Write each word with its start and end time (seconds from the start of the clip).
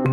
Hallo 0.00 0.12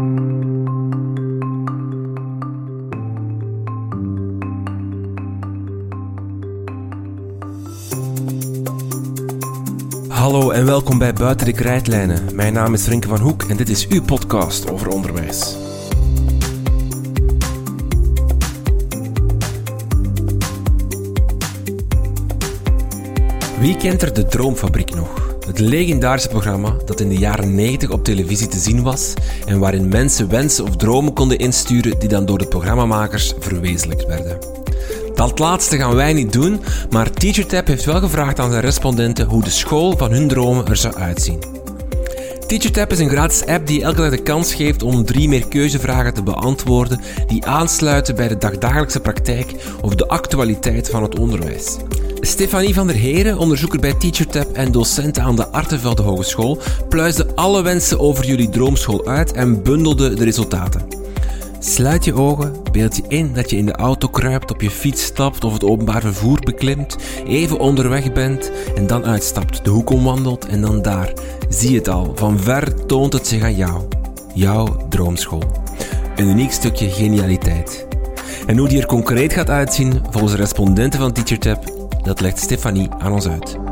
en 10.51 10.65
welkom 10.65 10.97
bij 10.97 11.13
Buiten 11.13 11.45
de 11.45 11.53
Krijtlijnen. 11.53 12.35
Mijn 12.35 12.53
naam 12.53 12.73
is 12.73 12.87
Rinke 12.87 13.07
van 13.07 13.19
Hoek 13.19 13.43
en 13.43 13.57
dit 13.57 13.69
is 13.69 13.87
uw 13.87 14.03
podcast 14.03 14.69
over 14.69 14.87
onderwijs. 14.87 15.57
Wie 23.59 23.77
kent 23.77 24.01
er 24.01 24.13
de 24.13 24.25
Droomfabriek 24.25 24.95
nog? 24.95 25.26
Het 25.47 25.59
legendarische 25.59 26.27
programma 26.27 26.75
dat 26.85 26.99
in 26.99 27.09
de 27.09 27.17
jaren 27.17 27.55
90 27.55 27.89
op 27.89 28.03
televisie 28.03 28.47
te 28.47 28.59
zien 28.59 28.83
was 28.83 29.13
en 29.45 29.59
waarin 29.59 29.87
mensen 29.87 30.29
wensen 30.29 30.63
of 30.63 30.75
dromen 30.75 31.13
konden 31.13 31.37
insturen 31.37 31.99
die 31.99 32.09
dan 32.09 32.25
door 32.25 32.37
de 32.37 32.47
programmamakers 32.47 33.33
verwezenlijkt 33.39 34.05
werden. 34.05 34.37
Dat 35.15 35.39
laatste 35.39 35.77
gaan 35.77 35.95
wij 35.95 36.13
niet 36.13 36.33
doen, 36.33 36.59
maar 36.89 37.11
TeacherTap 37.11 37.67
heeft 37.67 37.85
wel 37.85 37.99
gevraagd 37.99 38.39
aan 38.39 38.49
zijn 38.49 38.61
respondenten 38.61 39.27
hoe 39.27 39.43
de 39.43 39.49
school 39.49 39.97
van 39.97 40.11
hun 40.11 40.27
dromen 40.27 40.67
er 40.67 40.77
zou 40.77 40.95
uitzien. 40.95 41.39
TeacherTap 42.47 42.91
is 42.91 42.99
een 42.99 43.09
gratis 43.09 43.45
app 43.45 43.67
die 43.67 43.83
elke 43.83 44.01
dag 44.01 44.09
de 44.09 44.21
kans 44.21 44.53
geeft 44.53 44.83
om 44.83 45.05
drie 45.05 45.29
meer 45.29 45.47
keuzevragen 45.47 46.13
te 46.13 46.23
beantwoorden 46.23 47.01
die 47.27 47.45
aansluiten 47.45 48.15
bij 48.15 48.27
de 48.27 48.37
dagdagelijkse 48.37 48.99
praktijk 48.99 49.53
of 49.81 49.95
de 49.95 50.07
actualiteit 50.07 50.89
van 50.89 51.03
het 51.03 51.19
onderwijs. 51.19 51.77
Stefanie 52.27 52.73
van 52.73 52.87
der 52.87 52.95
Heren, 52.95 53.37
onderzoeker 53.37 53.79
bij 53.79 53.93
TeacherTap 53.93 54.53
en 54.53 54.71
docent 54.71 55.19
aan 55.19 55.35
de 55.35 55.47
Artevelde 55.47 56.01
Hogeschool, 56.01 56.61
pluisde 56.89 57.35
alle 57.35 57.61
wensen 57.61 57.99
over 57.99 58.25
jullie 58.25 58.49
droomschool 58.49 59.07
uit 59.07 59.31
en 59.31 59.63
bundelde 59.63 60.13
de 60.13 60.23
resultaten. 60.23 60.81
Sluit 61.59 62.05
je 62.05 62.13
ogen, 62.13 62.53
beeld 62.71 62.95
je 62.95 63.03
in 63.07 63.33
dat 63.33 63.49
je 63.49 63.57
in 63.57 63.65
de 63.65 63.75
auto 63.75 64.07
kruipt, 64.07 64.51
op 64.51 64.61
je 64.61 64.69
fiets 64.69 65.03
stapt 65.03 65.43
of 65.43 65.53
het 65.53 65.63
openbaar 65.63 66.01
vervoer 66.01 66.39
beklimt, 66.39 66.97
even 67.27 67.59
onderweg 67.59 68.13
bent 68.13 68.51
en 68.75 68.87
dan 68.87 69.05
uitstapt, 69.05 69.63
de 69.63 69.69
hoek 69.69 69.89
omwandelt 69.89 70.45
en 70.45 70.61
dan 70.61 70.81
daar. 70.81 71.13
Zie 71.49 71.75
het 71.75 71.87
al, 71.87 72.11
van 72.15 72.39
ver 72.39 72.85
toont 72.85 73.13
het 73.13 73.27
zich 73.27 73.43
aan 73.43 73.55
jou. 73.55 73.81
Jouw 74.33 74.87
droomschool. 74.89 75.43
Een 76.15 76.27
uniek 76.27 76.51
stukje 76.51 76.89
genialiteit. 76.89 77.87
En 78.45 78.57
hoe 78.57 78.67
die 78.67 78.79
er 78.79 78.85
concreet 78.85 79.33
gaat 79.33 79.49
uitzien, 79.49 80.01
volgens 80.09 80.31
de 80.33 80.39
respondenten 80.39 80.99
van 80.99 81.11
TeacherTap, 81.11 81.76
dat 82.07 82.21
legt 82.21 82.39
Stefanie 82.39 82.89
aan 82.97 83.13
ons 83.13 83.27
uit. 83.27 83.66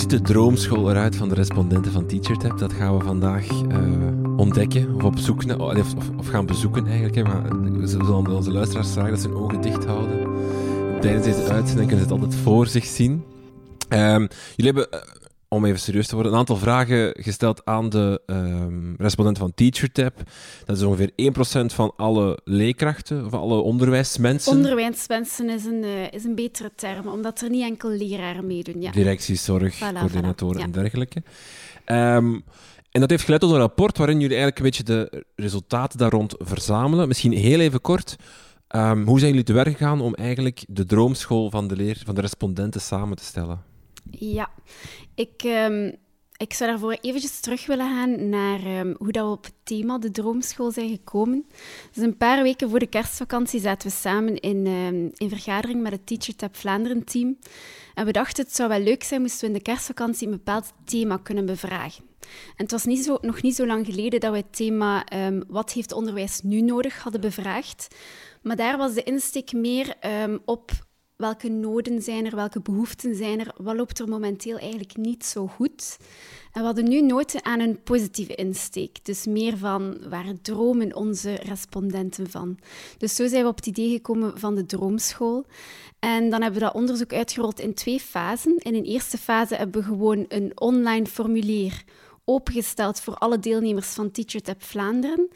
Ziet 0.00 0.10
de 0.10 0.20
droomschool 0.20 0.90
eruit 0.90 1.16
van 1.16 1.28
de 1.28 1.34
respondenten 1.34 1.92
van 1.92 2.06
TeacherTap? 2.06 2.58
Dat 2.58 2.72
gaan 2.72 2.98
we 2.98 3.04
vandaag 3.04 3.46
uh, 3.50 4.38
ontdekken 4.38 4.94
of 4.94 5.04
op 5.04 5.44
naar, 5.44 5.58
of, 5.58 5.94
of, 6.18 6.26
gaan 6.28 6.46
bezoeken 6.46 6.86
eigenlijk. 6.86 7.14
Hè. 7.14 7.22
Maar 7.22 7.60
we 7.78 7.86
zullen 7.86 8.06
onze 8.36 8.52
luisteraars 8.52 8.92
vragen 8.92 9.10
dat 9.10 9.20
ze 9.20 9.28
hun 9.28 9.36
ogen 9.36 9.60
dicht 9.60 9.84
houden. 9.84 10.28
Tijdens 11.00 11.24
deze 11.24 11.52
uitzending 11.52 11.88
kunnen 11.88 12.06
ze 12.06 12.12
het 12.12 12.22
altijd 12.22 12.34
voor 12.34 12.66
zich 12.66 12.84
zien. 12.84 13.24
Um, 13.88 14.28
jullie 14.56 14.72
hebben 14.72 14.86
uh, 14.94 15.00
om 15.52 15.64
even 15.64 15.80
serieus 15.80 16.06
te 16.06 16.14
worden, 16.14 16.32
een 16.32 16.38
aantal 16.38 16.56
vragen 16.56 17.14
gesteld 17.18 17.64
aan 17.64 17.88
de 17.88 18.20
um, 18.26 18.94
respondenten 18.98 19.42
van 19.42 19.54
TeacherTap. 19.54 20.22
Dat 20.64 20.76
is 20.76 20.82
ongeveer 20.82 21.10
1% 21.10 21.74
van 21.74 21.92
alle 21.96 22.38
leerkrachten, 22.44 23.24
of 23.24 23.32
alle 23.34 23.60
onderwijsmensen. 23.60 24.52
Onderwijsmensen 24.52 25.50
is 25.50 25.64
een, 25.64 25.82
uh, 25.82 26.12
is 26.12 26.24
een 26.24 26.34
betere 26.34 26.70
term, 26.74 27.08
omdat 27.08 27.40
er 27.40 27.50
niet 27.50 27.62
enkel 27.62 27.90
leraren 27.90 28.46
meedoen. 28.46 28.80
Ja. 28.80 28.90
Directies, 28.90 29.44
zorg, 29.44 29.76
voilà, 29.76 29.78
coördinatoren 29.78 30.60
voilà, 30.60 30.64
en 30.64 30.70
dergelijke. 30.70 31.22
Um, 31.86 32.44
en 32.90 33.00
dat 33.00 33.10
heeft 33.10 33.24
geleid 33.24 33.40
tot 33.40 33.50
een 33.50 33.58
rapport 33.58 33.98
waarin 33.98 34.20
jullie 34.20 34.36
eigenlijk 34.36 34.58
een 34.58 34.64
beetje 34.64 34.84
de 34.84 35.24
resultaten 35.36 35.98
daar 35.98 36.10
rond 36.10 36.34
verzamelen. 36.38 37.08
Misschien 37.08 37.32
heel 37.32 37.60
even 37.60 37.80
kort. 37.80 38.16
Um, 38.68 39.06
hoe 39.06 39.18
zijn 39.18 39.30
jullie 39.30 39.46
te 39.46 39.52
werk 39.52 39.76
gegaan 39.76 40.00
om 40.00 40.14
eigenlijk 40.14 40.64
de 40.68 40.84
droomschool 40.84 41.50
van 41.50 41.68
de, 41.68 41.76
leer, 41.76 42.02
van 42.04 42.14
de 42.14 42.20
respondenten 42.20 42.80
samen 42.80 43.16
te 43.16 43.24
stellen? 43.24 43.69
Ja, 44.10 44.50
ik, 45.14 45.42
um, 45.44 45.96
ik 46.36 46.52
zou 46.52 46.70
daarvoor 46.70 46.96
eventjes 47.00 47.40
terug 47.40 47.66
willen 47.66 47.86
gaan 47.86 48.28
naar 48.28 48.78
um, 48.78 48.94
hoe 48.98 49.12
dat 49.12 49.24
we 49.24 49.30
op 49.30 49.44
het 49.44 49.54
thema 49.62 49.98
de 49.98 50.10
droomschool 50.10 50.70
zijn 50.70 50.88
gekomen. 50.88 51.46
Dus 51.92 52.04
een 52.04 52.16
paar 52.16 52.42
weken 52.42 52.70
voor 52.70 52.78
de 52.78 52.86
kerstvakantie 52.86 53.60
zaten 53.60 53.88
we 53.88 53.94
samen 53.94 54.40
in, 54.40 54.66
um, 54.66 55.10
in 55.14 55.28
vergadering 55.28 55.82
met 55.82 55.92
het 55.92 56.06
TeacherTap 56.06 56.56
Vlaanderen 56.56 57.04
team. 57.04 57.38
En 57.94 58.04
we 58.04 58.12
dachten 58.12 58.44
het 58.44 58.54
zou 58.54 58.68
wel 58.68 58.80
leuk 58.80 59.02
zijn 59.02 59.20
moesten 59.20 59.40
we 59.40 59.46
in 59.46 59.52
de 59.52 59.62
kerstvakantie 59.62 60.26
een 60.26 60.32
bepaald 60.32 60.72
thema 60.84 61.16
kunnen 61.16 61.46
bevragen. 61.46 62.04
En 62.30 62.62
het 62.62 62.70
was 62.70 62.84
niet 62.84 63.04
zo, 63.04 63.18
nog 63.20 63.42
niet 63.42 63.54
zo 63.54 63.66
lang 63.66 63.86
geleden 63.86 64.20
dat 64.20 64.30
we 64.30 64.36
het 64.36 64.56
thema 64.56 65.04
wat 65.48 65.72
heeft 65.72 65.92
onderwijs 65.92 66.40
nu 66.42 66.60
nodig 66.60 67.02
hadden 67.02 67.20
bevraagd. 67.20 67.96
Maar 68.42 68.56
daar 68.56 68.76
was 68.76 68.94
de 68.94 69.02
insteek 69.02 69.52
meer 69.52 69.96
op 70.44 70.70
welke 71.20 71.48
noden 71.48 72.02
zijn 72.02 72.26
er, 72.26 72.36
welke 72.36 72.60
behoeften 72.60 73.14
zijn 73.14 73.40
er, 73.40 73.54
wat 73.56 73.76
loopt 73.76 73.98
er 73.98 74.08
momenteel 74.08 74.58
eigenlijk 74.58 74.96
niet 74.96 75.24
zo 75.24 75.46
goed. 75.46 75.96
En 76.52 76.60
we 76.60 76.66
hadden 76.66 76.88
nu 76.88 77.02
noten 77.02 77.44
aan 77.44 77.60
een 77.60 77.82
positieve 77.82 78.34
insteek, 78.34 79.04
dus 79.04 79.26
meer 79.26 79.56
van 79.56 80.08
waar 80.08 80.32
dromen 80.42 80.94
onze 80.96 81.34
respondenten 81.34 82.30
van. 82.30 82.58
Dus 82.98 83.14
zo 83.14 83.26
zijn 83.26 83.42
we 83.42 83.48
op 83.48 83.56
het 83.56 83.66
idee 83.66 83.90
gekomen 83.90 84.38
van 84.38 84.54
de 84.54 84.66
droomschool. 84.66 85.46
En 85.98 86.30
dan 86.30 86.42
hebben 86.42 86.60
we 86.60 86.66
dat 86.66 86.74
onderzoek 86.74 87.12
uitgerold 87.12 87.60
in 87.60 87.74
twee 87.74 88.00
fasen. 88.00 88.56
In 88.58 88.74
een 88.74 88.84
eerste 88.84 89.18
fase 89.18 89.54
hebben 89.54 89.80
we 89.80 89.86
gewoon 89.86 90.24
een 90.28 90.52
online 90.54 91.06
formulier 91.06 91.84
opengesteld 92.24 93.00
voor 93.00 93.14
alle 93.14 93.38
deelnemers 93.38 93.88
van 93.88 94.10
TeacherTap 94.10 94.62
Vlaanderen. 94.62 95.28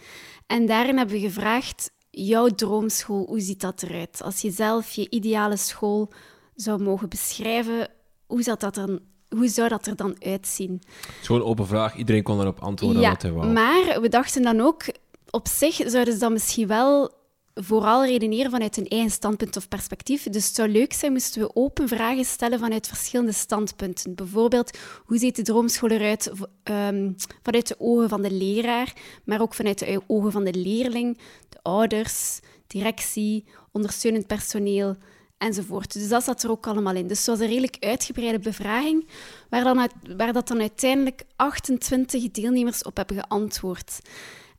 En 0.46 0.66
daarin 0.66 0.96
hebben 0.96 1.14
we 1.14 1.20
gevraagd 1.20 1.90
jouw 2.14 2.48
droomschool, 2.48 3.26
hoe 3.26 3.40
ziet 3.40 3.60
dat 3.60 3.82
eruit? 3.82 4.22
Als 4.22 4.40
je 4.40 4.50
zelf 4.50 4.92
je 4.92 5.10
ideale 5.10 5.56
school 5.56 6.12
zou 6.54 6.82
mogen 6.82 7.08
beschrijven, 7.08 7.88
hoe 8.26 8.42
zou 8.42 8.58
dat, 8.58 8.74
dan, 8.74 9.00
hoe 9.28 9.48
zou 9.48 9.68
dat 9.68 9.86
er 9.86 9.96
dan 9.96 10.16
uitzien? 10.18 10.82
Het 10.96 11.16
is 11.20 11.26
gewoon 11.26 11.40
een 11.40 11.46
open 11.46 11.66
vraag, 11.66 11.96
iedereen 11.96 12.22
kon 12.22 12.40
erop 12.40 12.60
antwoorden 12.60 13.02
ja, 13.02 13.10
wat 13.10 13.22
hij 13.22 13.32
wou. 13.32 13.52
maar 13.52 14.00
we 14.00 14.08
dachten 14.08 14.42
dan 14.42 14.60
ook, 14.60 14.82
op 15.30 15.48
zich 15.48 15.74
zouden 15.74 16.14
ze 16.14 16.20
dan 16.20 16.32
misschien 16.32 16.66
wel 16.66 17.12
vooral 17.54 18.06
redeneren 18.06 18.50
vanuit 18.50 18.76
hun 18.76 18.88
eigen 18.88 19.10
standpunt 19.10 19.56
of 19.56 19.68
perspectief. 19.68 20.22
Dus 20.22 20.46
het 20.46 20.54
zou 20.54 20.68
leuk 20.68 20.92
zijn 20.92 21.12
moesten 21.12 21.42
we 21.42 21.54
open 21.54 21.88
vragen 21.88 22.24
stellen 22.24 22.58
vanuit 22.58 22.88
verschillende 22.88 23.32
standpunten. 23.32 24.14
Bijvoorbeeld, 24.14 24.78
hoe 25.04 25.18
ziet 25.18 25.36
de 25.36 25.42
droomschool 25.42 25.90
eruit 25.90 26.30
um, 26.64 27.16
vanuit 27.42 27.68
de 27.68 27.76
ogen 27.78 28.08
van 28.08 28.22
de 28.22 28.32
leraar, 28.32 28.92
maar 29.24 29.40
ook 29.40 29.54
vanuit 29.54 29.78
de 29.78 30.00
ogen 30.06 30.32
van 30.32 30.44
de 30.44 30.54
leerling, 30.54 31.18
de 31.48 31.58
ouders, 31.62 32.40
directie, 32.66 33.44
ondersteunend 33.72 34.26
personeel 34.26 34.96
enzovoort. 35.38 35.92
Dus 35.92 36.08
dat 36.08 36.24
zat 36.24 36.42
er 36.42 36.50
ook 36.50 36.66
allemaal 36.66 36.94
in. 36.94 37.06
Dus 37.06 37.18
het 37.18 37.26
was 37.26 37.40
een 37.40 37.46
redelijk 37.46 37.76
uitgebreide 37.80 38.38
bevraging, 38.38 39.08
waar, 39.48 39.64
dan 39.64 39.88
waar 40.16 40.32
dat 40.32 40.48
dan 40.48 40.60
uiteindelijk 40.60 41.24
28 41.36 42.30
deelnemers 42.30 42.82
op 42.82 42.96
hebben 42.96 43.16
geantwoord. 43.16 44.00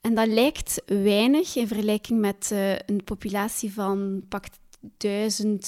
En 0.06 0.16
dat 0.16 0.28
lijkt 0.28 0.82
weinig 0.86 1.56
in 1.56 1.68
vergelijking 1.68 2.20
met 2.20 2.50
uh, 2.54 2.72
een 2.72 3.04
populatie 3.04 3.74
van 3.74 4.24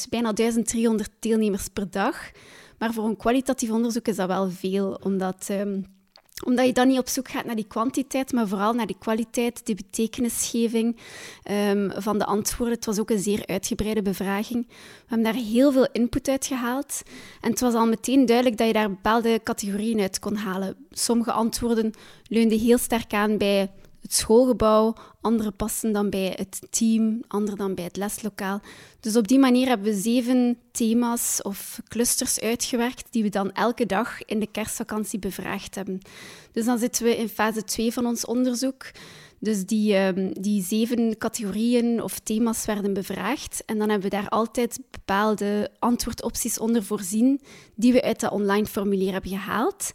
bijna 0.09 0.33
1300 0.33 1.09
deelnemers 1.19 1.67
per 1.67 1.89
dag. 1.89 2.31
Maar 2.77 2.93
voor 2.93 3.05
een 3.05 3.17
kwalitatief 3.17 3.71
onderzoek 3.71 4.07
is 4.07 4.15
dat 4.15 4.27
wel 4.27 4.49
veel, 4.49 4.99
omdat, 5.03 5.47
um, 5.51 5.85
omdat 6.45 6.65
je 6.65 6.73
dan 6.73 6.87
niet 6.87 6.99
op 6.99 7.07
zoek 7.07 7.27
gaat 7.29 7.45
naar 7.45 7.55
die 7.55 7.67
kwantiteit, 7.67 8.31
maar 8.31 8.47
vooral 8.47 8.73
naar 8.73 8.87
die 8.87 8.97
kwaliteit, 8.99 9.65
de 9.65 9.75
betekenisgeving 9.75 10.97
um, 11.51 11.91
van 11.95 12.17
de 12.17 12.25
antwoorden. 12.25 12.75
Het 12.75 12.85
was 12.85 12.99
ook 12.99 13.09
een 13.09 13.19
zeer 13.19 13.45
uitgebreide 13.45 14.01
bevraging. 14.01 14.67
We 14.67 14.73
hebben 15.07 15.33
daar 15.33 15.43
heel 15.43 15.71
veel 15.71 15.87
input 15.91 16.27
uit 16.27 16.45
gehaald. 16.45 17.01
En 17.41 17.49
het 17.49 17.59
was 17.59 17.73
al 17.73 17.87
meteen 17.87 18.25
duidelijk 18.25 18.57
dat 18.57 18.67
je 18.67 18.73
daar 18.73 18.89
bepaalde 18.89 19.39
categorieën 19.43 20.01
uit 20.01 20.19
kon 20.19 20.35
halen. 20.35 20.75
Sommige 20.89 21.31
antwoorden 21.31 21.93
leunden 22.27 22.59
heel 22.59 22.77
sterk 22.77 23.13
aan 23.13 23.37
bij 23.37 23.71
het 24.01 24.13
schoolgebouw, 24.13 24.95
andere 25.21 25.51
passen 25.51 25.91
dan 25.91 26.09
bij 26.09 26.33
het 26.35 26.61
team, 26.69 27.21
andere 27.27 27.57
dan 27.57 27.75
bij 27.75 27.83
het 27.83 27.97
leslokaal. 27.97 28.61
Dus 28.99 29.15
op 29.15 29.27
die 29.27 29.39
manier 29.39 29.67
hebben 29.67 29.93
we 29.93 29.99
zeven 29.99 30.57
thema's 30.71 31.39
of 31.41 31.81
clusters 31.87 32.39
uitgewerkt 32.39 33.07
die 33.11 33.23
we 33.23 33.29
dan 33.29 33.51
elke 33.51 33.85
dag 33.85 34.25
in 34.25 34.39
de 34.39 34.51
kerstvakantie 34.51 35.19
bevraagd 35.19 35.75
hebben. 35.75 35.99
Dus 36.51 36.65
dan 36.65 36.77
zitten 36.77 37.03
we 37.03 37.17
in 37.17 37.29
fase 37.29 37.63
2 37.63 37.93
van 37.93 38.05
ons 38.05 38.25
onderzoek. 38.25 38.91
Dus 39.39 39.65
die, 39.65 39.95
ehm, 39.95 40.31
die 40.33 40.63
zeven 40.63 41.17
categorieën 41.17 42.03
of 42.03 42.19
thema's 42.19 42.65
werden 42.65 42.93
bevraagd. 42.93 43.63
En 43.65 43.77
dan 43.77 43.89
hebben 43.89 44.09
we 44.09 44.15
daar 44.15 44.29
altijd 44.29 44.79
bepaalde 44.91 45.71
antwoordopties 45.79 46.59
onder 46.59 46.83
voorzien 46.83 47.41
die 47.75 47.93
we 47.93 48.01
uit 48.01 48.19
dat 48.19 48.31
online 48.31 48.65
formulier 48.65 49.11
hebben 49.11 49.31
gehaald. 49.31 49.91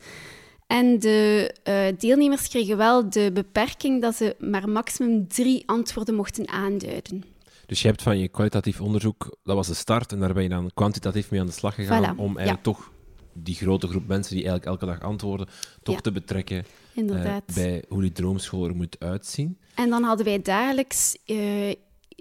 En 0.72 0.98
de 0.98 1.54
uh, 1.68 1.98
deelnemers 1.98 2.48
kregen 2.48 2.76
wel 2.76 3.10
de 3.10 3.30
beperking 3.32 4.02
dat 4.02 4.14
ze 4.14 4.36
maar 4.38 4.68
maximum 4.68 5.28
drie 5.28 5.62
antwoorden 5.66 6.14
mochten 6.14 6.48
aanduiden. 6.48 7.24
Dus 7.66 7.82
je 7.82 7.88
hebt 7.88 8.02
van 8.02 8.18
je 8.18 8.28
kwalitatief 8.28 8.80
onderzoek, 8.80 9.36
dat 9.44 9.56
was 9.56 9.66
de 9.66 9.74
start, 9.74 10.12
en 10.12 10.18
daar 10.18 10.32
ben 10.32 10.42
je 10.42 10.48
dan 10.48 10.70
kwantitatief 10.74 11.30
mee 11.30 11.40
aan 11.40 11.46
de 11.46 11.52
slag 11.52 11.74
gegaan 11.74 12.18
om 12.18 12.36
eigenlijk 12.36 12.64
toch 12.64 12.90
die 13.32 13.54
grote 13.54 13.86
groep 13.86 14.06
mensen 14.06 14.36
die 14.36 14.44
eigenlijk 14.44 14.82
elke 14.82 14.92
dag 14.92 15.08
antwoorden, 15.08 15.48
toch 15.82 16.00
te 16.00 16.12
betrekken 16.12 16.64
uh, 16.94 17.36
bij 17.54 17.84
hoe 17.88 18.00
die 18.00 18.12
droomschool 18.12 18.64
er 18.64 18.76
moet 18.76 18.96
uitzien. 18.98 19.58
En 19.74 19.90
dan 19.90 20.02
hadden 20.02 20.26
wij 20.26 20.42
dagelijks 20.42 21.16
uh, 21.26 21.72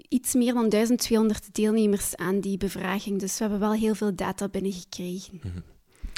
iets 0.08 0.34
meer 0.34 0.54
dan 0.54 0.68
1200 0.68 1.54
deelnemers 1.54 2.16
aan 2.16 2.40
die 2.40 2.56
bevraging. 2.56 3.20
Dus 3.20 3.32
we 3.32 3.42
hebben 3.42 3.60
wel 3.60 3.72
heel 3.72 3.94
veel 3.94 4.14
data 4.14 4.48
binnengekregen. 4.48 5.40
Mm 5.42 5.70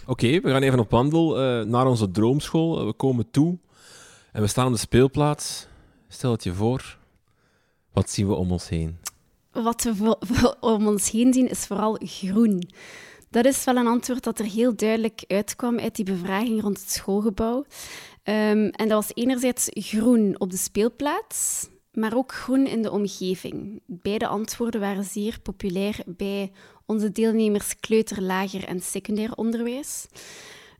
Oké, 0.06 0.41
we 0.41 0.51
gaan 0.51 0.62
even 0.62 0.79
op 0.79 0.91
wandel 0.91 1.41
uh, 1.41 1.65
naar 1.65 1.87
onze 1.87 2.11
droomschool. 2.11 2.87
we 2.87 2.93
komen 2.93 3.31
toe 3.31 3.59
en 4.33 4.41
we 4.41 4.47
staan 4.47 4.67
op 4.67 4.73
de 4.73 4.79
speelplaats. 4.79 5.67
Stel 6.09 6.31
het 6.31 6.45
je 6.45 6.53
voor, 6.53 6.99
wat 7.93 8.11
zien 8.11 8.29
we 8.29 8.35
om 8.35 8.53
ons 8.53 8.69
heen? 8.69 8.99
Wat 9.53 9.83
we 9.83 10.56
om 10.61 10.87
ons 10.87 11.11
heen 11.11 11.33
zien 11.33 11.49
is 11.51 11.67
vooral 11.67 12.01
groen. 12.05 12.69
Dat 13.31 13.45
is 13.45 13.65
wel 13.65 13.77
een 13.77 13.87
antwoord 13.87 14.25
dat 14.25 14.39
er 14.39 14.45
heel 14.45 14.77
duidelijk 14.77 15.25
uitkwam 15.27 15.79
uit 15.79 15.97
die 15.97 16.05
bevraging 16.05 16.62
rond 16.62 16.81
het 16.81 16.91
schoolgebouw. 16.91 17.57
Um, 17.59 18.69
en 18.69 18.89
dat 18.89 18.91
was 18.91 19.11
enerzijds 19.15 19.67
groen 19.71 20.35
op 20.39 20.50
de 20.50 20.57
speelplaats, 20.57 21.69
maar 21.93 22.17
ook 22.17 22.33
groen 22.33 22.67
in 22.67 22.83
de 22.83 22.91
omgeving. 22.91 23.83
Beide 23.87 24.27
antwoorden 24.27 24.81
waren 24.81 25.05
zeer 25.05 25.41
populair 25.43 26.03
bij 26.07 26.53
onze 26.87 27.13
deelnemers 27.13 27.81
kleuter, 27.81 28.23
lager 28.23 28.65
en 28.65 28.81
secundair 28.81 29.35
onderwijs. 29.35 30.07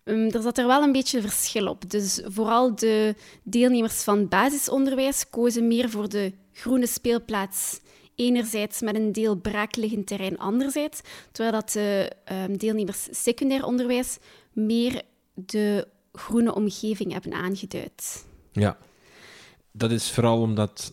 Um, 0.05 0.31
er 0.31 0.43
zat 0.43 0.59
er 0.59 0.67
wel 0.67 0.83
een 0.83 0.93
beetje 0.93 1.21
verschil 1.21 1.67
op. 1.67 1.91
Dus 1.91 2.21
vooral 2.25 2.75
de 2.75 3.15
deelnemers 3.43 4.03
van 4.03 4.29
basisonderwijs 4.29 5.31
kozen 5.31 5.69
meer 5.69 5.91
voor 5.91 6.09
de 6.09 6.33
groene 6.53 6.87
speelplaats. 6.87 7.81
Enerzijds 8.15 8.81
met 8.81 8.95
een 8.95 9.13
deel 9.13 9.37
braakliggend 9.37 10.07
terrein 10.07 10.39
anderzijds, 10.39 11.01
terwijl 11.33 11.55
dat 11.55 11.71
de 11.71 12.11
um, 12.33 12.57
deelnemers 12.57 13.09
secundair 13.11 13.65
onderwijs 13.65 14.19
meer 14.53 15.03
de 15.35 15.89
groene 16.13 16.55
omgeving 16.55 17.13
hebben 17.13 17.33
aangeduid. 17.33 18.25
Ja, 18.53 18.79
dat 19.73 19.91
is 19.91 20.11
vooral 20.11 20.41
omdat 20.41 20.93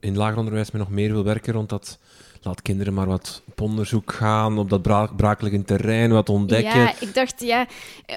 in 0.00 0.16
lager 0.16 0.38
onderwijs 0.38 0.70
men 0.70 0.80
nog 0.80 0.90
meer 0.90 1.12
wil 1.12 1.24
werken 1.24 1.52
rond 1.52 1.68
dat 1.68 1.98
laat 2.46 2.62
kinderen 2.62 2.94
maar 2.94 3.06
wat 3.06 3.42
op 3.48 3.60
onderzoek 3.60 4.12
gaan, 4.12 4.58
op 4.58 4.70
dat 4.70 4.82
bra 4.82 5.06
braakliggend 5.06 5.66
terrein, 5.66 6.10
wat 6.10 6.28
ontdekken. 6.28 6.80
Ja, 6.80 7.00
ik 7.00 7.14
dacht, 7.14 7.40
ja, 7.40 7.66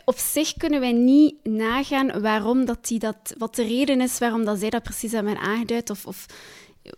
op 0.06 0.18
zich 0.18 0.54
kunnen 0.58 0.80
wij 0.80 0.92
niet 0.92 1.36
nagaan 1.44 2.22
waarom 2.22 2.66
dat 2.66 2.88
die 2.88 3.00
dat, 3.00 3.34
wat 3.38 3.56
de 3.56 3.64
reden 3.64 4.02
is 4.02 4.18
waarom 4.18 4.46
dat 4.46 4.60
zij 4.60 4.70
dat 4.70 4.84
precies 4.84 5.12
hebben 5.12 5.38
aangeduid, 5.38 5.90
of, 5.90 6.06
of 6.06 6.26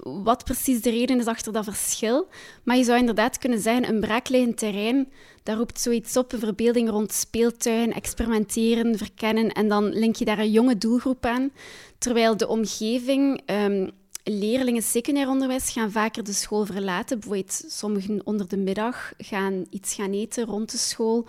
wat 0.04 0.44
precies 0.44 0.82
de 0.82 0.90
reden 0.90 1.20
is 1.20 1.26
achter 1.26 1.54
dat 1.54 1.64
verschil. 1.64 2.28
Maar 2.64 2.78
je 2.78 2.84
zou 2.84 2.98
inderdaad 2.98 3.38
kunnen 3.38 3.60
zeggen, 3.60 3.90
een 3.90 4.00
braakliggend 4.00 4.58
terrein, 4.58 5.12
daar 5.44 5.58
roept 5.58 5.80
zoiets 5.80 6.18
op, 6.18 6.34
een 6.34 6.40
verbeelding 6.40 6.90
rond 6.90 7.14
speeltuin, 7.14 7.94
experimenteren, 7.94 8.98
verkennen, 8.98 9.52
en 9.52 9.68
dan 9.68 9.90
link 9.90 10.16
je 10.16 10.26
daar 10.26 10.40
een 10.40 10.52
jonge 10.52 10.78
doelgroep 10.78 11.26
aan. 11.26 11.52
Terwijl 11.98 12.38
de 12.38 12.48
omgeving... 12.48 13.42
Um, 13.46 14.00
leerlingen 14.24 14.84
secundair 14.84 15.30
onderwijs 15.30 15.70
gaan 15.70 15.92
vaker 15.92 16.24
de 16.24 16.34
school 16.34 16.66
verlaten. 16.66 17.20
Bijvoorbeeld 17.20 17.64
sommigen 17.68 18.22
onder 18.24 18.48
de 18.48 18.58
middag 18.58 19.14
gaan 19.18 19.66
iets 19.70 19.94
gaan 19.94 20.12
eten 20.12 20.46
rond 20.46 20.72
de 20.72 20.78
school. 20.78 21.28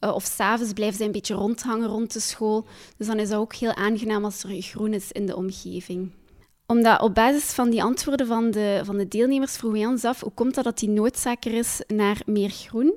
Uh, 0.00 0.14
of 0.14 0.24
s'avonds 0.24 0.72
blijven 0.72 0.96
ze 0.96 1.04
een 1.04 1.12
beetje 1.12 1.34
rondhangen 1.34 1.88
rond 1.88 2.12
de 2.12 2.20
school. 2.20 2.66
Dus 2.96 3.06
dan 3.06 3.18
is 3.18 3.28
dat 3.28 3.38
ook 3.38 3.54
heel 3.54 3.74
aangenaam 3.74 4.24
als 4.24 4.42
er 4.42 4.62
groen 4.62 4.94
is 4.94 5.12
in 5.12 5.26
de 5.26 5.36
omgeving 5.36 6.10
omdat 6.66 7.00
op 7.00 7.14
basis 7.14 7.52
van 7.52 7.70
die 7.70 7.82
antwoorden 7.82 8.26
van 8.26 8.50
de, 8.50 8.80
van 8.84 8.96
de 8.96 9.08
deelnemers 9.08 9.56
vroegen 9.56 9.80
wij 9.80 9.88
ons 9.88 10.04
af 10.04 10.20
hoe 10.20 10.32
komt 10.32 10.54
dat 10.54 10.64
dat 10.64 10.78
die 10.78 10.88
noodzaak 10.88 11.44
er 11.44 11.54
is 11.54 11.80
naar 11.86 12.22
meer 12.26 12.50
groen. 12.50 12.94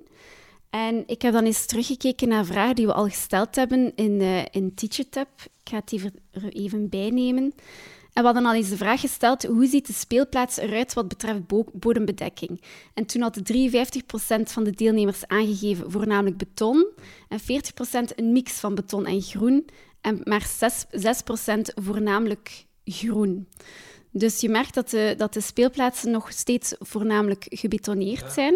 En 0.69 1.03
ik 1.07 1.21
heb 1.21 1.33
dan 1.33 1.45
eens 1.45 1.65
teruggekeken 1.65 2.27
naar 2.27 2.45
vragen 2.45 2.75
die 2.75 2.85
we 2.85 2.93
al 2.93 3.07
gesteld 3.07 3.55
hebben 3.55 3.95
in, 3.95 4.21
uh, 4.21 4.45
in 4.51 4.73
TeacherTap. 4.75 5.27
Ik 5.63 5.69
ga 5.69 5.81
het 5.85 5.91
er 6.31 6.53
even 6.53 6.89
bijnemen. 6.89 7.53
En 8.17 8.23
we 8.23 8.29
hadden 8.29 8.45
al 8.45 8.53
eens 8.53 8.69
de 8.69 8.77
vraag 8.77 8.99
gesteld, 8.99 9.43
hoe 9.43 9.67
ziet 9.67 9.87
de 9.87 9.93
speelplaats 9.93 10.57
eruit 10.57 10.93
wat 10.93 11.07
betreft 11.07 11.41
bodembedekking? 11.73 12.61
En 12.93 13.05
toen 13.05 13.21
had 13.21 13.39
53% 13.53 14.41
van 14.43 14.63
de 14.63 14.71
deelnemers 14.71 15.27
aangegeven 15.27 15.91
voornamelijk 15.91 16.37
beton 16.37 16.87
en 17.29 17.39
40% 17.39 17.43
een 18.15 18.31
mix 18.31 18.51
van 18.51 18.75
beton 18.75 19.05
en 19.05 19.21
groen 19.21 19.65
en 20.01 20.21
maar 20.23 20.47
6%, 20.47 20.47
6 20.91 21.21
voornamelijk 21.75 22.65
groen. 22.85 23.47
Dus 24.11 24.41
je 24.41 24.49
merkt 24.49 24.73
dat 24.73 24.89
de, 24.89 25.13
dat 25.17 25.33
de 25.33 25.41
speelplaatsen 25.41 26.11
nog 26.11 26.31
steeds 26.31 26.75
voornamelijk 26.79 27.45
gebetoneerd 27.49 28.33
zijn. 28.33 28.55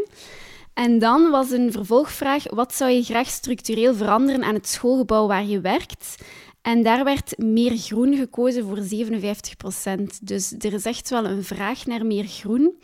En 0.74 1.00
dan 1.00 1.30
was 1.30 1.52
een 1.52 1.72
vervolgvraag: 1.72 2.44
wat 2.50 2.74
zou 2.74 2.92
je 2.92 3.04
graag 3.04 3.28
structureel 3.28 3.96
veranderen 3.96 4.44
aan 4.44 4.54
het 4.54 4.68
schoolgebouw 4.68 5.28
waar 5.28 5.46
je 5.46 5.62
werkt? 5.62 6.16
En 6.62 6.84
daar 6.84 7.04
werd 7.04 7.38
meer 7.38 7.78
groen 7.78 8.16
gekozen 8.16 8.66
voor 8.66 8.81
57 8.81 9.58
procent. 9.58 10.28
Dus 10.28 10.52
er 10.52 10.74
is 10.74 10.86
echt 10.86 11.10
wel 11.10 11.25
een 11.25 11.44
vraag 11.44 11.86
naar 11.86 12.06
meer 12.06 12.25
groen. 12.25 12.81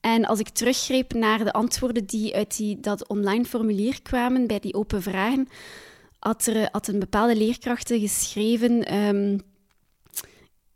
En 0.00 0.24
als 0.24 0.38
ik 0.38 0.48
teruggreep 0.48 1.12
naar 1.12 1.44
de 1.44 1.52
antwoorden 1.52 2.06
die 2.06 2.34
uit 2.34 2.56
die, 2.56 2.80
dat 2.80 3.08
online 3.08 3.44
formulier 3.44 4.02
kwamen 4.02 4.46
bij 4.46 4.58
die 4.58 4.74
open 4.74 5.02
vragen, 5.02 5.48
had, 6.18 6.46
er, 6.46 6.68
had 6.72 6.88
een 6.88 6.98
bepaalde 6.98 7.36
leerkrachten 7.36 8.00
geschreven. 8.00 8.94
Um, 8.94 9.40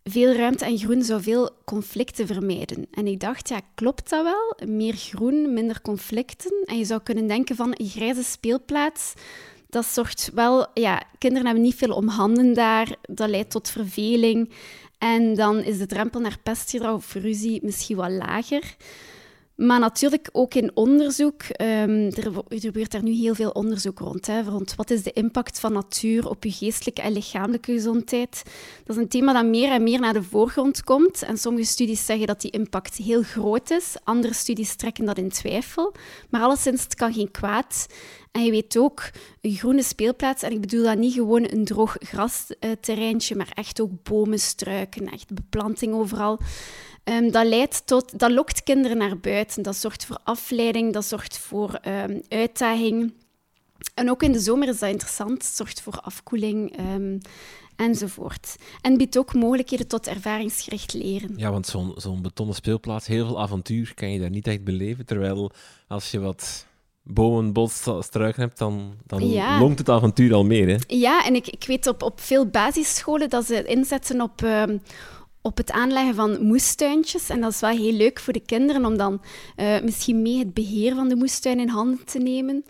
veel 0.04 0.32
ruimte 0.32 0.64
en 0.64 0.78
groen 0.78 1.02
zou 1.02 1.22
veel 1.22 1.50
conflicten 1.64 2.26
vermijden. 2.26 2.86
En 2.90 3.06
ik 3.06 3.20
dacht, 3.20 3.48
ja, 3.48 3.60
klopt 3.74 4.10
dat 4.10 4.22
wel? 4.22 4.68
Meer 4.68 4.94
groen, 4.94 5.52
minder 5.52 5.80
conflicten. 5.80 6.62
En 6.64 6.78
je 6.78 6.84
zou 6.84 7.00
kunnen 7.02 7.26
denken 7.26 7.56
van 7.56 7.74
een 7.76 7.88
grijze 7.88 8.22
speelplaats, 8.22 9.12
dat 9.70 9.86
zorgt 9.86 10.30
wel... 10.34 10.66
Ja, 10.74 11.02
kinderen 11.18 11.46
hebben 11.46 11.64
niet 11.64 11.74
veel 11.74 11.94
om 11.94 12.08
handen 12.08 12.54
daar, 12.54 12.96
dat 13.02 13.28
leidt 13.28 13.50
tot 13.50 13.70
verveling. 13.70 14.50
En 14.98 15.34
dan 15.34 15.58
is 15.58 15.78
de 15.78 15.86
drempel 15.86 16.20
naar 16.20 16.38
pestgedrag 16.42 16.94
of 16.94 17.14
ruzie 17.14 17.60
misschien 17.62 17.96
wat 17.96 18.10
lager. 18.10 18.76
Maar 19.60 19.80
natuurlijk 19.80 20.28
ook 20.32 20.54
in 20.54 20.70
onderzoek. 20.74 21.42
Um, 21.42 22.06
er, 22.06 22.32
gebeurt 22.48 22.90
daar 22.90 23.02
nu 23.02 23.12
heel 23.12 23.34
veel 23.34 23.50
onderzoek 23.50 23.98
rond, 23.98 24.26
hè, 24.26 24.42
rond. 24.42 24.74
Wat 24.74 24.90
is 24.90 25.02
de 25.02 25.12
impact 25.12 25.60
van 25.60 25.72
natuur 25.72 26.28
op 26.28 26.44
je 26.44 26.52
geestelijke 26.52 27.02
en 27.02 27.12
lichamelijke 27.12 27.72
gezondheid? 27.72 28.42
Dat 28.84 28.96
is 28.96 29.02
een 29.02 29.08
thema 29.08 29.32
dat 29.32 29.44
meer 29.44 29.70
en 29.70 29.82
meer 29.82 30.00
naar 30.00 30.12
de 30.12 30.22
voorgrond 30.22 30.84
komt. 30.84 31.22
En 31.22 31.38
sommige 31.38 31.66
studies 31.66 32.06
zeggen 32.06 32.26
dat 32.26 32.40
die 32.40 32.50
impact 32.50 32.96
heel 32.96 33.22
groot 33.22 33.70
is. 33.70 33.96
Andere 34.04 34.34
studies 34.34 34.74
trekken 34.74 35.04
dat 35.04 35.18
in 35.18 35.28
twijfel. 35.28 35.94
Maar 36.30 36.42
alleszins, 36.42 36.82
het 36.82 36.94
kan 36.94 37.12
geen 37.12 37.30
kwaad. 37.30 37.86
En 38.32 38.44
je 38.44 38.50
weet 38.50 38.76
ook, 38.76 39.10
een 39.40 39.54
groene 39.54 39.82
speelplaats, 39.82 40.42
en 40.42 40.52
ik 40.52 40.60
bedoel 40.60 40.84
dat 40.84 40.98
niet 40.98 41.14
gewoon 41.14 41.46
een 41.50 41.64
droog 41.64 41.96
grasterreintje, 41.98 43.36
maar 43.36 43.50
echt 43.54 43.80
ook 43.80 44.02
bomen, 44.02 44.38
struiken, 44.38 45.08
echt 45.08 45.34
beplanting 45.34 45.94
overal. 45.94 46.38
Um, 47.04 47.30
dat, 47.30 47.46
leidt 47.46 47.86
tot, 47.86 48.18
dat 48.18 48.30
lokt 48.30 48.62
kinderen 48.62 48.96
naar 48.96 49.18
buiten. 49.18 49.62
Dat 49.62 49.76
zorgt 49.76 50.04
voor 50.04 50.18
afleiding, 50.24 50.92
dat 50.92 51.04
zorgt 51.04 51.38
voor 51.38 51.80
um, 51.86 52.22
uitdaging. 52.28 53.12
En 53.94 54.10
ook 54.10 54.22
in 54.22 54.32
de 54.32 54.38
zomer 54.40 54.68
is 54.68 54.78
dat 54.78 54.90
interessant. 54.90 55.44
Zorgt 55.44 55.80
voor 55.80 56.00
afkoeling 56.00 56.78
um, 56.94 57.20
enzovoort. 57.76 58.56
En 58.80 58.96
biedt 58.96 59.18
ook 59.18 59.34
mogelijkheden 59.34 59.86
tot 59.86 60.06
ervaringsgericht 60.06 60.92
leren. 60.92 61.32
Ja, 61.36 61.50
want 61.50 61.66
zo'n 61.66 61.92
zo'n 61.96 62.22
betonnen 62.22 62.54
speelplaats, 62.54 63.06
heel 63.06 63.26
veel 63.26 63.40
avontuur 63.40 63.92
kan 63.94 64.12
je 64.12 64.20
daar 64.20 64.30
niet 64.30 64.46
echt 64.46 64.64
beleven. 64.64 65.06
Terwijl 65.06 65.50
als 65.88 66.10
je 66.10 66.20
wat 66.20 66.66
bomen, 67.02 67.52
bos, 67.52 67.82
struiken 68.00 68.42
hebt, 68.42 68.58
dan, 68.58 68.94
dan 69.06 69.28
ja. 69.28 69.58
longt 69.58 69.78
het 69.78 69.88
avontuur 69.88 70.34
al 70.34 70.44
meer. 70.44 70.68
Hè? 70.68 70.76
Ja, 70.86 71.24
en 71.24 71.34
ik, 71.34 71.46
ik 71.46 71.64
weet 71.66 71.86
op, 71.86 72.02
op 72.02 72.20
veel 72.20 72.46
basisscholen 72.46 73.30
dat 73.30 73.46
ze 73.46 73.64
inzetten 73.64 74.20
op 74.20 74.42
op 75.42 75.56
het 75.56 75.70
aanleggen 75.70 76.14
van 76.14 76.42
moestuintjes. 76.46 77.28
En 77.28 77.40
dat 77.40 77.52
is 77.52 77.60
wel 77.60 77.70
heel 77.70 77.92
leuk 77.92 78.20
voor 78.20 78.32
de 78.32 78.40
kinderen 78.40 78.84
om 78.84 78.96
dan 78.96 79.22
uh, 79.56 79.80
misschien 79.80 80.22
mee 80.22 80.38
het 80.38 80.54
beheer 80.54 80.94
van 80.94 81.08
de 81.08 81.16
moestuin 81.16 81.60
in 81.60 81.68
handen 81.68 82.04
te 82.04 82.18
nemen. 82.18 82.64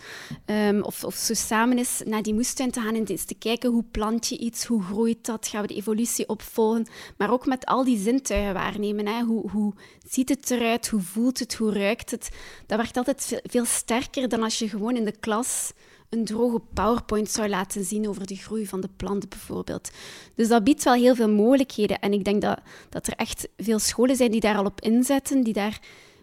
Um, 0.47 0.83
of, 0.83 1.05
of 1.05 1.15
zo 1.15 1.35
samen 1.35 1.79
eens 1.79 2.03
naar 2.05 2.23
die 2.23 2.35
moestuin 2.35 2.71
te 2.71 2.81
gaan 2.81 2.95
en 2.95 3.05
eens 3.05 3.25
te 3.25 3.35
kijken 3.35 3.71
hoe 3.71 3.85
plant 3.91 4.27
je 4.27 4.39
iets, 4.39 4.65
hoe 4.65 4.83
groeit 4.83 5.27
dat, 5.27 5.49
gaan 5.49 5.62
we 5.62 5.67
de 5.67 5.75
evolutie 5.75 6.29
opvolgen. 6.29 6.87
Maar 7.17 7.33
ook 7.33 7.47
met 7.47 7.67
al 7.67 7.85
die 7.85 7.99
zintuigen 7.99 8.55
waarnemen. 8.55 9.07
Hè. 9.07 9.23
Hoe, 9.23 9.50
hoe 9.50 9.75
ziet 10.09 10.29
het 10.29 10.50
eruit, 10.50 10.89
hoe 10.89 11.00
voelt 11.00 11.39
het, 11.39 11.55
hoe 11.55 11.73
ruikt 11.73 12.11
het. 12.11 12.31
Dat 12.67 12.79
werkt 12.79 12.97
altijd 12.97 13.41
veel 13.43 13.65
sterker 13.65 14.29
dan 14.29 14.43
als 14.43 14.59
je 14.59 14.69
gewoon 14.69 14.97
in 14.97 15.05
de 15.05 15.19
klas 15.21 15.73
een 16.11 16.25
droge 16.25 16.61
PowerPoint 16.75 17.31
zou 17.31 17.49
laten 17.49 17.85
zien 17.85 18.09
over 18.09 18.26
de 18.26 18.37
groei 18.37 18.67
van 18.67 18.81
de 18.81 18.88
plant 18.97 19.29
bijvoorbeeld. 19.29 19.90
Dus 20.35 20.49
dat 20.49 20.64
biedt 20.64 20.85
wel 20.85 20.95
heel 20.95 21.14
veel 21.14 21.31
mogelijkheden. 21.31 21.99
En 21.99 22.12
ik 22.12 22.25
denk 22.25 22.43
dat, 22.43 22.61
dat 22.88 23.07
er 23.07 23.12
echt 23.12 23.49
veel 23.57 23.79
scholen 23.79 24.17
zijn 24.17 24.31
die 24.31 24.40
daar 24.40 24.57
al 24.57 24.64
op 24.64 24.81
inzetten, 24.81 25.43
die 25.43 25.52
daar 25.52 25.81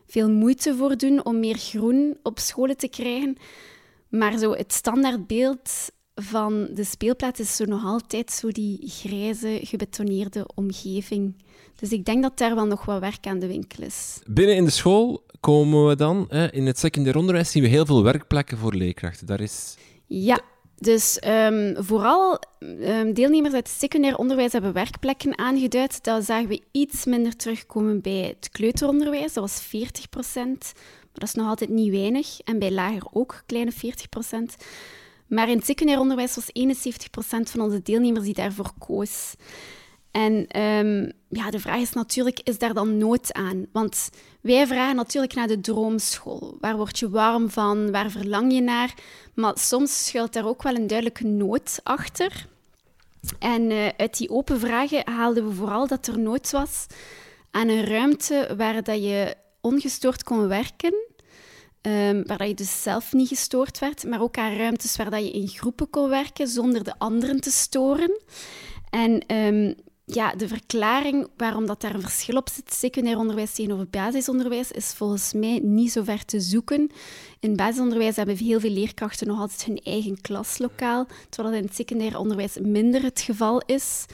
veel 0.08 0.30
moeite 0.30 0.76
voor 0.76 0.98
doen 0.98 1.26
om 1.26 1.40
meer 1.40 1.58
groen 1.58 2.18
op 2.24 2.40
scholen 2.40 2.78
te 2.78 2.88
krijgen. 2.88 3.38
Maar 4.10 4.38
zo 4.38 4.52
het 4.52 4.74
standaardbeeld 4.74 5.72
van 6.16 6.68
de 6.74 6.84
speelplaats 6.84 7.40
is 7.40 7.56
zo 7.56 7.66
nog 7.66 7.84
altijd 7.84 8.32
zo 8.32 8.52
die 8.52 8.80
grijze, 8.84 9.60
gebetoneerde 9.62 10.46
omgeving. 10.56 11.36
Dus 11.76 11.92
ik 11.92 12.06
denk 12.06 12.24
dat 12.24 12.38
daar 12.38 12.56
wel 12.56 12.66
nog 12.66 12.86
wat 12.86 13.00
werk 13.00 13.28
aan 13.28 13.40
de 13.40 13.48
winkel 13.48 13.84
is. 13.84 14.20
Binnen 14.26 14.56
in 14.56 14.66
de 14.66 14.72
school 14.72 15.24
komen 15.40 15.88
we 15.88 15.96
dan, 15.96 16.26
hè, 16.30 16.52
in 16.52 16.66
het 16.66 16.80
secundair 16.80 17.18
onderwijs 17.18 17.52
zien 17.52 17.64
we 17.64 17.70
heel 17.70 17.86
veel 17.86 18.04
werkplekken 18.04 18.58
voor 18.58 18.74
leerkrachten. 18.74 19.28
Daar 19.28 19.42
is... 19.42 19.76
Ja, 20.06 20.42
dus 20.80 21.22
um, 21.28 21.76
vooral 21.80 22.40
um, 22.60 23.14
deelnemers 23.14 23.54
uit 23.54 23.68
het 23.68 23.78
secundair 23.78 24.18
onderwijs 24.18 24.52
hebben 24.52 24.74
werkplekken 24.74 25.38
aangeduid. 25.38 26.04
Dat 26.04 26.26
zagen 26.26 26.48
we 26.48 26.62
iets 26.72 27.06
minder 27.06 27.36
terugkomen 27.36 28.02
bij 28.02 28.36
het 28.38 28.50
kleuteronderwijs, 28.50 29.34
dat 29.34 29.44
was 29.44 29.62
40 29.62 30.10
procent. 30.10 30.72
Maar 31.02 31.26
dat 31.26 31.28
is 31.28 31.34
nog 31.34 31.48
altijd 31.48 31.70
niet 31.70 31.92
weinig. 31.92 32.40
En 32.40 32.60
bij 32.60 32.72
lager 32.72 33.08
ook, 33.12 33.44
kleine 33.46 33.72
40 33.72 34.10
procent. 34.10 34.56
Maar 35.28 35.50
in 35.50 35.58
het 35.58 35.66
secundair 35.66 36.00
onderwijs 36.00 36.36
was 36.36 36.50
71 36.52 37.10
procent 37.10 37.50
van 37.50 37.62
onze 37.62 37.82
deelnemers 37.82 38.26
die 38.26 38.34
daarvoor 38.34 38.72
koos. 38.80 39.36
En 40.12 40.62
um, 40.62 41.12
ja, 41.30 41.50
de 41.50 41.60
vraag 41.60 41.82
is 41.82 41.94
natuurlijk, 41.94 42.40
is 42.44 42.58
daar 42.58 42.74
dan 42.74 42.98
nood 42.98 43.34
aan? 43.34 43.66
Want 43.72 44.10
wij 44.42 44.68
vragen 44.68 44.96
natuurlijk 44.96 45.34
naar 45.34 45.48
de 45.48 45.62
droomschool. 45.62 46.58
Waar 46.60 46.78
word 46.78 47.00
je 47.00 47.10
warm 47.10 47.50
van? 47.50 47.92
Waar 47.92 48.12
verlang 48.12 48.54
je 48.54 48.62
naar? 48.62 48.94
Maar 49.34 49.58
soms 49.58 50.06
schuilt 50.06 50.34
daar 50.34 50.48
ook 50.48 50.64
wel 50.64 50.76
een 50.76 50.88
duidelijke 50.88 51.26
nood 51.26 51.80
achter. 51.84 52.48
En 53.40 53.72
uh, 53.72 53.88
uit 53.98 54.18
die 54.18 54.30
open 54.30 54.60
vragen 54.60 55.10
haalden 55.10 55.48
we 55.48 55.54
vooral 55.54 55.88
dat 55.88 56.08
er 56.08 56.20
nood 56.20 56.52
was 56.52 56.86
aan 57.52 57.68
een 57.68 57.86
ruimte 57.86 58.54
waar 58.58 58.84
dat 58.84 59.04
je 59.04 59.36
ongestoord 59.62 60.24
kon 60.24 60.48
werken. 60.48 60.94
Um, 61.82 62.24
waar 62.26 62.38
dat 62.38 62.48
je 62.48 62.54
dus 62.54 62.82
zelf 62.82 63.14
niet 63.14 63.28
gestoord 63.28 63.80
werd, 63.80 64.04
maar 64.04 64.22
ook 64.22 64.38
aan 64.38 64.56
ruimtes 64.56 64.96
waar 64.98 65.10
dat 65.10 65.24
je 65.24 65.32
in 65.32 65.48
groepen 65.48 65.90
kon 65.90 66.10
werken 66.10 66.48
zonder 66.48 66.84
de 66.84 66.94
anderen 66.98 67.40
te 67.40 67.52
storen. 67.52 68.22
En 68.90 69.36
um, 69.36 69.76
ja, 70.14 70.36
de 70.36 70.48
verklaring 70.48 71.28
waarom 71.38 71.66
dat 71.66 71.82
daar 71.82 71.96
een 71.96 72.02
verschil 72.02 72.38
op 72.38 72.50
zit, 72.50 72.74
secundair 72.74 73.18
onderwijs 73.18 73.54
tegenover 73.54 73.88
basisonderwijs, 73.90 74.72
is 74.72 74.94
volgens 74.94 75.34
mij 75.34 75.60
niet 75.64 75.92
zo 75.92 76.04
ver 76.04 76.26
te 76.26 76.40
zoeken. 76.40 76.92
In 77.40 77.56
basisonderwijs 77.56 78.16
hebben 78.16 78.38
heel 78.38 78.60
veel 78.60 78.70
leerkrachten 78.70 79.28
nog 79.28 79.40
altijd 79.40 79.66
hun 79.66 79.80
eigen 79.84 80.22
klaslokaal, 80.22 81.08
terwijl 81.30 81.54
dat 81.54 81.62
in 81.64 81.68
het 81.68 81.76
secundair 81.76 82.18
onderwijs 82.18 82.58
minder 82.62 83.04
het 83.04 83.22
geval 83.22 83.62
is. 83.66 84.06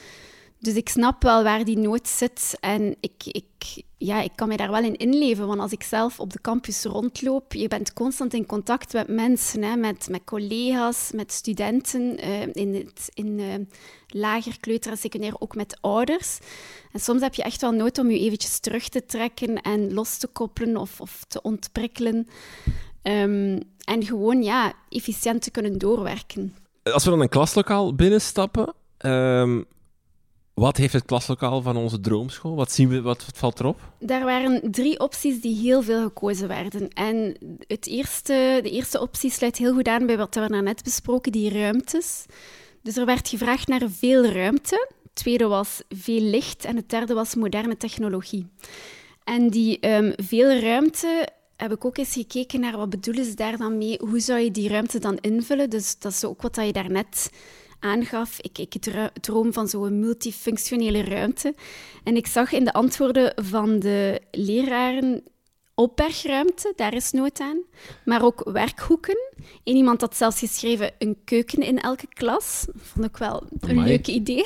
Dus 0.64 0.74
ik 0.74 0.88
snap 0.88 1.22
wel 1.22 1.42
waar 1.42 1.64
die 1.64 1.78
nood 1.78 2.08
zit 2.08 2.56
en 2.60 2.96
ik, 3.00 3.24
ik, 3.26 3.82
ja, 3.96 4.20
ik 4.20 4.30
kan 4.34 4.48
mij 4.48 4.56
daar 4.56 4.70
wel 4.70 4.82
in 4.82 4.96
inleven. 4.96 5.46
Want 5.46 5.60
als 5.60 5.72
ik 5.72 5.82
zelf 5.82 6.20
op 6.20 6.32
de 6.32 6.40
campus 6.40 6.84
rondloop, 6.84 7.52
je 7.52 7.68
bent 7.68 7.92
constant 7.92 8.34
in 8.34 8.46
contact 8.46 8.92
met 8.92 9.08
mensen, 9.08 9.62
hè, 9.62 9.76
met, 9.76 10.08
met 10.10 10.24
collega's, 10.24 11.10
met 11.14 11.32
studenten, 11.32 12.24
uh, 12.24 12.46
in, 12.52 12.74
het, 12.74 13.10
in 13.14 13.38
uh, 13.38 13.54
lager, 14.06 14.60
kleuter 14.60 14.90
en 14.90 14.96
secundair 14.96 15.34
ook 15.38 15.54
met 15.54 15.78
ouders. 15.80 16.38
En 16.92 17.00
soms 17.00 17.20
heb 17.20 17.34
je 17.34 17.42
echt 17.42 17.60
wel 17.60 17.72
nood 17.72 17.98
om 17.98 18.10
je 18.10 18.18
eventjes 18.18 18.58
terug 18.58 18.88
te 18.88 19.06
trekken 19.06 19.60
en 19.60 19.94
los 19.94 20.18
te 20.18 20.26
koppelen 20.26 20.76
of, 20.76 21.00
of 21.00 21.24
te 21.28 21.42
ontprikkelen. 21.42 22.28
Um, 23.02 23.60
en 23.84 24.04
gewoon 24.04 24.42
ja, 24.42 24.72
efficiënt 24.88 25.42
te 25.42 25.50
kunnen 25.50 25.78
doorwerken. 25.78 26.56
Als 26.82 27.04
we 27.04 27.10
dan 27.10 27.20
een 27.20 27.28
klaslokaal 27.28 27.94
binnenstappen, 27.94 28.74
um, 28.98 29.64
wat 30.54 30.76
heeft 30.76 30.92
het 30.92 31.04
klaslokaal 31.04 31.62
van 31.62 31.76
onze 31.76 32.00
droomschool? 32.00 32.54
Wat 32.54 32.72
zien 32.72 32.88
we, 32.88 33.02
wat, 33.02 33.24
valt 33.34 33.60
erop? 33.60 33.80
Daar 33.98 34.24
waren 34.24 34.70
drie 34.70 35.00
opties 35.00 35.40
die 35.40 35.56
heel 35.56 35.82
veel 35.82 36.02
gekozen 36.02 36.48
werden. 36.48 36.88
En 36.88 37.36
het 37.66 37.86
eerste, 37.86 38.60
de 38.62 38.70
eerste 38.70 39.00
optie 39.00 39.30
sluit 39.30 39.56
heel 39.56 39.72
goed 39.72 39.88
aan 39.88 40.06
bij 40.06 40.16
wat 40.16 40.34
we 40.34 40.40
net 40.48 40.82
besproken, 40.82 41.32
die 41.32 41.50
ruimtes. 41.50 42.24
Dus 42.82 42.96
er 42.96 43.06
werd 43.06 43.28
gevraagd 43.28 43.68
naar 43.68 43.82
veel 43.88 44.24
ruimte. 44.24 44.88
Het 45.02 45.14
tweede 45.14 45.46
was 45.46 45.82
veel 45.88 46.20
licht 46.20 46.64
en 46.64 46.76
het 46.76 46.90
derde 46.90 47.14
was 47.14 47.34
moderne 47.34 47.76
technologie. 47.76 48.46
En 49.24 49.50
die 49.50 49.88
um, 49.88 50.12
veel 50.16 50.58
ruimte 50.58 51.28
heb 51.56 51.72
ik 51.72 51.84
ook 51.84 51.96
eens 51.96 52.12
gekeken 52.12 52.60
naar 52.60 52.76
wat 52.76 52.90
bedoelen 52.90 53.24
ze 53.24 53.34
daar 53.34 53.56
dan 53.56 53.78
mee. 53.78 53.98
Hoe 53.98 54.20
zou 54.20 54.40
je 54.40 54.50
die 54.50 54.68
ruimte 54.68 54.98
dan 54.98 55.18
invullen? 55.20 55.70
Dus 55.70 55.98
dat 55.98 56.12
is 56.12 56.24
ook 56.24 56.42
wat 56.42 56.56
je 56.56 56.72
daarnet 56.72 57.30
aangaf. 57.84 58.38
Ik, 58.40 58.58
ik 58.58 58.74
droom 59.20 59.52
van 59.52 59.68
zo'n 59.68 60.00
multifunctionele 60.00 61.04
ruimte. 61.04 61.54
En 62.04 62.16
ik 62.16 62.26
zag 62.26 62.52
in 62.52 62.64
de 62.64 62.72
antwoorden 62.72 63.32
van 63.36 63.78
de 63.78 64.20
leraren 64.30 65.22
opbergruimte, 65.74 66.72
daar 66.76 66.94
is 66.94 67.10
nood 67.10 67.40
aan. 67.40 67.58
Maar 68.04 68.24
ook 68.24 68.50
werkhoeken. 68.52 69.18
En 69.64 69.74
iemand 69.74 70.00
had 70.00 70.16
zelfs 70.16 70.38
geschreven 70.38 70.90
een 70.98 71.16
keuken 71.24 71.62
in 71.62 71.80
elke 71.80 72.06
klas. 72.08 72.66
Vond 72.76 73.04
ik 73.06 73.16
wel 73.16 73.42
een 73.60 73.84
leuk 73.84 74.06
idee. 74.06 74.44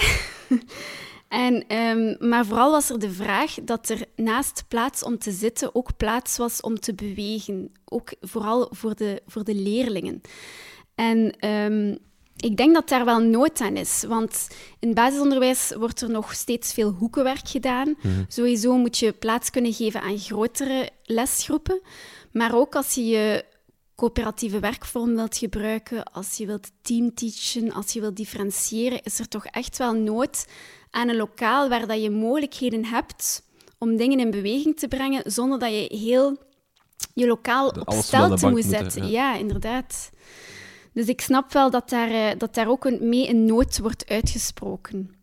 en, 1.29 1.77
um, 1.77 2.29
maar 2.29 2.47
vooral 2.47 2.71
was 2.71 2.91
er 2.91 2.99
de 2.99 3.11
vraag 3.11 3.55
dat 3.63 3.89
er 3.89 4.05
naast 4.17 4.65
plaats 4.69 5.03
om 5.03 5.19
te 5.19 5.31
zitten 5.31 5.75
ook 5.75 5.97
plaats 5.97 6.37
was 6.37 6.61
om 6.61 6.81
te 6.81 6.95
bewegen. 6.95 7.73
Ook 7.85 8.13
vooral 8.21 8.69
voor 8.71 8.95
de, 8.95 9.23
voor 9.27 9.45
de 9.45 9.55
leerlingen. 9.55 10.21
En 10.95 11.49
um, 11.49 11.99
ik 12.41 12.57
denk 12.57 12.75
dat 12.75 12.89
daar 12.89 13.05
wel 13.05 13.19
nood 13.19 13.61
aan 13.61 13.77
is, 13.77 14.05
want 14.09 14.49
in 14.79 14.95
basisonderwijs 14.95 15.73
wordt 15.77 16.01
er 16.01 16.11
nog 16.11 16.35
steeds 16.35 16.73
veel 16.73 16.91
hoekenwerk 16.91 17.49
gedaan. 17.49 17.95
Mhm. 18.03 18.23
Sowieso 18.29 18.77
moet 18.77 18.99
je 18.99 19.13
plaats 19.13 19.51
kunnen 19.51 19.73
geven 19.73 20.01
aan 20.01 20.19
grotere 20.19 20.91
lesgroepen, 21.05 21.81
maar 22.33 22.55
ook 22.55 22.75
als 22.75 22.95
je 22.95 23.07
je 23.07 23.45
coöperatieve 23.97 24.59
werkvorm 24.59 25.15
wilt 25.15 25.37
gebruiken, 25.37 26.05
als 26.13 26.37
je 26.37 26.47
wilt 26.47 26.71
teamteachen, 26.83 27.73
als 27.73 27.93
je 27.93 28.01
wilt 28.01 28.17
differentiëren, 28.17 29.03
is 29.03 29.19
er 29.19 29.29
toch 29.29 29.47
echt 29.47 29.79
wel 29.79 29.93
nood 29.93 30.47
aan 30.91 31.09
een 31.09 31.17
lokaal 31.17 31.69
waar 31.69 31.87
dat 31.87 32.03
je 32.03 32.11
mogelijkheden 32.11 32.85
hebt 32.85 33.43
om 33.79 33.97
dingen 33.97 34.21
in 34.21 34.31
beweging 34.31 34.79
te 34.79 34.89
brengen, 34.89 35.33
zonder 35.33 35.59
dat 35.59 35.71
je 35.71 35.97
heel 35.97 36.37
je 37.15 37.27
lokaal 37.27 37.69
op 37.69 37.95
stelte 38.03 38.49
moet 38.49 38.65
zetten. 38.65 39.11
ja, 39.11 39.37
inderdaad. 39.37 40.11
Dus 40.99 41.07
ik 41.07 41.21
snap 41.21 41.53
wel 41.53 41.71
dat 41.71 41.89
daar, 41.89 42.11
eh, 42.11 42.39
dat 42.39 42.55
daar 42.55 42.69
ook 42.69 42.85
een, 42.85 43.09
mee 43.09 43.29
een 43.29 43.45
nood 43.45 43.79
wordt 43.79 44.09
uitgesproken. 44.09 45.15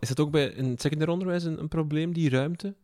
Is 0.00 0.08
het 0.08 0.20
ook 0.20 0.30
bij 0.30 0.46
in 0.46 0.64
het 0.64 0.80
secundair 0.80 1.10
onderwijs 1.10 1.44
een, 1.44 1.58
een 1.58 1.68
probleem, 1.68 2.12
die 2.12 2.30
ruimte? 2.30 2.74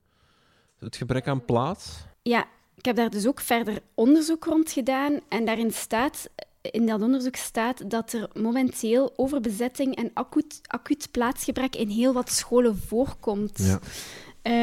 Het 0.79 0.97
gebrek 0.97 1.27
aan 1.27 1.45
plaats? 1.45 1.97
Ja, 2.23 2.47
ik 2.75 2.85
heb 2.85 2.97
daar 2.97 3.11
dus 3.11 3.27
ook 3.27 3.41
verder 3.41 3.79
onderzoek 3.95 4.45
rond 4.45 4.73
gedaan. 4.73 5.21
En 5.29 5.45
daarin 5.45 5.73
staat, 5.73 6.29
in 6.61 6.87
dat 6.87 7.03
onderzoek 7.03 7.37
staat 7.37 7.91
dat 7.91 8.13
er 8.13 8.29
momenteel 8.35 9.13
overbezetting 9.17 9.97
en 9.97 10.11
acuut, 10.15 10.61
acuut 10.67 11.09
plaatsgebrek 11.11 11.77
in 11.77 11.89
heel 11.89 12.13
wat 12.13 12.31
scholen 12.31 12.77
voorkomt. 12.77 13.59
Ja. 13.59 13.81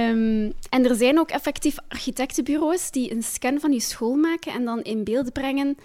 Um, 0.10 0.54
en 0.70 0.86
er 0.86 0.96
zijn 0.96 1.20
ook 1.20 1.30
effectief 1.30 1.78
architectenbureaus 1.88 2.92
die 2.92 3.12
een 3.12 3.24
scan 3.24 3.60
van 3.60 3.72
je 3.72 3.80
school 3.80 4.16
maken 4.16 4.54
en 4.54 4.66
dan 4.66 4.82
in 4.82 5.04
beeld 5.04 5.34
brengen 5.34 5.78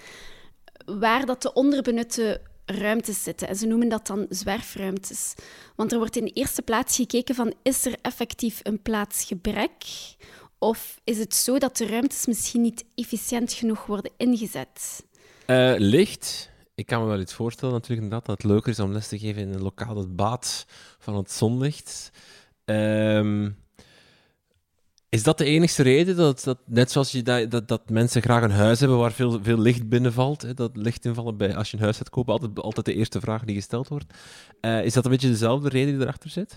waar 0.85 1.26
dat 1.26 1.43
de 1.43 1.52
onderbenutte 1.52 2.40
ruimtes 2.66 3.23
zitten. 3.23 3.49
En 3.49 3.57
ze 3.57 3.66
noemen 3.66 3.88
dat 3.88 4.07
dan 4.07 4.26
zwerfruimtes. 4.28 5.35
Want 5.76 5.93
er 5.93 5.99
wordt 5.99 6.16
in 6.16 6.25
de 6.25 6.31
eerste 6.31 6.62
plaats 6.62 6.97
gekeken 6.97 7.35
van, 7.35 7.54
is 7.62 7.87
er 7.87 7.97
effectief 8.02 8.61
een 8.62 8.83
plaatsgebrek? 8.83 9.85
Of 10.59 11.00
is 11.04 11.19
het 11.19 11.35
zo 11.35 11.59
dat 11.59 11.76
de 11.76 11.87
ruimtes 11.87 12.26
misschien 12.26 12.61
niet 12.61 12.85
efficiënt 12.95 13.52
genoeg 13.52 13.87
worden 13.87 14.12
ingezet? 14.16 15.04
Uh, 15.47 15.75
licht. 15.76 16.50
Ik 16.75 16.87
kan 16.87 17.00
me 17.00 17.09
wel 17.09 17.21
iets 17.21 17.35
voorstellen 17.35 17.75
natuurlijk 17.75 18.02
inderdaad, 18.02 18.26
dat 18.26 18.43
het 18.43 18.50
leuker 18.52 18.71
is 18.71 18.81
om 18.81 18.93
les 18.93 19.09
te 19.09 19.19
geven 19.19 19.43
in 19.43 19.52
een 19.52 19.62
lokaal 19.62 19.97
het 19.97 20.16
baat 20.16 20.66
van 20.99 21.16
het 21.16 21.33
zonlicht. 21.33 22.11
Um, 22.64 23.57
is 25.14 25.23
dat 25.23 25.38
de 25.38 25.44
enige 25.44 25.83
reden? 25.83 26.16
Dat, 26.16 26.44
dat, 26.44 26.59
net 26.64 26.90
zoals 26.90 27.12
je, 27.12 27.23
dat, 27.23 27.50
dat, 27.50 27.68
dat 27.68 27.90
mensen 27.90 28.23
graag 28.23 28.42
een 28.42 28.50
huis 28.50 28.80
hebben 28.80 28.99
waar 28.99 29.12
veel, 29.12 29.38
veel 29.42 29.59
licht 29.59 29.88
binnenvalt. 29.88 30.42
Hè, 30.42 30.54
dat 30.54 30.71
lichtinvallen 30.76 31.37
bij, 31.37 31.56
als 31.56 31.71
je 31.71 31.76
een 31.76 31.83
huis 31.83 31.97
gaat 31.97 32.11
kopen, 32.11 32.33
altijd, 32.33 32.59
altijd 32.59 32.87
de 32.87 32.94
eerste 32.94 33.21
vraag 33.21 33.44
die 33.44 33.54
gesteld 33.54 33.88
wordt. 33.88 34.06
Uh, 34.61 34.85
is 34.85 34.92
dat 34.92 35.04
een 35.04 35.11
beetje 35.11 35.28
dezelfde 35.28 35.68
reden 35.68 35.94
die 35.94 36.02
erachter 36.02 36.30
zit? 36.30 36.56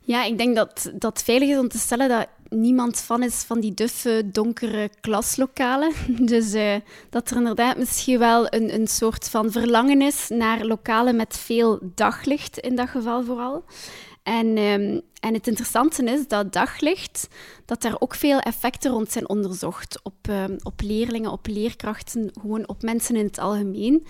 Ja, 0.00 0.24
ik 0.24 0.38
denk 0.38 0.56
dat, 0.56 0.92
dat 0.94 1.22
veilig 1.22 1.48
is 1.48 1.58
om 1.58 1.68
te 1.68 1.78
stellen 1.78 2.08
dat 2.08 2.28
niemand 2.48 3.00
van 3.00 3.22
is 3.22 3.34
van 3.34 3.60
die 3.60 3.74
duffe, 3.74 4.22
donkere 4.32 4.90
klaslokalen. 5.00 5.92
Dus 6.32 6.54
uh, 6.54 6.74
dat 7.10 7.30
er 7.30 7.36
inderdaad 7.36 7.76
misschien 7.76 8.18
wel 8.18 8.54
een, 8.54 8.74
een 8.74 8.86
soort 8.86 9.28
van 9.28 9.52
verlangen 9.52 10.02
is 10.02 10.28
naar 10.28 10.64
lokalen 10.64 11.16
met 11.16 11.36
veel 11.36 11.78
daglicht, 11.94 12.58
in 12.58 12.76
dat 12.76 12.88
geval 12.88 13.24
vooral. 13.24 13.64
En, 14.22 14.58
um, 14.58 15.00
en 15.20 15.34
het 15.34 15.46
interessante 15.46 16.04
is 16.04 16.28
dat 16.28 16.52
daglicht, 16.52 17.28
dat 17.64 17.82
daar 17.82 17.96
ook 17.98 18.14
veel 18.14 18.38
effecten 18.38 18.90
rond 18.90 19.12
zijn 19.12 19.28
onderzocht. 19.28 20.00
Op, 20.02 20.28
um, 20.28 20.56
op 20.62 20.80
leerlingen, 20.80 21.30
op 21.30 21.46
leerkrachten, 21.46 22.30
gewoon 22.40 22.68
op 22.68 22.82
mensen 22.82 23.16
in 23.16 23.24
het 23.24 23.38
algemeen. 23.38 24.06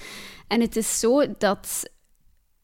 En 0.48 0.60
het 0.60 0.76
is 0.76 0.98
zo 0.98 1.36
dat 1.38 1.90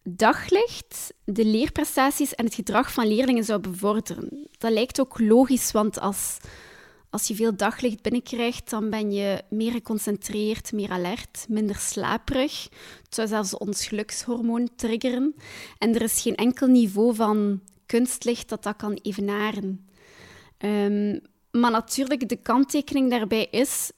daglicht 0.03 1.15
de 1.25 1.45
leerprestaties 1.45 2.35
en 2.35 2.45
het 2.45 2.55
gedrag 2.55 2.93
van 2.93 3.07
leerlingen 3.07 3.45
zou 3.45 3.61
bevorderen. 3.61 4.49
Dat 4.59 4.73
lijkt 4.73 5.01
ook 5.01 5.19
logisch, 5.19 5.73
want 5.73 6.01
als, 6.01 6.37
als 7.11 7.29
je 7.29 7.35
veel 7.35 7.57
daglicht 7.57 8.03
binnenkrijgt, 8.03 8.71
dan 8.71 8.91
ben 8.91 9.13
je 9.13 9.43
meer 9.51 9.73
geconcentreerd, 9.73 10.73
meer 10.73 10.91
alert, 10.91 11.47
minder 11.49 11.77
slaperig. 11.77 12.63
Het 13.03 13.15
zou 13.15 13.29
zelfs 13.29 13.57
ons 13.57 13.87
gelukshormoon 13.87 14.69
triggeren. 14.77 15.35
En 15.79 15.95
er 15.95 16.03
is 16.03 16.23
geen 16.23 16.35
enkel 16.35 16.67
niveau 16.67 17.15
van 17.15 17.61
kunstlicht 17.87 18.49
dat 18.49 18.63
dat 18.63 18.77
kan 18.77 18.99
evenaren. 19.03 19.89
Um, 20.59 21.21
maar 21.51 21.71
natuurlijk, 21.71 22.29
de 22.29 22.37
kanttekening 22.37 23.11
daarbij 23.11 23.49
is, 23.51 23.93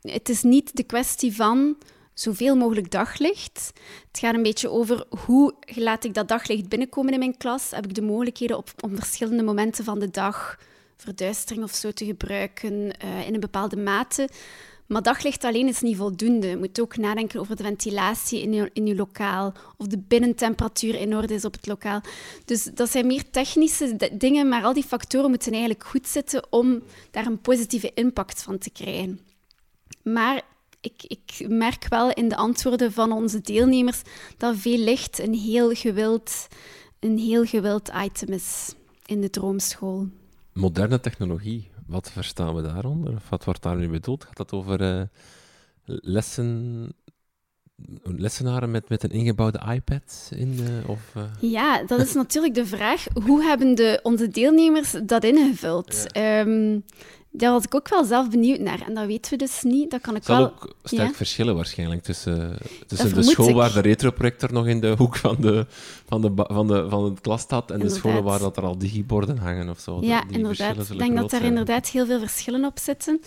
het 0.00 0.28
is 0.28 0.42
niet 0.42 0.76
de 0.76 0.82
kwestie 0.82 1.34
van 1.34 1.76
zoveel 2.14 2.56
mogelijk 2.56 2.90
daglicht. 2.90 3.72
Het 4.08 4.18
gaat 4.18 4.34
een 4.34 4.42
beetje 4.42 4.70
over 4.70 5.06
hoe 5.24 5.54
laat 5.74 6.04
ik 6.04 6.14
dat 6.14 6.28
daglicht 6.28 6.68
binnenkomen 6.68 7.12
in 7.12 7.18
mijn 7.18 7.36
klas. 7.36 7.70
Heb 7.70 7.84
ik 7.84 7.94
de 7.94 8.02
mogelijkheden 8.02 8.56
op, 8.56 8.70
om 8.80 8.96
verschillende 8.96 9.42
momenten 9.42 9.84
van 9.84 9.98
de 9.98 10.10
dag 10.10 10.58
verduistering 10.96 11.64
of 11.64 11.74
zo 11.74 11.90
te 11.90 12.04
gebruiken 12.04 12.72
uh, 12.72 13.26
in 13.26 13.34
een 13.34 13.40
bepaalde 13.40 13.76
mate. 13.76 14.28
Maar 14.86 15.02
daglicht 15.02 15.44
alleen 15.44 15.68
is 15.68 15.80
niet 15.80 15.96
voldoende. 15.96 16.46
Je 16.46 16.56
moet 16.56 16.80
ook 16.80 16.96
nadenken 16.96 17.40
over 17.40 17.56
de 17.56 17.62
ventilatie 17.62 18.42
in 18.42 18.52
je, 18.52 18.70
in 18.72 18.96
lokaal 18.96 19.52
of 19.76 19.86
de 19.86 19.98
binnentemperatuur 19.98 20.94
in 20.94 21.16
orde 21.16 21.34
is 21.34 21.44
op 21.44 21.52
het 21.52 21.66
lokaal. 21.66 22.00
Dus 22.44 22.64
dat 22.64 22.90
zijn 22.90 23.06
meer 23.06 23.30
technische 23.30 24.10
dingen, 24.12 24.48
maar 24.48 24.62
al 24.62 24.72
die 24.72 24.84
factoren 24.84 25.30
moeten 25.30 25.52
eigenlijk 25.52 25.84
goed 25.84 26.06
zitten 26.06 26.52
om 26.52 26.82
daar 27.10 27.26
een 27.26 27.40
positieve 27.40 27.90
impact 27.94 28.42
van 28.42 28.58
te 28.58 28.70
krijgen. 28.70 29.20
Maar 30.02 30.42
ik, 30.80 31.02
ik, 31.02 31.48
merk 31.48 31.86
wel 31.88 32.12
in 32.12 32.28
de 32.28 32.36
antwoorden 32.36 32.92
van 32.92 33.12
onze 33.12 33.40
deelnemers 33.40 34.02
dat 34.36 34.56
veel 34.56 34.78
licht 34.78 35.18
een 35.18 35.34
heel 35.34 35.74
gewild, 35.74 36.46
een 37.00 37.18
heel 37.18 37.44
gewild 37.44 37.90
item 38.04 38.28
is 38.28 38.74
in 39.06 39.20
de 39.20 39.30
droomschool. 39.30 40.08
Moderne 40.56 41.00
technologie, 41.00 41.70
wat 41.86 42.10
verstaan 42.10 42.54
we 42.54 42.62
daaronder? 42.62 43.14
Of 43.14 43.28
wat 43.28 43.44
wordt 43.44 43.62
daar 43.62 43.76
nu 43.76 43.88
bedoeld? 43.88 44.24
Gaat 44.24 44.36
dat 44.36 44.52
over 44.52 44.80
uh, 44.80 45.02
lessen, 45.84 46.92
lessenaren 48.02 48.70
met, 48.70 48.88
met 48.88 49.02
een 49.02 49.10
ingebouwde 49.10 49.60
iPad 49.74 50.30
in? 50.34 50.52
Uh, 50.60 50.88
of, 50.88 51.12
uh... 51.16 51.22
Ja, 51.40 51.82
dat 51.82 52.00
is 52.00 52.12
natuurlijk 52.12 52.54
de 52.54 52.66
vraag. 52.66 53.06
Hoe 53.24 53.42
hebben 53.42 53.74
de, 53.74 54.00
onze 54.02 54.28
deelnemers 54.28 54.94
dat 55.02 55.24
ingevuld? 55.24 56.04
Ja. 56.06 56.40
Um, 56.40 56.84
daar 57.36 57.52
was 57.52 57.64
ik 57.64 57.74
ook 57.74 57.88
wel 57.88 58.04
zelf 58.04 58.30
benieuwd 58.30 58.58
naar. 58.58 58.82
En 58.86 58.94
dat 58.94 59.06
weten 59.06 59.30
we 59.30 59.36
dus 59.36 59.62
niet. 59.62 59.90
Dat 59.90 60.00
kan 60.00 60.16
ik 60.16 60.24
zal 60.24 60.36
wel... 60.36 60.46
ook 60.46 60.74
sterk 60.84 61.14
verschillen 61.14 61.54
waarschijnlijk 61.56 62.02
tussen, 62.02 62.58
tussen 62.86 63.14
de 63.14 63.22
school 63.22 63.52
waar 63.52 63.72
de 63.72 63.80
retroprojector 63.80 64.52
nog 64.52 64.66
in 64.66 64.80
de 64.80 64.94
hoek 64.98 65.16
van, 65.16 65.36
de, 65.40 65.66
van, 66.06 66.20
de, 66.20 66.32
van, 66.34 66.66
de, 66.66 66.88
van 66.88 67.04
het 67.04 67.20
klas 67.20 67.40
staat 67.40 67.70
en 67.70 67.74
inderdaad. 67.74 68.02
de 68.02 68.08
scholen 68.08 68.24
waar 68.24 68.38
dat 68.38 68.56
er 68.56 68.62
al 68.62 68.78
digiborden 68.78 69.38
hangen 69.38 69.68
of 69.68 69.80
zo. 69.80 69.98
Ja, 70.00 70.24
inderdaad. 70.30 70.90
Ik 70.90 70.98
denk 70.98 71.16
dat 71.16 71.30
daar 71.30 71.44
inderdaad 71.44 71.88
heel 71.88 72.06
veel 72.06 72.18
verschillen 72.18 72.64
op 72.64 72.78
zitten. 72.78 73.20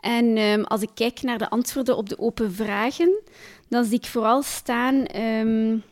En 0.00 0.38
um, 0.38 0.64
als 0.64 0.82
ik 0.82 0.90
kijk 0.94 1.22
naar 1.22 1.38
de 1.38 1.50
antwoorden 1.50 1.96
op 1.96 2.08
de 2.08 2.18
open 2.18 2.52
vragen, 2.52 3.22
dan 3.68 3.84
zie 3.84 3.96
ik 3.96 4.06
vooral 4.06 4.42
staan 4.42 5.16
um, 5.16 5.82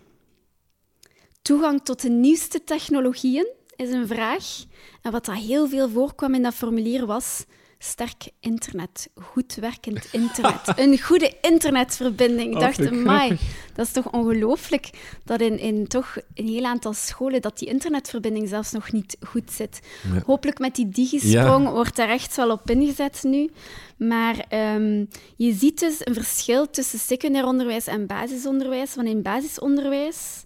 toegang 1.43 1.81
tot 1.85 2.03
de 2.03 2.11
nieuwste 2.11 2.65
technologieën 2.65 3.57
is 3.79 3.91
een 3.91 4.07
vraag. 4.07 4.65
En 5.03 5.13
wat 5.13 5.25
dat 5.25 5.35
heel 5.35 5.69
veel 5.69 5.89
voorkwam 5.89 6.35
in 6.35 6.43
dat 6.43 6.55
formulier 6.55 7.07
was 7.07 7.45
sterk 7.79 8.31
internet, 8.41 9.09
goed 9.15 9.55
werkend 9.55 10.09
internet, 10.23 10.61
een 10.77 11.01
goede 11.01 11.33
internetverbinding. 11.41 12.55
Ik 12.55 12.61
dacht, 12.61 12.91
mai, 12.91 13.39
dat 13.75 13.87
is 13.87 13.93
toch 13.93 14.13
ongelooflijk 14.13 14.91
dat 15.25 15.41
in, 15.41 15.59
in 15.59 15.87
toch 15.87 16.17
een 16.35 16.49
heel 16.49 16.65
aantal 16.65 16.93
scholen 16.93 17.43
dat 17.43 17.59
die 17.59 17.69
internetverbinding 17.69 18.49
zelfs 18.49 18.73
nog 18.73 18.93
niet 18.93 19.17
goed 19.21 19.51
zit. 19.51 19.81
Hopelijk 20.27 20.59
met 20.59 20.75
die 20.75 20.89
digisprong 20.89 21.69
wordt 21.69 21.97
daar 21.97 22.09
echt 22.09 22.37
wel 22.37 22.51
op 22.51 22.71
ingezet 22.71 23.23
nu. 23.23 23.51
Maar 23.97 24.45
um, 24.75 25.09
je 25.37 25.53
ziet 25.53 25.81
dus 25.81 25.97
een 26.05 26.15
verschil 26.15 26.71
tussen 26.71 26.99
secundair 26.99 27.47
onderwijs 27.47 27.87
en 27.87 28.07
basisonderwijs. 28.07 28.95
Want 28.95 29.09
in 29.09 29.23
basisonderwijs 29.23 30.45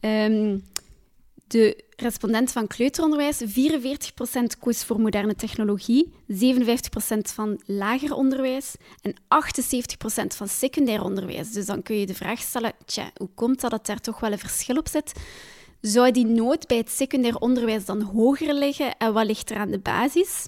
um, 0.00 0.62
de 1.52 1.84
respondent 1.96 2.52
van 2.52 2.66
kleuteronderwijs, 2.66 3.42
44% 3.42 4.58
koos 4.58 4.84
voor 4.84 5.00
moderne 5.00 5.34
technologie, 5.34 6.12
57% 6.28 6.34
van 7.34 7.60
lager 7.66 8.14
onderwijs 8.14 8.74
en 9.02 9.14
78% 9.14 10.26
van 10.36 10.48
secundair 10.48 11.02
onderwijs. 11.02 11.50
Dus 11.50 11.66
dan 11.66 11.82
kun 11.82 11.96
je 11.96 12.06
de 12.06 12.14
vraag 12.14 12.40
stellen, 12.40 12.72
tja, 12.84 13.10
hoe 13.16 13.28
komt 13.34 13.60
dat 13.60 13.70
dat 13.70 13.86
daar 13.86 14.00
toch 14.00 14.20
wel 14.20 14.32
een 14.32 14.38
verschil 14.38 14.76
op 14.76 14.88
zit? 14.88 15.12
Zou 15.80 16.10
die 16.10 16.26
nood 16.26 16.66
bij 16.66 16.76
het 16.76 16.90
secundair 16.90 17.36
onderwijs 17.36 17.84
dan 17.84 18.02
hoger 18.02 18.54
liggen 18.54 18.96
en 18.96 19.12
wat 19.12 19.26
ligt 19.26 19.50
er 19.50 19.56
aan 19.56 19.70
de 19.70 19.78
basis? 19.78 20.46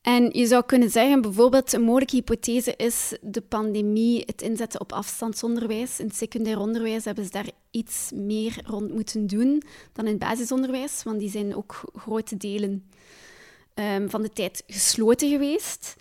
En 0.00 0.30
je 0.32 0.46
zou 0.46 0.64
kunnen 0.64 0.90
zeggen, 0.90 1.20
bijvoorbeeld, 1.20 1.72
een 1.72 1.82
mogelijke 1.82 2.16
hypothese 2.16 2.74
is 2.76 3.16
de 3.20 3.40
pandemie, 3.40 4.22
het 4.26 4.42
inzetten 4.42 4.80
op 4.80 4.92
afstandsonderwijs. 4.92 6.00
In 6.00 6.06
het 6.06 6.16
secundair 6.16 6.58
onderwijs 6.58 7.04
hebben 7.04 7.24
ze 7.24 7.30
daar 7.30 7.50
iets 7.70 8.10
meer 8.14 8.62
rond 8.64 8.92
moeten 8.92 9.26
doen 9.26 9.62
dan 9.92 10.04
in 10.04 10.10
het 10.10 10.20
basisonderwijs, 10.20 11.02
want 11.02 11.18
die 11.18 11.30
zijn 11.30 11.56
ook 11.56 11.80
grote 11.94 12.36
delen 12.36 12.90
um, 13.74 14.10
van 14.10 14.22
de 14.22 14.30
tijd 14.30 14.62
gesloten 14.66 15.30
geweest. 15.30 15.96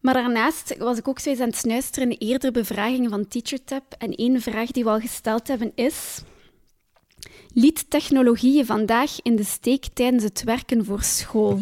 Maar 0.00 0.14
daarnaast 0.14 0.76
was 0.76 0.98
ik 0.98 1.08
ook 1.08 1.18
zo 1.18 1.30
eens 1.30 1.40
aan 1.40 1.48
het 1.48 1.56
snuisteren 1.56 2.10
in 2.10 2.28
eerdere 2.28 2.52
bevragingen 2.52 3.10
van 3.10 3.28
TeacherTap. 3.28 3.94
En 3.98 4.14
één 4.14 4.40
vraag 4.40 4.70
die 4.70 4.84
we 4.84 4.90
al 4.90 5.00
gesteld 5.00 5.48
hebben 5.48 5.72
is 5.74 6.22
liet 7.54 7.90
technologie 7.90 8.64
vandaag 8.64 9.22
in 9.22 9.36
de 9.36 9.44
steek 9.44 9.84
tijdens 9.94 10.22
het 10.22 10.42
werken 10.44 10.84
voor 10.84 11.02
school? 11.02 11.60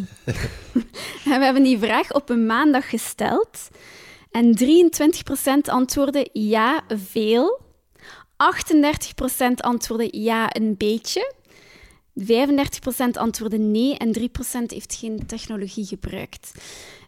en 1.25 1.39
we 1.39 1.45
hebben 1.45 1.63
die 1.63 1.79
vraag 1.79 2.13
op 2.13 2.31
een 2.31 2.47
maandag 2.47 2.89
gesteld. 2.89 3.69
En 4.31 4.59
23% 4.59 5.71
antwoordde 5.71 6.29
ja, 6.33 6.83
veel. 6.89 7.61
38% 8.41 9.55
antwoordde 9.57 10.09
ja, 10.21 10.57
een 10.57 10.75
beetje. 10.77 11.35
35% 12.21 12.25
antwoordde 13.13 13.59
nee 13.59 13.97
en 13.97 14.19
3% 14.19 14.23
heeft 14.67 14.95
geen 14.95 15.27
technologie 15.27 15.87
gebruikt. 15.87 16.53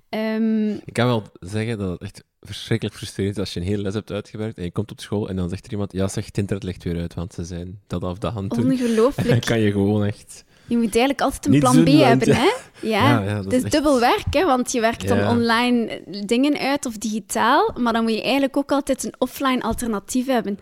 Um, 0.09 0.81
ik 0.85 0.93
kan 0.93 1.07
wel 1.07 1.23
zeggen 1.41 1.79
dat 1.79 1.91
het 1.91 2.01
echt 2.03 2.25
verschrikkelijk 2.43 2.97
frustrerend 2.97 3.39
als 3.39 3.53
je 3.53 3.61
een 3.61 3.67
hele 3.67 3.83
les 3.83 3.95
hebt 3.95 4.13
uitgewerkt 4.13 4.59
en 4.59 4.65
je 4.65 4.71
komt 4.71 4.91
op 4.91 5.01
school 5.01 5.29
en 5.29 5.37
dan 5.37 5.49
zegt 5.49 5.67
er 5.67 5.73
iemand, 5.73 5.93
ja 5.93 6.09
zeg, 6.09 6.27
het 6.27 6.39
internet 6.39 6.65
ligt 6.65 6.85
weer 6.85 7.01
uit, 7.01 7.15
want 7.15 7.35
ze 7.35 7.45
zijn 7.45 7.81
dat 7.87 8.05
af 8.05 8.19
de 8.19 8.27
hand 8.27 8.55
doen. 8.55 8.71
Ongelooflijk. 8.71 9.29
dan 9.35 9.41
kan 9.41 9.61
je 9.61 9.73
gewoon 9.73 10.05
echt... 10.05 10.45
Je 10.67 10.77
moet 10.77 10.97
eigenlijk 10.97 11.21
altijd 11.21 11.47
een 11.47 11.61
plan 11.61 11.85
B 11.85 11.89
hebben, 11.89 12.35
hè? 12.35 12.51
Ja, 12.83 13.21
ja, 13.21 13.23
ja 13.23 13.43
het 13.43 13.53
is, 13.53 13.63
dubbel 13.63 14.01
werk, 14.01 14.27
hè? 14.31 14.45
Want 14.45 14.73
je 14.73 14.81
werkt 14.81 15.09
dan 15.09 15.29
online 15.29 16.03
dingen 16.27 16.59
uit 16.59 16.87
of 16.87 16.99
digitaal, 16.99 17.75
maar 17.77 17.93
dan 17.93 18.03
moet 18.03 18.13
je 18.13 18.23
eigenlijk 18.23 18.57
ook 18.57 18.73
altijd 18.73 19.05
een 19.05 19.15
offline 19.19 19.63
alternatief 19.63 20.27
hebben. 20.27 20.59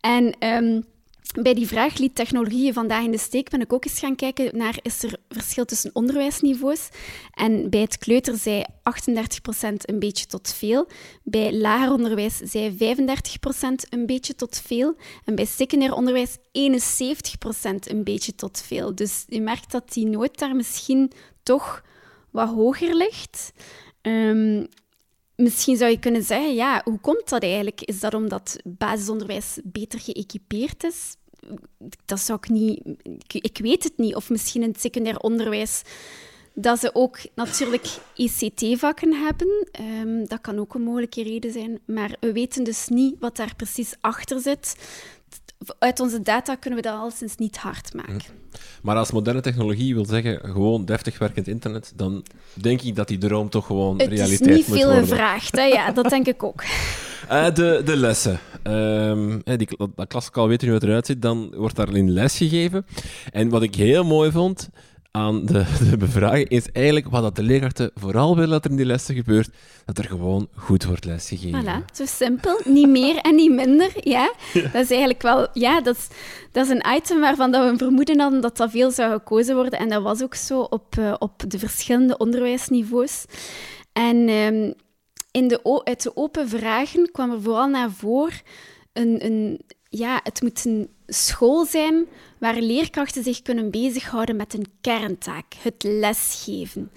En... 0.00 0.34
Um, 0.44 0.84
bij 1.32 1.54
die 1.54 1.66
vraag 1.66 1.98
liet 1.98 2.14
technologie 2.14 2.72
vandaag 2.72 3.04
in 3.04 3.10
de 3.10 3.18
steek 3.18 3.50
ben 3.50 3.60
ik 3.60 3.72
ook 3.72 3.84
eens 3.84 3.98
gaan 3.98 4.16
kijken 4.16 4.56
naar 4.56 4.78
is 4.82 5.02
er 5.02 5.16
verschil 5.28 5.64
tussen 5.64 5.90
onderwijsniveaus. 5.92 6.88
En 7.34 7.70
bij 7.70 7.80
het 7.80 7.98
kleuter 7.98 8.36
zei 8.36 8.64
38% 8.64 9.72
een 9.80 9.98
beetje 9.98 10.26
tot 10.26 10.54
veel. 10.54 10.88
Bij 11.22 11.54
lager 11.54 11.92
onderwijs 11.92 12.36
zei 12.36 12.76
35% 12.78 13.88
een 13.88 14.06
beetje 14.06 14.34
tot 14.34 14.62
veel. 14.66 14.96
En 15.24 15.34
bij 15.34 15.44
secundair 15.44 15.94
onderwijs 15.94 16.36
71% 16.36 16.40
een 17.80 18.04
beetje 18.04 18.34
tot 18.34 18.62
veel. 18.66 18.94
Dus 18.94 19.24
je 19.28 19.40
merkt 19.40 19.72
dat 19.72 19.92
die 19.92 20.06
nood 20.06 20.38
daar 20.38 20.56
misschien 20.56 21.12
toch 21.42 21.82
wat 22.30 22.48
hoger 22.48 22.94
ligt. 22.94 23.52
Um, 24.02 24.68
misschien 25.40 25.76
zou 25.76 25.90
je 25.90 25.98
kunnen 25.98 26.22
zeggen, 26.22 26.54
ja, 26.54 26.80
hoe 26.84 27.00
komt 27.00 27.28
dat 27.28 27.42
eigenlijk? 27.42 27.80
Is 27.80 28.00
dat 28.00 28.14
omdat 28.14 28.56
basisonderwijs 28.64 29.58
beter 29.64 30.00
geëquipeerd 30.00 30.84
is? 30.84 31.16
Dat 32.04 32.20
zou 32.20 32.38
ik 32.42 32.48
niet... 32.48 32.80
Ik, 33.28 33.58
weet 33.62 33.84
het 33.84 33.96
niet. 33.96 34.14
Of 34.14 34.30
misschien 34.30 34.62
in 34.62 34.68
het 34.68 34.80
secundair 34.80 35.18
onderwijs 35.18 35.82
dat 36.54 36.78
ze 36.78 36.94
ook 36.94 37.18
natuurlijk 37.34 37.88
ICT-vakken 38.14 39.12
hebben. 39.12 39.68
Um, 40.00 40.28
dat 40.28 40.40
kan 40.40 40.58
ook 40.58 40.74
een 40.74 40.82
mogelijke 40.82 41.22
reden 41.22 41.52
zijn. 41.52 41.78
Maar 41.84 42.16
we 42.20 42.32
weten 42.32 42.64
dus 42.64 42.88
niet 42.88 43.16
wat 43.20 43.36
daar 43.36 43.54
precies 43.56 43.94
achter 44.00 44.40
zit. 44.40 44.76
uit 45.78 46.00
onze 46.00 46.22
data 46.22 46.54
kunnen 46.54 46.82
we 46.82 46.88
dat 46.88 46.98
alleszins 46.98 47.36
niet 47.36 47.56
hard 47.56 47.94
maken. 47.94 48.14
Hm. 48.14 48.58
Maar 48.82 48.96
als 48.96 49.10
moderne 49.10 49.40
technologie 49.40 49.94
wil 49.94 50.04
zeggen 50.04 50.40
gewoon 50.42 50.84
deftig 50.84 51.18
werkend 51.18 51.48
internet, 51.48 51.92
dan 51.96 52.24
denk 52.54 52.82
ik 52.82 52.96
dat 52.96 53.08
die 53.08 53.18
droom 53.18 53.50
toch 53.50 53.66
gewoon 53.66 53.98
realiteit 53.98 54.30
moet 54.30 54.38
worden. 54.38 54.56
Het 54.56 54.68
is 54.68 54.68
niet 54.68 54.80
veel 54.80 55.00
gevraagd, 55.00 55.56
hè? 55.56 55.62
ja, 55.62 55.92
dat 55.92 56.08
denk 56.10 56.26
ik 56.26 56.42
ook. 56.42 56.62
Uh, 57.30 57.54
de, 57.54 57.82
de 57.84 57.96
lessen. 57.96 58.38
Um, 58.62 59.42
die, 59.44 59.68
dat 59.94 60.08
klassikaal 60.08 60.48
weet 60.48 60.60
je 60.60 60.66
hoe 60.66 60.76
het 60.76 60.84
eruit 60.84 61.06
ziet, 61.06 61.22
dan 61.22 61.52
wordt 61.56 61.76
daar 61.76 61.88
een 61.88 62.10
les 62.10 62.36
gegeven. 62.36 62.86
En 63.32 63.48
wat 63.48 63.62
ik 63.62 63.74
heel 63.74 64.04
mooi 64.04 64.30
vond, 64.30 64.68
aan 65.10 65.46
de, 65.46 65.64
de 65.90 65.96
bevraging 65.96 66.48
is 66.48 66.72
eigenlijk 66.72 67.10
wat 67.10 67.22
dat 67.22 67.36
de 67.36 67.42
leerkrachten 67.42 67.90
vooral 67.94 68.34
willen 68.34 68.50
dat 68.50 68.64
er 68.64 68.70
in 68.70 68.76
die 68.76 68.86
lessen 68.86 69.14
gebeurt, 69.14 69.50
dat 69.84 69.98
er 69.98 70.04
gewoon 70.04 70.48
goed 70.54 70.84
wordt 70.84 71.04
lesgegeven. 71.04 71.64
Voilà, 71.64 71.94
zo 71.94 72.04
simpel. 72.06 72.60
Niet 72.64 72.88
meer 72.88 73.16
en 73.16 73.34
niet 73.34 73.52
minder. 73.52 73.90
Ja? 74.08 74.32
Dat 74.72 74.82
is 74.82 74.90
eigenlijk 74.90 75.22
wel... 75.22 75.48
Ja, 75.52 75.80
dat 75.80 75.96
is, 75.96 76.08
dat 76.52 76.64
is 76.64 76.70
een 76.70 76.84
item 76.96 77.20
waarvan 77.20 77.50
dat 77.50 77.64
we 77.64 77.70
een 77.70 77.78
vermoeden 77.78 78.20
hadden 78.20 78.40
dat 78.40 78.56
dat 78.56 78.70
veel 78.70 78.90
zou 78.90 79.12
gekozen 79.12 79.54
worden. 79.54 79.78
En 79.78 79.88
dat 79.88 80.02
was 80.02 80.22
ook 80.22 80.34
zo 80.34 80.60
op, 80.60 80.96
uh, 80.98 81.14
op 81.18 81.42
de 81.48 81.58
verschillende 81.58 82.16
onderwijsniveaus. 82.16 83.24
En 83.92 84.28
um, 84.28 84.74
in 85.30 85.48
de, 85.48 85.82
uit 85.84 86.02
de 86.02 86.16
open 86.16 86.48
vragen 86.48 87.10
kwam 87.12 87.30
er 87.30 87.42
vooral 87.42 87.68
naar 87.68 87.90
voren 87.90 88.40
een, 88.92 89.24
een 89.24 89.60
ja, 89.88 90.20
het 90.22 90.42
moet 90.42 90.64
een 90.64 90.90
school 91.06 91.64
zijn 91.64 92.06
waar 92.38 92.60
leerkrachten 92.60 93.22
zich 93.22 93.42
kunnen 93.42 93.70
bezighouden 93.70 94.36
met 94.36 94.54
een 94.54 94.66
kerntaak, 94.80 95.54
het 95.62 95.82
lesgeven. 95.82 96.90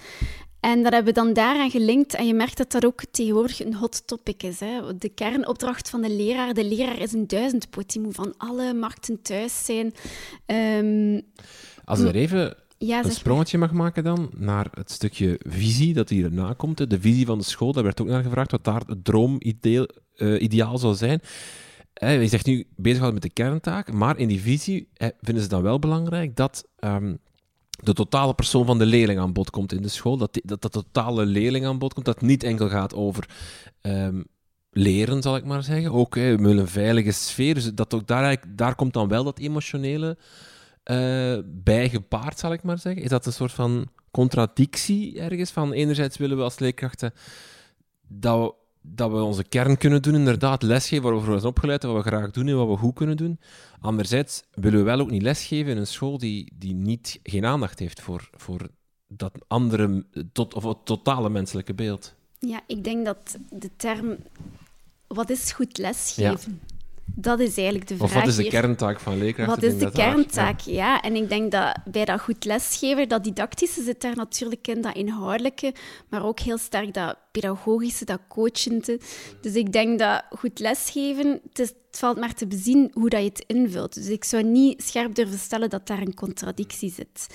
En 0.60 0.82
dat 0.82 0.92
hebben 0.92 1.14
we 1.14 1.20
dan 1.20 1.32
daaraan 1.32 1.70
gelinkt. 1.70 2.14
En 2.14 2.26
je 2.26 2.34
merkt 2.34 2.56
dat 2.56 2.72
dat 2.72 2.84
ook 2.84 3.02
tegenwoordig 3.10 3.64
een 3.64 3.74
hot 3.74 4.06
topic 4.06 4.42
is. 4.42 4.60
Hè. 4.60 4.98
De 4.98 5.08
kernopdracht 5.08 5.90
van 5.90 6.02
de 6.02 6.10
leraar. 6.10 6.54
De 6.54 6.64
leraar 6.64 6.98
is 6.98 7.12
een 7.12 7.26
duizendpoot. 7.26 7.92
Die 7.92 8.02
moet 8.02 8.14
van 8.14 8.34
alle 8.36 8.74
markten 8.74 9.22
thuis 9.22 9.64
zijn. 9.64 9.94
Um, 10.46 11.22
Als 11.84 12.00
er 12.00 12.14
even 12.14 12.56
ja, 12.78 13.04
een 13.04 13.10
sprongetje 13.10 13.58
mag 13.58 13.72
maken 13.72 14.04
dan 14.04 14.30
naar 14.36 14.68
het 14.74 14.90
stukje 14.90 15.40
visie 15.48 15.94
dat 15.94 16.08
hierna 16.08 16.52
komt. 16.52 16.90
De 16.90 17.00
visie 17.00 17.26
van 17.26 17.38
de 17.38 17.44
school, 17.44 17.72
daar 17.72 17.84
werd 17.84 18.00
ook 18.00 18.06
naar 18.06 18.22
gevraagd 18.22 18.50
wat 18.50 18.64
daar 18.64 18.82
het 18.86 19.04
droomideaal 19.04 19.86
uh, 20.16 20.42
ideaal 20.42 20.78
zou 20.78 20.94
zijn 20.94 21.20
je 21.94 22.28
zegt 22.28 22.46
nu 22.46 22.66
bezighouden 22.76 23.20
met 23.22 23.34
de 23.34 23.42
kerntaak, 23.42 23.92
maar 23.92 24.18
in 24.18 24.28
die 24.28 24.40
visie 24.40 24.88
vinden 25.20 25.42
ze 25.42 25.48
dan 25.48 25.62
wel 25.62 25.78
belangrijk 25.78 26.36
dat 26.36 26.68
um, 26.80 27.18
de 27.70 27.92
totale 27.92 28.34
persoon 28.34 28.66
van 28.66 28.78
de 28.78 28.86
leerling 28.86 29.18
aan 29.18 29.32
bod 29.32 29.50
komt 29.50 29.72
in 29.72 29.82
de 29.82 29.88
school. 29.88 30.16
Dat, 30.16 30.40
dat 30.44 30.62
de 30.62 30.68
totale 30.68 31.26
leerling 31.26 31.66
aan 31.66 31.78
bod 31.78 31.94
komt. 31.94 32.06
Dat 32.06 32.20
niet 32.20 32.42
enkel 32.42 32.68
gaat 32.68 32.94
over 32.94 33.28
um, 33.82 34.24
leren, 34.70 35.22
zal 35.22 35.36
ik 35.36 35.44
maar 35.44 35.62
zeggen. 35.62 35.92
Ook 35.92 36.14
we 36.14 36.36
willen 36.36 36.58
een 36.58 36.68
veilige 36.68 37.12
sfeer. 37.12 37.54
Dus 37.54 37.74
dat 37.74 37.94
ook 37.94 38.06
daar, 38.06 38.42
daar 38.48 38.74
komt 38.74 38.92
dan 38.92 39.08
wel 39.08 39.24
dat 39.24 39.38
emotionele 39.38 40.16
uh, 40.90 41.38
bij 41.44 41.88
gepaard, 41.88 42.38
zal 42.38 42.52
ik 42.52 42.62
maar 42.62 42.78
zeggen. 42.78 43.02
Is 43.02 43.08
dat 43.08 43.26
een 43.26 43.32
soort 43.32 43.52
van 43.52 43.88
contradictie 44.10 45.20
ergens? 45.20 45.50
Van 45.50 45.72
enerzijds 45.72 46.16
willen 46.16 46.36
we 46.36 46.42
als 46.42 46.58
leerkrachten 46.58 47.12
dat 48.08 48.40
we 48.40 48.62
dat 48.86 49.10
we 49.10 49.22
onze 49.22 49.44
kern 49.44 49.76
kunnen 49.76 50.02
doen, 50.02 50.14
inderdaad, 50.14 50.62
lesgeven 50.62 51.04
waar 51.04 51.14
we 51.14 51.24
voor 51.24 51.34
zijn 51.34 51.46
opgeleid, 51.46 51.82
wat 51.82 51.94
we 51.94 52.10
graag 52.10 52.30
doen 52.30 52.48
en 52.48 52.56
wat 52.56 52.68
we 52.68 52.76
goed 52.76 52.94
kunnen 52.94 53.16
doen. 53.16 53.40
Anderzijds 53.80 54.42
willen 54.54 54.78
we 54.78 54.84
wel 54.84 55.00
ook 55.00 55.10
niet 55.10 55.22
lesgeven 55.22 55.70
in 55.70 55.76
een 55.76 55.86
school 55.86 56.18
die, 56.18 56.52
die 56.54 56.74
niet, 56.74 57.20
geen 57.22 57.44
aandacht 57.44 57.78
heeft 57.78 58.00
voor, 58.00 58.28
voor 58.32 58.68
dat 59.08 59.32
andere, 59.46 60.04
tot, 60.32 60.54
of 60.54 60.64
het 60.64 60.76
totale 60.84 61.30
menselijke 61.30 61.74
beeld. 61.74 62.14
Ja, 62.38 62.60
ik 62.66 62.84
denk 62.84 63.04
dat 63.04 63.38
de 63.50 63.70
term, 63.76 64.16
wat 65.06 65.30
is 65.30 65.52
goed 65.52 65.78
lesgeven? 65.78 66.60
Dat 67.06 67.40
is 67.40 67.56
eigenlijk 67.56 67.88
de 67.88 67.96
vraag. 67.96 68.08
Of 68.08 68.14
wat 68.14 68.26
is 68.26 68.36
de 68.36 68.48
kerntaak 68.48 69.00
van 69.00 69.18
leerkrachten? 69.18 69.54
Wat 69.54 69.72
is 69.72 69.78
de 69.78 69.90
kerntaak, 69.90 70.60
ja. 70.60 71.00
En 71.02 71.14
ik 71.14 71.28
denk 71.28 71.50
dat 71.52 71.76
bij 71.84 72.04
dat 72.04 72.20
goed 72.20 72.44
lesgeven, 72.44 73.08
dat 73.08 73.24
didactische 73.24 73.82
zit 73.82 74.00
daar 74.00 74.16
natuurlijk 74.16 74.68
in, 74.68 74.80
dat 74.80 74.94
inhoudelijke, 74.94 75.74
maar 76.08 76.24
ook 76.24 76.40
heel 76.40 76.58
sterk 76.58 76.94
dat 76.94 77.16
pedagogische, 77.32 78.04
dat 78.04 78.20
coachende. 78.28 79.00
Dus 79.40 79.54
ik 79.54 79.72
denk 79.72 79.98
dat 79.98 80.24
goed 80.30 80.58
lesgeven, 80.58 81.40
het, 81.48 81.58
is, 81.58 81.68
het 81.68 81.98
valt 81.98 82.18
maar 82.18 82.34
te 82.34 82.46
bezien 82.46 82.90
hoe 82.92 83.08
dat 83.08 83.20
je 83.20 83.28
het 83.28 83.44
invult. 83.46 83.94
Dus 83.94 84.08
ik 84.08 84.24
zou 84.24 84.42
niet 84.42 84.82
scherp 84.82 85.14
durven 85.14 85.38
stellen 85.38 85.70
dat 85.70 85.86
daar 85.86 86.00
een 86.00 86.14
contradictie 86.14 86.92
zit. 86.92 87.26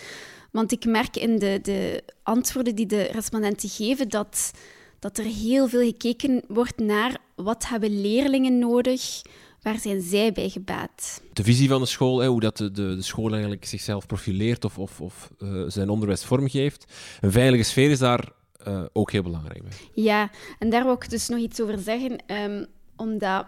Want 0.51 0.71
ik 0.71 0.85
merk 0.85 1.17
in 1.17 1.39
de, 1.39 1.59
de 1.61 2.03
antwoorden 2.23 2.75
die 2.75 2.85
de 2.85 3.03
respondenten 3.03 3.69
geven 3.69 4.09
dat, 4.09 4.51
dat 4.99 5.17
er 5.17 5.25
heel 5.25 5.67
veel 5.67 5.83
gekeken 5.83 6.43
wordt 6.47 6.77
naar 6.77 7.17
wat 7.35 7.67
hebben 7.67 8.01
leerlingen 8.01 8.59
nodig 8.59 9.21
Waar 9.61 9.79
zijn 9.79 10.01
zij 10.01 10.31
bij 10.31 10.49
gebaat? 10.49 11.21
De 11.33 11.43
visie 11.43 11.69
van 11.69 11.81
de 11.81 11.87
school, 11.87 12.19
hè, 12.19 12.27
hoe 12.27 12.39
dat 12.39 12.57
de, 12.57 12.71
de, 12.71 12.95
de, 12.95 13.01
school 13.01 13.31
eigenlijk 13.31 13.65
zichzelf 13.65 14.05
profileert 14.05 14.65
of, 14.65 14.77
of, 14.77 15.01
of 15.01 15.31
uh, 15.39 15.63
zijn 15.67 15.89
onderwijs 15.89 16.25
vormgeeft. 16.25 16.93
Een 17.21 17.31
veilige 17.31 17.63
sfeer 17.63 17.89
is 17.89 17.99
daar 17.99 18.31
uh, 18.67 18.83
ook 18.93 19.11
heel 19.11 19.23
belangrijk 19.23 19.63
bij. 19.63 19.71
Ja, 19.93 20.31
en 20.59 20.69
daar 20.69 20.83
wil 20.83 20.93
ik 20.93 21.09
dus 21.09 21.27
nog 21.27 21.39
iets 21.39 21.61
over 21.61 21.79
zeggen. 21.79 22.23
Um, 22.27 22.65
omdat, 22.95 23.45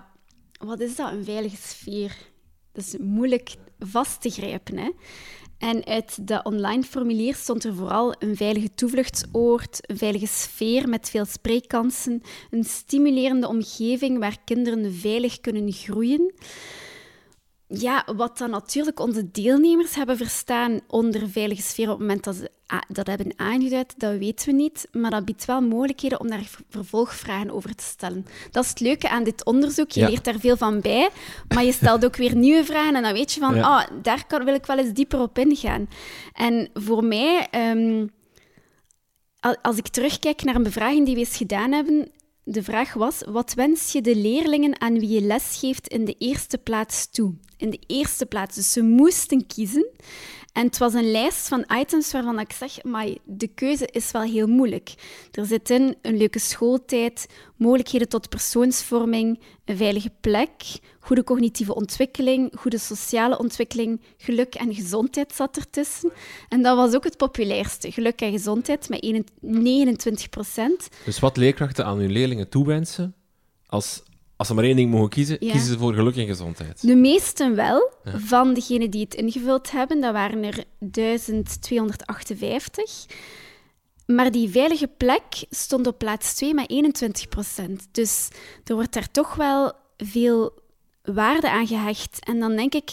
wat 0.60 0.80
is 0.80 0.96
dat, 0.96 1.12
een 1.12 1.24
veilige 1.24 1.58
sfeer? 1.62 2.18
Dat 2.72 2.84
is 2.84 2.98
moeilijk 3.00 3.56
vast 3.80 4.22
te 4.22 4.30
grijpen. 4.30 4.78
Hè? 4.78 4.90
En 5.62 5.86
uit 5.86 6.28
de 6.28 6.44
online 6.44 6.84
formulier 6.84 7.36
stond 7.36 7.64
er 7.64 7.76
vooral 7.76 8.16
een 8.20 8.36
veilige 8.36 8.74
toevluchtsoord, 8.74 9.90
een 9.90 9.98
veilige 9.98 10.28
sfeer 10.28 10.90
met 10.90 11.10
veel 11.10 11.26
spreekkansen, 11.26 12.22
een 12.50 12.64
stimulerende 12.64 13.48
omgeving 13.48 14.20
waar 14.20 14.38
kinderen 14.46 14.94
veilig 14.94 15.40
kunnen 15.40 15.72
groeien. 15.72 16.34
Ja, 17.68 18.08
wat 18.16 18.38
dan 18.38 18.50
natuurlijk 18.50 19.00
onze 19.00 19.32
deelnemers 19.32 19.96
hebben 19.96 20.18
verstaan 20.18 20.80
onder 20.88 21.30
veilige 21.30 21.62
sfeer 21.62 21.86
op 21.86 22.00
het 22.00 22.08
moment 22.08 22.24
dat 22.24 22.36
ze 22.36 22.52
dat 22.88 23.08
hebben 23.08 23.34
aangeduid, 23.36 23.94
dat 23.98 24.18
weten 24.18 24.46
we 24.46 24.54
niet. 24.54 24.88
Maar 24.92 25.12
dat 25.12 25.26
biedt 25.26 25.46
wel 25.46 25.62
mogelijkheden 25.62 26.20
om 26.20 26.30
daar 26.30 26.50
vervolgvragen 26.70 27.52
over 27.52 27.76
te 27.76 27.84
stellen. 27.84 28.26
Dat 28.52 28.64
is 28.64 28.70
het 28.70 28.80
leuke 28.80 29.10
aan 29.10 29.24
dit 29.24 29.46
onderzoek. 29.46 29.92
Je 29.92 30.10
leert 30.10 30.24
daar 30.24 30.40
veel 30.40 30.58
van 30.58 30.82
bij, 30.82 31.10
maar 31.48 31.64
je 31.64 31.72
stelt 31.72 32.06
ook 32.06 32.16
weer 32.16 32.36
nieuwe 32.36 32.66
vragen. 32.66 32.96
En 32.96 33.04
dan 33.04 33.14
weet 33.14 33.34
je 33.34 33.40
van, 33.40 33.56
ja. 33.56 33.62
oh, 33.62 34.02
daar 34.02 34.26
kan, 34.28 34.46
wil 34.46 34.54
ik 34.54 34.66
wel 34.66 34.78
eens 34.78 34.94
dieper 34.94 35.20
op 35.20 35.38
ingaan. 35.38 35.88
En 36.34 36.70
voor 36.74 37.04
mij, 37.04 37.48
um, 37.74 38.12
als 39.62 39.78
ik 39.78 39.88
terugkijk 39.88 40.44
naar 40.44 40.56
een 40.56 40.64
bevraging 40.64 41.06
die 41.06 41.14
we 41.14 41.20
eens 41.20 41.38
gedaan 41.38 41.72
hebben, 41.72 42.12
de 42.44 42.64
vraag 42.64 42.94
was: 42.94 43.22
wat 43.28 43.54
wens 43.54 43.92
je 43.92 44.02
de 44.02 44.16
leerlingen 44.16 44.82
aan 44.82 45.00
wie 45.00 45.10
je 45.10 45.22
les 45.22 45.58
geeft 45.60 45.88
in 45.88 46.06
de 46.06 46.16
eerste 46.18 46.58
plaats 46.58 47.12
toe? 47.12 47.34
In 47.58 47.70
de 47.70 47.80
eerste 47.88 48.26
plaats. 48.26 48.56
Dus 48.56 48.72
ze 48.72 48.82
moesten 48.82 49.48
kiezen. 49.48 49.88
En 50.52 50.66
het 50.66 50.78
was 50.78 50.94
een 50.94 51.12
lijst 51.12 51.48
van 51.48 51.66
items 51.80 52.12
waarvan 52.12 52.40
ik 52.40 52.52
zeg, 52.52 52.84
maar 52.84 53.08
de 53.24 53.48
keuze 53.48 53.88
is 53.92 54.12
wel 54.12 54.22
heel 54.22 54.48
moeilijk. 54.48 54.94
Er 55.32 55.46
zit 55.46 55.70
in 55.70 55.96
een 56.02 56.18
leuke 56.18 56.40
schooltijd, 56.40 57.28
mogelijkheden 57.56 58.10
tot 58.10 58.30
persoonsvorming, 58.30 59.40
een 59.66 59.78
veilige 59.78 60.12
plek, 60.22 60.52
goede 61.00 61.24
cognitieve 61.24 61.76
ontwikkeling, 61.76 62.52
goede 62.56 62.78
sociale 62.78 63.40
ontwikkeling, 63.40 64.02
geluk 64.18 64.56
en 64.56 64.74
gezondheid 64.74 65.34
zat 65.34 65.58
ertussen. 65.58 66.12
En 66.50 66.62
dat 66.62 66.76
was 66.76 66.96
ook 66.96 67.04
het 67.04 67.18
populairste, 67.18 67.92
geluk 67.92 68.22
en 68.22 68.32
gezondheid, 68.32 68.90
met 68.90 69.32
29 69.40 70.30
procent. 70.30 70.88
Dus 71.06 71.20
wat 71.20 71.38
leerkrachten 71.38 71.86
aan 71.86 71.98
hun 71.98 72.12
leerlingen 72.12 72.50
toewensen 72.50 73.16
als 73.66 74.04
als 74.42 74.50
ze 74.50 74.56
maar 74.56 74.66
één 74.66 74.76
ding 74.76 74.92
mogen 74.92 75.10
kiezen, 75.10 75.40
kiezen 75.40 75.62
ze 75.62 75.78
voor 75.78 75.94
geluk 75.94 76.16
en 76.16 76.26
gezondheid. 76.26 76.88
De 76.88 76.96
meesten 76.96 77.56
wel, 77.56 77.92
van 78.04 78.54
degenen 78.54 78.90
die 78.90 79.02
het 79.02 79.14
ingevuld 79.14 79.72
hebben. 79.72 80.02
Dat 80.02 80.14
waren 80.14 80.44
er 80.44 80.64
1258. 80.80 83.06
Maar 84.06 84.32
die 84.32 84.50
veilige 84.50 84.88
plek 84.88 85.24
stond 85.50 85.88
op 85.88 85.98
plaats 85.98 86.34
2 86.34 86.54
met 86.54 86.70
21 86.70 87.28
procent. 87.28 87.88
Dus 87.92 88.28
er 88.64 88.76
wordt 88.76 88.94
daar 88.94 89.12
toch 89.12 89.36
wel 89.36 89.74
veel 89.98 90.54
waarde 91.04 91.50
aan 91.50 91.68
gehecht. 91.68 92.26
En 92.26 92.40
dan 92.40 92.56
denk 92.56 92.74
ik, 92.74 92.92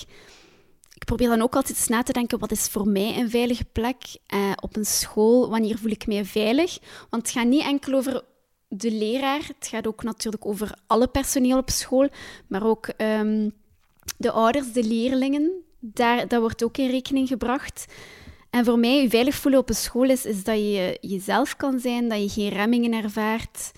ik 0.95 1.05
probeer 1.05 1.29
dan 1.29 1.43
ook 1.43 1.55
altijd 1.55 1.79
eens 1.79 1.89
na 1.89 2.03
te 2.03 2.13
denken, 2.13 2.39
wat 2.39 2.51
is 2.51 2.69
voor 2.69 2.89
mij 2.89 3.19
een 3.19 3.31
veilige 3.31 3.65
plek 3.65 4.03
eh, 4.27 4.53
op 4.61 4.77
een 4.77 4.87
school? 4.87 5.51
Wanneer 5.51 5.79
voel 5.79 5.91
ik 5.91 6.07
mij 6.07 6.25
veilig? 6.25 6.79
Want 7.11 7.23
het 7.23 7.31
gaat 7.31 7.47
niet 7.47 7.63
enkel 7.63 7.95
over 7.95 8.23
de 8.69 8.91
leraar. 8.91 9.51
Het 9.59 9.69
gaat 9.69 9.87
ook 9.87 10.03
natuurlijk 10.03 10.47
over 10.47 10.79
alle 10.87 11.09
personeel 11.09 11.59
op 11.59 11.71
school, 11.71 12.09
maar 12.47 12.67
ook 12.67 12.93
um, 12.97 13.53
de 14.17 14.31
ouders, 14.31 14.73
de 14.73 14.85
leerlingen. 14.85 15.53
Daar, 15.81 16.29
dat 16.29 16.41
wordt 16.41 16.65
ook 16.65 16.77
in 16.77 16.91
rekening 16.91 17.29
gebracht. 17.29 17.87
En 18.51 18.65
voor 18.65 18.79
mij, 18.79 19.03
je 19.03 19.09
veilig 19.09 19.35
voelen 19.35 19.61
op 19.61 19.69
een 19.69 19.75
school 19.75 20.11
is, 20.11 20.25
is 20.25 20.45
dat 20.45 20.57
je 20.57 20.99
jezelf 21.01 21.57
kan 21.57 21.81
zijn, 21.81 22.09
dat 22.09 22.23
je 22.23 22.29
geen 22.29 22.49
remmingen 22.49 23.03
ervaart 23.03 23.73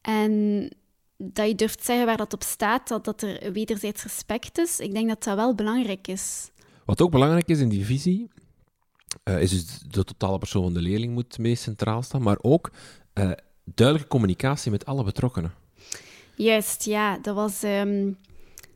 en 0.00 0.72
dat 1.16 1.46
je 1.46 1.54
durft 1.54 1.84
zeggen 1.84 2.06
waar 2.06 2.16
dat 2.16 2.32
op 2.32 2.42
staat, 2.42 2.88
dat, 2.88 3.04
dat 3.04 3.22
er 3.22 3.52
wederzijds 3.52 4.02
respect 4.02 4.58
is. 4.58 4.80
Ik 4.80 4.92
denk 4.92 5.08
dat 5.08 5.24
dat 5.24 5.36
wel 5.36 5.54
belangrijk 5.54 6.08
is. 6.08 6.50
Wat 6.84 7.00
ook 7.00 7.10
belangrijk 7.10 7.48
is 7.48 7.60
in 7.60 7.68
die 7.68 7.84
visie, 7.84 8.28
uh, 9.24 9.42
is 9.42 9.50
dus 9.50 9.78
de 9.78 10.04
totale 10.04 10.38
persoon 10.38 10.62
van 10.62 10.72
de 10.72 10.80
leerling 10.80 11.12
moet 11.12 11.38
meest 11.38 11.62
centraal 11.62 12.02
staan, 12.02 12.22
maar 12.22 12.38
ook 12.40 12.70
uh, 13.14 13.30
duidelijke 13.74 14.10
communicatie 14.10 14.70
met 14.70 14.86
alle 14.86 15.04
betrokkenen. 15.04 15.54
Juist, 16.34 16.84
ja. 16.84 17.18
Dat 17.18 17.34
was, 17.34 17.62
um, 17.62 18.18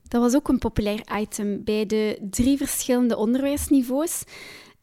Dat 0.08 0.20
was 0.20 0.34
ook 0.34 0.48
een 0.48 0.58
populair 0.58 1.02
item 1.20 1.64
bij 1.64 1.86
de 1.86 2.18
drie 2.30 2.56
verschillende 2.56 3.16
onderwijsniveaus. 3.16 4.22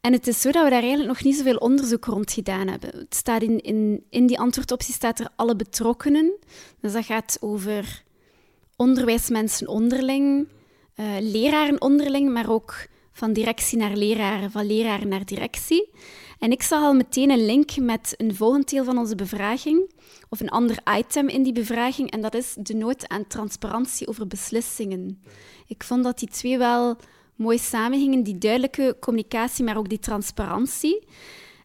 En 0.01 0.13
het 0.13 0.27
is 0.27 0.41
zo 0.41 0.51
dat 0.51 0.63
we 0.63 0.69
daar 0.69 0.81
eigenlijk 0.81 1.09
nog 1.09 1.23
niet 1.23 1.35
zoveel 1.35 1.57
onderzoek 1.57 2.05
rond 2.05 2.31
gedaan 2.31 2.67
hebben. 2.67 2.89
Het 2.89 3.15
staat 3.15 3.41
in, 3.41 3.59
in, 3.59 4.03
in 4.09 4.27
die 4.27 4.39
antwoordoptie 4.39 4.93
staat 4.93 5.19
er 5.19 5.29
alle 5.35 5.55
betrokkenen. 5.55 6.33
Dus 6.79 6.93
dat 6.93 7.05
gaat 7.05 7.37
over 7.41 8.03
onderwijsmensen 8.75 9.67
onderling, 9.67 10.47
uh, 10.95 11.05
leraren 11.19 11.81
onderling, 11.81 12.33
maar 12.33 12.49
ook 12.49 12.87
van 13.11 13.33
directie 13.33 13.77
naar 13.77 13.95
leraren, 13.95 14.51
van 14.51 14.65
leraren 14.65 15.07
naar 15.07 15.25
directie. 15.25 15.89
En 16.39 16.51
ik 16.51 16.63
zag 16.63 16.81
al 16.81 16.93
meteen 16.93 17.29
een 17.29 17.45
link 17.45 17.77
met 17.77 18.13
een 18.17 18.35
volgend 18.35 18.69
deel 18.69 18.83
van 18.83 18.97
onze 18.97 19.15
bevraging, 19.15 19.91
of 20.29 20.39
een 20.39 20.49
ander 20.49 20.77
item 20.97 21.27
in 21.27 21.43
die 21.43 21.53
bevraging, 21.53 22.11
en 22.11 22.21
dat 22.21 22.35
is 22.35 22.55
de 22.59 22.73
nood 22.73 23.07
aan 23.07 23.27
transparantie 23.27 24.07
over 24.07 24.27
beslissingen. 24.27 25.21
Ik 25.67 25.83
vond 25.83 26.03
dat 26.03 26.19
die 26.19 26.29
twee 26.29 26.57
wel 26.57 26.97
mooi 27.35 27.57
samengingen, 27.57 28.23
die 28.23 28.37
duidelijke 28.37 28.97
communicatie, 28.99 29.63
maar 29.63 29.77
ook 29.77 29.89
die 29.89 29.99
transparantie. 29.99 31.07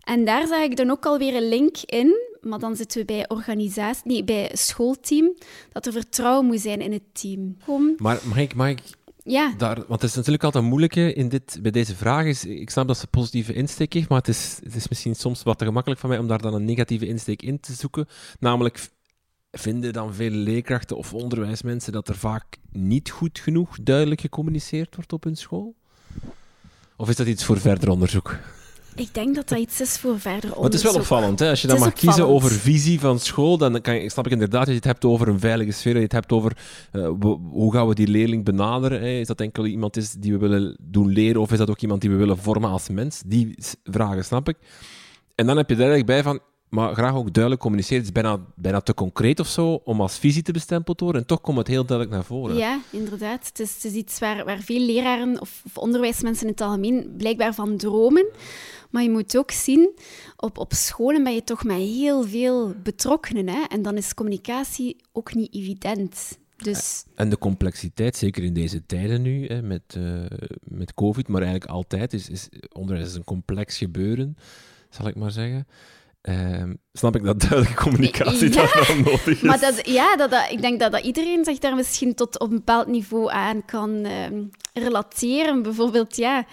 En 0.00 0.24
daar 0.24 0.46
zag 0.46 0.62
ik 0.62 0.76
dan 0.76 0.90
ook 0.90 1.06
alweer 1.06 1.36
een 1.36 1.48
link 1.48 1.76
in, 1.76 2.14
maar 2.40 2.58
dan 2.58 2.76
zitten 2.76 3.00
we 3.00 3.04
bij 3.04 3.28
organisatie, 3.28 4.02
nee, 4.04 4.24
bij 4.24 4.50
schoolteam, 4.52 5.34
dat 5.72 5.86
er 5.86 5.92
vertrouwen 5.92 6.46
moet 6.46 6.60
zijn 6.60 6.80
in 6.80 6.92
het 6.92 7.02
team. 7.12 7.56
Maar 7.96 8.20
mag 8.24 8.38
ik, 8.38 8.54
mag 8.54 8.68
ik 8.68 8.80
ja. 9.24 9.54
Daar, 9.58 9.74
want 9.74 10.00
het 10.00 10.10
is 10.10 10.16
natuurlijk 10.16 10.44
altijd 10.44 10.64
moeilijk 10.64 10.96
in 10.96 11.28
dit, 11.28 11.58
bij 11.62 11.70
deze 11.70 11.96
vraag. 11.96 12.24
Is, 12.24 12.44
ik 12.44 12.70
snap 12.70 12.86
dat 12.86 12.98
ze 12.98 13.06
positieve 13.06 13.54
insteek 13.54 13.92
heeft, 13.92 14.08
maar 14.08 14.18
het 14.18 14.28
is, 14.28 14.60
het 14.62 14.74
is 14.74 14.88
misschien 14.88 15.14
soms 15.14 15.42
wat 15.42 15.58
te 15.58 15.64
gemakkelijk 15.64 16.00
van 16.00 16.10
mij 16.10 16.18
om 16.18 16.26
daar 16.26 16.40
dan 16.40 16.54
een 16.54 16.64
negatieve 16.64 17.06
insteek 17.06 17.42
in 17.42 17.60
te 17.60 17.72
zoeken. 17.72 18.06
Namelijk, 18.38 18.88
vinden 19.52 19.92
dan 19.92 20.14
veel 20.14 20.30
leerkrachten 20.30 20.96
of 20.96 21.14
onderwijsmensen 21.14 21.92
dat 21.92 22.08
er 22.08 22.16
vaak 22.16 22.44
niet 22.72 23.10
goed 23.10 23.38
genoeg 23.38 23.76
duidelijk 23.82 24.20
gecommuniceerd 24.20 24.94
wordt 24.94 25.12
op 25.12 25.24
hun 25.24 25.36
school? 25.36 25.74
Of 26.96 27.08
is 27.08 27.16
dat 27.16 27.26
iets 27.26 27.44
voor 27.44 27.60
verder 27.60 27.88
onderzoek? 27.88 28.38
Ik 28.96 29.14
denk 29.14 29.34
dat 29.34 29.48
dat 29.48 29.58
iets 29.58 29.80
is 29.80 29.96
voor 29.96 30.20
verder 30.20 30.32
onderzoek. 30.32 30.56
Maar 30.56 30.64
het 30.64 30.74
is 30.74 30.82
wel 30.82 30.94
opvallend. 30.94 31.38
Hè? 31.38 31.48
Als 31.48 31.62
je 31.62 31.68
dan 31.68 31.78
mag 31.78 31.92
kiezen 31.92 32.26
over 32.26 32.50
visie 32.50 33.00
van 33.00 33.18
school, 33.18 33.58
dan 33.58 33.80
kan, 33.80 34.10
snap 34.10 34.26
ik 34.26 34.32
inderdaad 34.32 34.60
dat 34.60 34.68
je 34.68 34.74
het 34.74 34.84
hebt 34.84 35.04
over 35.04 35.28
een 35.28 35.40
veilige 35.40 35.70
sfeer. 35.70 35.92
Dat 35.92 36.02
je 36.02 36.16
het 36.16 36.16
hebt 36.16 36.32
over 36.32 36.56
uh, 36.92 37.10
hoe 37.50 37.72
gaan 37.72 37.88
we 37.88 37.94
die 37.94 38.08
leerling 38.08 38.44
benaderen. 38.44 39.00
Hè? 39.00 39.08
Is 39.08 39.26
dat 39.26 39.40
enkel 39.40 39.66
iemand 39.66 39.96
is 39.96 40.12
die 40.12 40.32
we 40.32 40.38
willen 40.38 40.76
doen 40.80 41.08
leren 41.08 41.40
of 41.40 41.52
is 41.52 41.58
dat 41.58 41.70
ook 41.70 41.80
iemand 41.80 42.00
die 42.00 42.10
we 42.10 42.16
willen 42.16 42.38
vormen 42.38 42.70
als 42.70 42.88
mens? 42.88 43.22
Die 43.26 43.54
vragen 43.84 44.24
snap 44.24 44.48
ik. 44.48 44.56
En 45.34 45.46
dan 45.46 45.56
heb 45.56 45.68
je 45.68 45.74
er 45.74 45.80
eigenlijk 45.80 46.10
bij 46.10 46.22
van, 46.22 46.40
maar 46.68 46.94
graag 46.94 47.14
ook 47.14 47.32
duidelijk 47.32 47.62
communiceren. 47.62 47.98
Het 47.98 48.06
is 48.06 48.22
bijna, 48.22 48.40
bijna 48.54 48.80
te 48.80 48.94
concreet 48.94 49.40
of 49.40 49.46
zo 49.46 49.80
om 49.84 50.00
als 50.00 50.18
visie 50.18 50.42
te 50.42 50.52
bestempeld 50.52 50.98
te 50.98 51.04
worden. 51.04 51.22
En 51.22 51.28
toch 51.28 51.40
komt 51.40 51.58
het 51.58 51.66
heel 51.66 51.84
duidelijk 51.84 52.16
naar 52.16 52.26
voren. 52.26 52.56
Ja, 52.56 52.80
inderdaad. 52.90 53.46
Het 53.46 53.60
is, 53.60 53.74
het 53.74 53.84
is 53.84 53.92
iets 53.92 54.18
waar, 54.18 54.44
waar 54.44 54.58
veel 54.58 54.80
leraren 54.80 55.40
of, 55.40 55.62
of 55.64 55.78
onderwijsmensen 55.78 56.46
in 56.46 56.52
het 56.52 56.60
algemeen 56.60 57.14
blijkbaar 57.16 57.54
van 57.54 57.76
dromen. 57.76 58.26
Maar 58.94 59.02
je 59.02 59.10
moet 59.10 59.36
ook 59.36 59.50
zien, 59.50 59.94
op, 60.36 60.58
op 60.58 60.72
scholen 60.72 61.24
ben 61.24 61.34
je 61.34 61.44
toch 61.44 61.64
met 61.64 61.76
heel 61.76 62.22
veel 62.22 62.74
betrokkenen. 62.82 63.48
Hè? 63.48 63.62
En 63.68 63.82
dan 63.82 63.96
is 63.96 64.14
communicatie 64.14 64.96
ook 65.12 65.34
niet 65.34 65.54
evident. 65.54 66.38
Dus... 66.56 67.04
En 67.14 67.28
de 67.28 67.38
complexiteit, 67.38 68.16
zeker 68.16 68.44
in 68.44 68.52
deze 68.52 68.86
tijden 68.86 69.22
nu, 69.22 69.46
hè, 69.46 69.62
met, 69.62 69.94
uh, 69.98 70.24
met 70.62 70.94
COVID, 70.94 71.28
maar 71.28 71.42
eigenlijk 71.42 71.70
altijd, 71.70 72.12
is, 72.12 72.28
is 72.28 72.48
onderwijs 72.72 73.06
is 73.08 73.14
een 73.14 73.24
complex 73.24 73.78
gebeuren, 73.78 74.36
zal 74.90 75.06
ik 75.06 75.14
maar 75.14 75.30
zeggen. 75.30 75.66
Uh, 76.22 76.62
snap 76.92 77.16
ik 77.16 77.24
dat 77.24 77.40
duidelijke 77.40 77.82
communicatie 77.82 78.48
ja, 78.48 78.54
daar 78.54 78.84
wel 78.86 78.96
nodig 78.96 79.26
is. 79.26 79.40
Maar 79.40 79.60
dat, 79.60 79.88
ja, 79.88 80.16
dat, 80.16 80.30
dat, 80.30 80.50
ik 80.50 80.60
denk 80.60 80.80
dat, 80.80 80.92
dat 80.92 81.04
iedereen 81.04 81.44
zich 81.44 81.58
daar 81.58 81.74
misschien 81.74 82.14
tot 82.14 82.38
op 82.40 82.50
een 82.50 82.56
bepaald 82.56 82.86
niveau 82.86 83.30
aan 83.30 83.64
kan 83.64 83.90
uh, 83.90 84.26
relateren. 84.72 85.62
Bijvoorbeeld, 85.62 86.16
ja, 86.16 86.46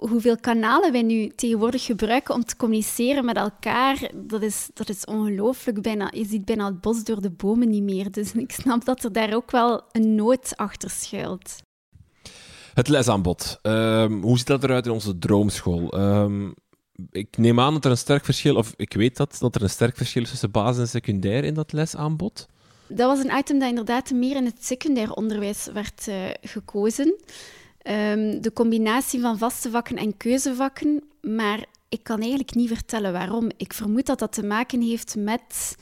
hoeveel 0.00 0.36
kanalen 0.36 0.92
wij 0.92 1.02
nu 1.02 1.28
tegenwoordig 1.28 1.84
gebruiken 1.84 2.34
om 2.34 2.44
te 2.44 2.56
communiceren 2.56 3.24
met 3.24 3.36
elkaar, 3.36 4.10
dat 4.14 4.42
is, 4.42 4.70
dat 4.74 4.88
is 4.88 5.04
ongelooflijk. 5.04 5.82
Bijna, 5.82 6.10
je 6.14 6.24
ziet 6.24 6.44
bijna 6.44 6.66
het 6.66 6.80
bos 6.80 7.04
door 7.04 7.20
de 7.20 7.30
bomen 7.30 7.68
niet 7.68 7.82
meer. 7.82 8.10
Dus 8.10 8.32
ik 8.46 8.52
snap 8.52 8.84
dat 8.84 9.04
er 9.04 9.12
daar 9.12 9.34
ook 9.34 9.50
wel 9.50 9.82
een 9.92 10.14
nood 10.14 10.56
achter 10.56 10.90
schuilt. 10.90 11.56
Het 12.74 12.88
lesaanbod. 12.88 13.58
Um, 13.62 14.22
hoe 14.22 14.38
ziet 14.38 14.46
dat 14.46 14.64
eruit 14.64 14.86
in 14.86 14.92
onze 14.92 15.18
droomschool? 15.18 15.98
Um, 16.00 16.54
ik 17.10 17.36
neem 17.36 17.60
aan 17.60 17.72
dat 17.72 17.84
er 17.84 17.90
een 17.90 17.96
sterk 17.96 18.24
verschil, 18.24 18.56
of 18.56 18.72
ik 18.76 18.92
weet 18.92 19.16
dat, 19.16 19.36
dat 19.38 19.54
er 19.54 19.62
een 19.62 19.70
sterk 19.70 19.96
verschil 19.96 20.22
is 20.22 20.30
tussen 20.30 20.50
basis 20.50 20.80
en 20.80 20.88
secundair 20.88 21.44
in 21.44 21.54
dat 21.54 21.72
lesaanbod. 21.72 22.48
Dat 22.88 23.16
was 23.16 23.24
een 23.24 23.38
item 23.38 23.58
dat 23.58 23.68
inderdaad 23.68 24.10
meer 24.10 24.36
in 24.36 24.44
het 24.44 24.64
secundair 24.64 25.12
onderwijs 25.12 25.68
werd 25.72 26.06
uh, 26.08 26.14
gekozen. 26.40 27.16
Um, 27.90 28.40
de 28.40 28.52
combinatie 28.52 29.20
van 29.20 29.38
vaste 29.38 29.70
vakken 29.70 29.96
en 29.96 30.16
keuzevakken. 30.16 31.02
Maar 31.20 31.64
ik 31.88 32.02
kan 32.02 32.18
eigenlijk 32.20 32.54
niet 32.54 32.68
vertellen 32.68 33.12
waarom. 33.12 33.50
Ik 33.56 33.72
vermoed 33.72 34.06
dat 34.06 34.18
dat 34.18 34.32
te 34.32 34.42
maken 34.42 34.80
heeft 34.80 35.16
met 35.18 35.76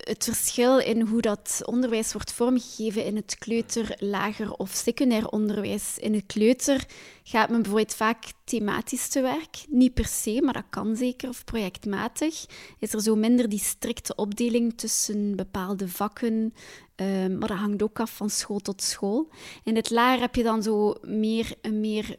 het 0.00 0.24
verschil 0.24 0.78
in 0.78 1.00
hoe 1.00 1.20
dat 1.20 1.60
onderwijs 1.64 2.12
wordt 2.12 2.32
vormgegeven 2.32 3.04
in 3.04 3.16
het 3.16 3.36
kleuter, 3.38 3.96
lager 3.98 4.52
of 4.52 4.70
secundair 4.70 5.28
onderwijs. 5.28 5.98
In 5.98 6.14
het 6.14 6.26
kleuter 6.26 6.84
gaat 7.22 7.48
men 7.48 7.62
bijvoorbeeld 7.62 7.94
vaak 7.94 8.24
thematisch 8.44 9.08
te 9.08 9.20
werk. 9.20 9.64
Niet 9.68 9.94
per 9.94 10.06
se, 10.06 10.40
maar 10.42 10.52
dat 10.52 10.64
kan 10.70 10.96
zeker, 10.96 11.28
of 11.28 11.44
projectmatig. 11.44 12.46
Is 12.78 12.92
er 12.92 13.02
zo 13.02 13.16
minder 13.16 13.48
die 13.48 13.58
strikte 13.58 14.14
opdeling 14.14 14.76
tussen 14.76 15.36
bepaalde 15.36 15.88
vakken, 15.88 16.52
Ehm, 16.94 17.38
maar 17.38 17.48
dat 17.48 17.58
hangt 17.58 17.82
ook 17.82 18.00
af 18.00 18.16
van 18.16 18.30
school 18.30 18.58
tot 18.58 18.82
school. 18.82 19.28
In 19.64 19.76
het 19.76 19.90
lager 19.90 20.20
heb 20.20 20.34
je 20.34 20.42
dan 20.42 20.62
zo 20.62 20.94
meer, 21.02 21.54
een 21.60 21.80
meer 21.80 22.16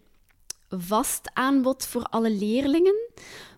vast 0.70 1.30
aanbod 1.34 1.86
voor 1.86 2.04
alle 2.04 2.32
leerlingen. 2.32 2.96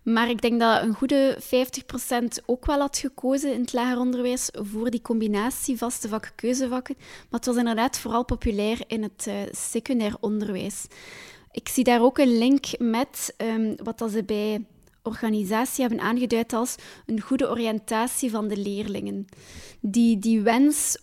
Maar 0.04 0.30
ik 0.30 0.42
denk 0.42 0.60
dat 0.60 0.82
een 0.82 0.94
goede 0.94 1.38
50% 1.42 2.46
ook 2.46 2.66
wel 2.66 2.80
had 2.80 2.98
gekozen 2.98 3.54
in 3.54 3.62
het 3.62 3.74
lager 3.74 4.00
onderwijs 4.00 4.50
voor 4.52 4.90
die 4.90 5.02
combinatie 5.02 5.78
vaste 5.78 6.08
vakken, 6.08 6.32
keuzevakken. 6.36 6.96
Maar 6.98 7.40
het 7.40 7.46
was 7.46 7.56
inderdaad 7.56 8.00
vooral 8.00 8.26
populair 8.26 8.84
in 8.88 9.04
het 9.04 9.26
uh, 9.28 9.36
secundair 9.52 10.16
onderwijs. 10.20 10.86
Ik 11.52 11.68
zie 11.68 11.84
daar 11.84 12.02
ook 12.02 12.18
een 12.18 12.38
link 12.38 12.66
met 12.78 13.34
um, 13.38 13.76
wat 13.84 13.98
dat 13.98 14.12
ze 14.12 14.24
bij 14.24 14.66
organisatie 15.08 15.86
hebben 15.86 16.04
aangeduid 16.04 16.54
als 16.54 16.76
een 17.06 17.22
goede 17.22 17.50
oriëntatie 17.50 18.32
van 18.32 18.48
de 18.48 18.58
leerlingen. 18.58 19.28
Die, 19.80 20.20
die 20.20 20.42
wens 20.42 20.98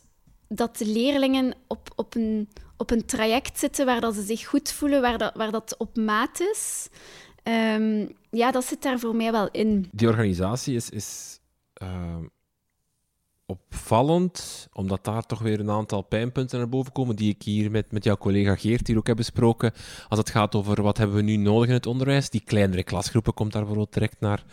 dat 0.48 0.76
de 0.76 0.86
leerlingen 0.86 1.54
op, 1.66 1.90
op, 1.96 2.14
een, 2.14 2.48
op 2.76 2.90
een 2.90 3.04
traject 3.04 3.58
zitten 3.58 3.86
waar 3.86 4.00
dat 4.00 4.14
ze 4.14 4.22
zich 4.22 4.46
goed 4.46 4.72
voelen, 4.72 5.00
waar 5.00 5.18
dat, 5.18 5.34
waar 5.34 5.50
dat 5.50 5.74
op 5.78 5.96
maat 5.96 6.40
is. 6.40 6.88
Um, 7.42 8.08
ja, 8.30 8.50
dat 8.50 8.64
zit 8.64 8.82
daar 8.82 8.98
voor 8.98 9.16
mij 9.16 9.32
wel 9.32 9.48
in. 9.50 9.88
Die 9.92 10.08
organisatie 10.08 10.74
is, 10.74 10.90
is 10.90 11.40
uh, 11.82 12.16
opvallend, 13.46 14.68
omdat 14.72 15.04
daar 15.04 15.26
toch 15.26 15.38
weer 15.38 15.60
een 15.60 15.70
aantal 15.70 16.02
pijnpunten 16.02 16.58
naar 16.58 16.68
boven 16.68 16.92
komen, 16.92 17.16
die 17.16 17.30
ik 17.30 17.42
hier 17.42 17.70
met, 17.70 17.92
met 17.92 18.04
jouw 18.04 18.16
collega 18.16 18.56
Geert 18.56 18.86
hier 18.86 18.96
ook 18.96 19.06
heb 19.06 19.16
besproken. 19.16 19.72
Als 20.08 20.18
het 20.18 20.30
gaat 20.30 20.54
over 20.54 20.82
wat 20.82 20.98
hebben 20.98 21.16
we 21.16 21.22
nu 21.22 21.36
nodig 21.36 21.68
in 21.68 21.74
het 21.74 21.86
onderwijs. 21.86 22.30
Die 22.30 22.42
kleinere 22.44 22.82
klasgroepen 22.82 23.34
komt 23.34 23.52
daar 23.52 23.60
bijvoorbeeld 23.60 23.92
direct 23.94 24.20
naar. 24.20 24.44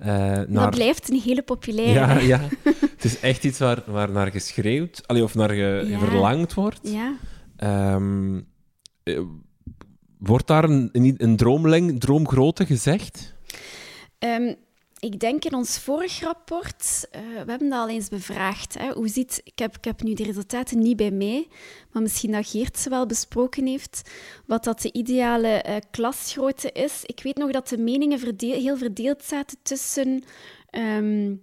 Uh, 0.00 0.06
naar... 0.06 0.46
Dat 0.48 0.70
blijft 0.70 1.10
een 1.10 1.20
hele 1.20 1.42
populaire. 1.42 1.92
Ja, 1.92 2.18
ja. 2.18 2.48
het 2.94 3.04
is 3.04 3.20
echt 3.20 3.44
iets 3.44 3.58
waar, 3.58 3.82
waar 3.86 4.10
naar 4.10 4.30
geschreeuwd, 4.30 5.06
allee, 5.06 5.22
of 5.22 5.34
naar 5.34 5.50
ge, 5.50 5.96
verlangd 5.98 6.54
wordt. 6.54 6.80
Ja. 6.82 7.14
Um, 7.64 8.46
wordt 10.18 10.46
daar 10.46 10.64
een, 10.64 11.16
een, 11.18 11.36
droomleng, 11.36 12.00
droomgrootte 12.00 12.66
gezegd? 12.66 13.34
Um, 14.18 14.56
ik 14.98 15.20
denk 15.20 15.44
in 15.44 15.54
ons 15.54 15.78
vorig 15.78 16.20
rapport, 16.20 17.08
uh, 17.12 17.20
we 17.20 17.50
hebben 17.50 17.68
dat 17.68 17.80
al 17.80 17.88
eens 17.88 18.08
bevraagd. 18.08 18.78
Hè. 18.78 18.92
Hoe 18.92 19.08
ziet, 19.08 19.40
ik, 19.44 19.58
heb, 19.58 19.76
ik 19.76 19.84
heb 19.84 20.02
nu 20.02 20.14
de 20.14 20.24
resultaten 20.24 20.78
niet 20.78 20.96
bij 20.96 21.10
mij, 21.10 21.48
maar 21.92 22.02
misschien 22.02 22.32
dat 22.32 22.46
Geert 22.46 22.78
ze 22.78 22.90
wel 22.90 23.06
besproken 23.06 23.66
heeft, 23.66 24.10
wat 24.46 24.64
dat 24.64 24.80
de 24.80 24.92
ideale 24.92 25.64
uh, 25.68 25.76
klasgrootte 25.90 26.72
is. 26.72 27.02
Ik 27.04 27.20
weet 27.22 27.36
nog 27.36 27.50
dat 27.50 27.68
de 27.68 27.78
meningen 27.78 28.36
heel 28.38 28.76
verdeeld 28.76 29.22
zaten 29.22 29.58
tussen 29.62 30.24
ehm, 30.70 31.34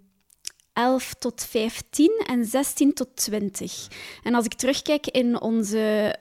11 0.73 1.13
tot 1.13 1.43
15 1.43 2.23
en 2.27 2.45
16 2.45 2.93
tot 2.93 3.15
20. 3.15 3.87
En 4.23 4.35
als 4.35 4.45
ik 4.45 4.53
terugkijk 4.53 5.07
in 5.07 5.41
onze 5.41 6.15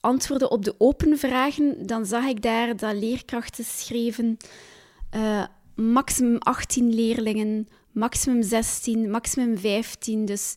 antwoorden 0.00 0.50
op 0.50 0.64
de 0.64 0.74
open 0.78 1.18
vragen, 1.18 1.86
dan 1.86 2.06
zag 2.06 2.24
ik 2.24 2.42
daar 2.42 2.76
dat 2.76 2.94
leerkrachten 2.94 3.64
schreven... 3.64 4.36
Uh, 5.16 5.44
maximum 5.74 6.38
18 6.38 6.94
leerlingen, 6.94 7.68
maximum 7.92 8.42
16, 8.42 9.10
maximum 9.10 9.58
15. 9.58 10.24
Dus 10.24 10.54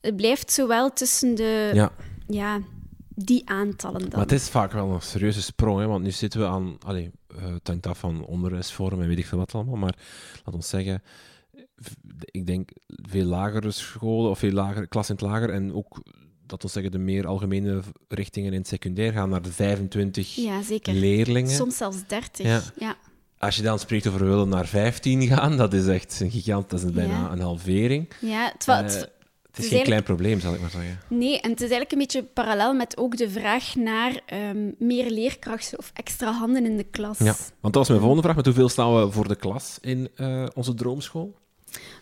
het 0.00 0.16
blijft 0.16 0.52
zowel 0.52 0.92
tussen 0.92 1.34
de... 1.34 1.70
Ja. 1.74 1.92
ja 2.26 2.60
die 3.14 3.48
aantallen 3.48 4.00
dan. 4.00 4.10
Maar 4.10 4.20
het 4.20 4.32
is 4.32 4.48
vaak 4.48 4.72
wel 4.72 4.90
een 4.90 5.02
serieuze 5.02 5.42
sprong, 5.42 5.78
hè, 5.78 5.86
want 5.86 6.02
nu 6.02 6.10
zitten 6.10 6.40
we 6.40 6.46
aan... 6.46 6.76
Allee, 6.86 7.10
uh, 7.36 7.52
het 7.52 7.66
hangt 7.66 7.86
af 7.86 7.98
van 7.98 8.24
onderwijsvormen 8.24 9.02
en 9.02 9.08
weet 9.08 9.18
ik 9.18 9.26
veel 9.26 9.38
wat 9.38 9.54
allemaal, 9.54 9.76
maar 9.76 9.94
laat 10.44 10.54
ons 10.54 10.68
zeggen... 10.68 11.02
Ik 12.24 12.46
denk 12.46 12.70
veel 12.86 13.24
lagere 13.24 13.70
scholen, 13.70 14.30
of 14.30 14.38
veel 14.38 14.52
lager, 14.52 14.88
klas 14.88 15.08
in 15.08 15.14
het 15.14 15.24
lager, 15.24 15.50
en 15.50 15.74
ook 15.74 16.02
dat 16.46 16.62
wil 16.62 16.70
zeggen, 16.70 16.92
de 16.92 16.98
meer 16.98 17.26
algemene 17.26 17.80
richtingen 18.08 18.52
in 18.52 18.58
het 18.58 18.68
secundair 18.68 19.12
gaan 19.12 19.28
naar 19.28 19.42
de 19.42 19.52
25 19.52 20.34
Ja, 20.34 20.62
zeker. 20.62 20.92
leerlingen. 20.94 21.50
Soms 21.50 21.76
zelfs 21.76 21.96
30. 22.06 22.46
Ja. 22.46 22.62
Ja. 22.78 22.96
Als 23.38 23.56
je 23.56 23.62
dan 23.62 23.78
spreekt 23.78 24.06
over 24.06 24.24
willen 24.28 24.48
naar 24.48 24.66
15 24.66 25.26
gaan, 25.26 25.56
dat 25.56 25.72
is 25.72 25.86
echt 25.86 26.20
een 26.20 26.30
gigant, 26.30 26.70
dat 26.70 26.82
is 26.82 26.92
bijna 26.92 27.12
Ja. 27.20 27.32
een 27.32 27.40
halvering. 27.40 28.08
Ja, 28.20 28.52
het, 28.52 28.66
Eh, 28.68 28.76
het- 28.80 29.08
is 29.56 29.66
geen 29.68 29.82
klein 29.82 30.02
probleem, 30.02 30.40
zal 30.40 30.54
ik 30.54 30.60
maar 30.60 30.70
zeggen. 30.70 30.98
Nee, 31.08 31.40
en 31.40 31.50
het 31.50 31.60
is 31.60 31.70
eigenlijk 31.70 31.92
een 31.92 31.98
beetje 31.98 32.22
parallel 32.22 32.74
met 32.74 32.96
ook 32.96 33.16
de 33.16 33.30
vraag 33.30 33.74
naar 33.74 34.20
ehm, 34.26 34.70
meer 34.78 35.10
leerkrachten 35.10 35.78
of 35.78 35.90
extra 35.94 36.32
handen 36.32 36.64
in 36.64 36.76
de 36.76 36.84
klas. 36.84 37.18
Ja, 37.18 37.24
want 37.60 37.74
dat 37.74 37.74
was 37.74 37.88
mijn 37.88 38.00
volgende 38.00 38.22
vraag. 38.22 38.36
Met 38.36 38.44
hoeveel 38.44 38.68
staan 38.68 39.00
we 39.00 39.10
voor 39.10 39.28
de 39.28 39.36
klas 39.36 39.78
in 39.80 40.08
eh, 40.16 40.46
onze 40.54 40.74
droomschool? 40.74 41.38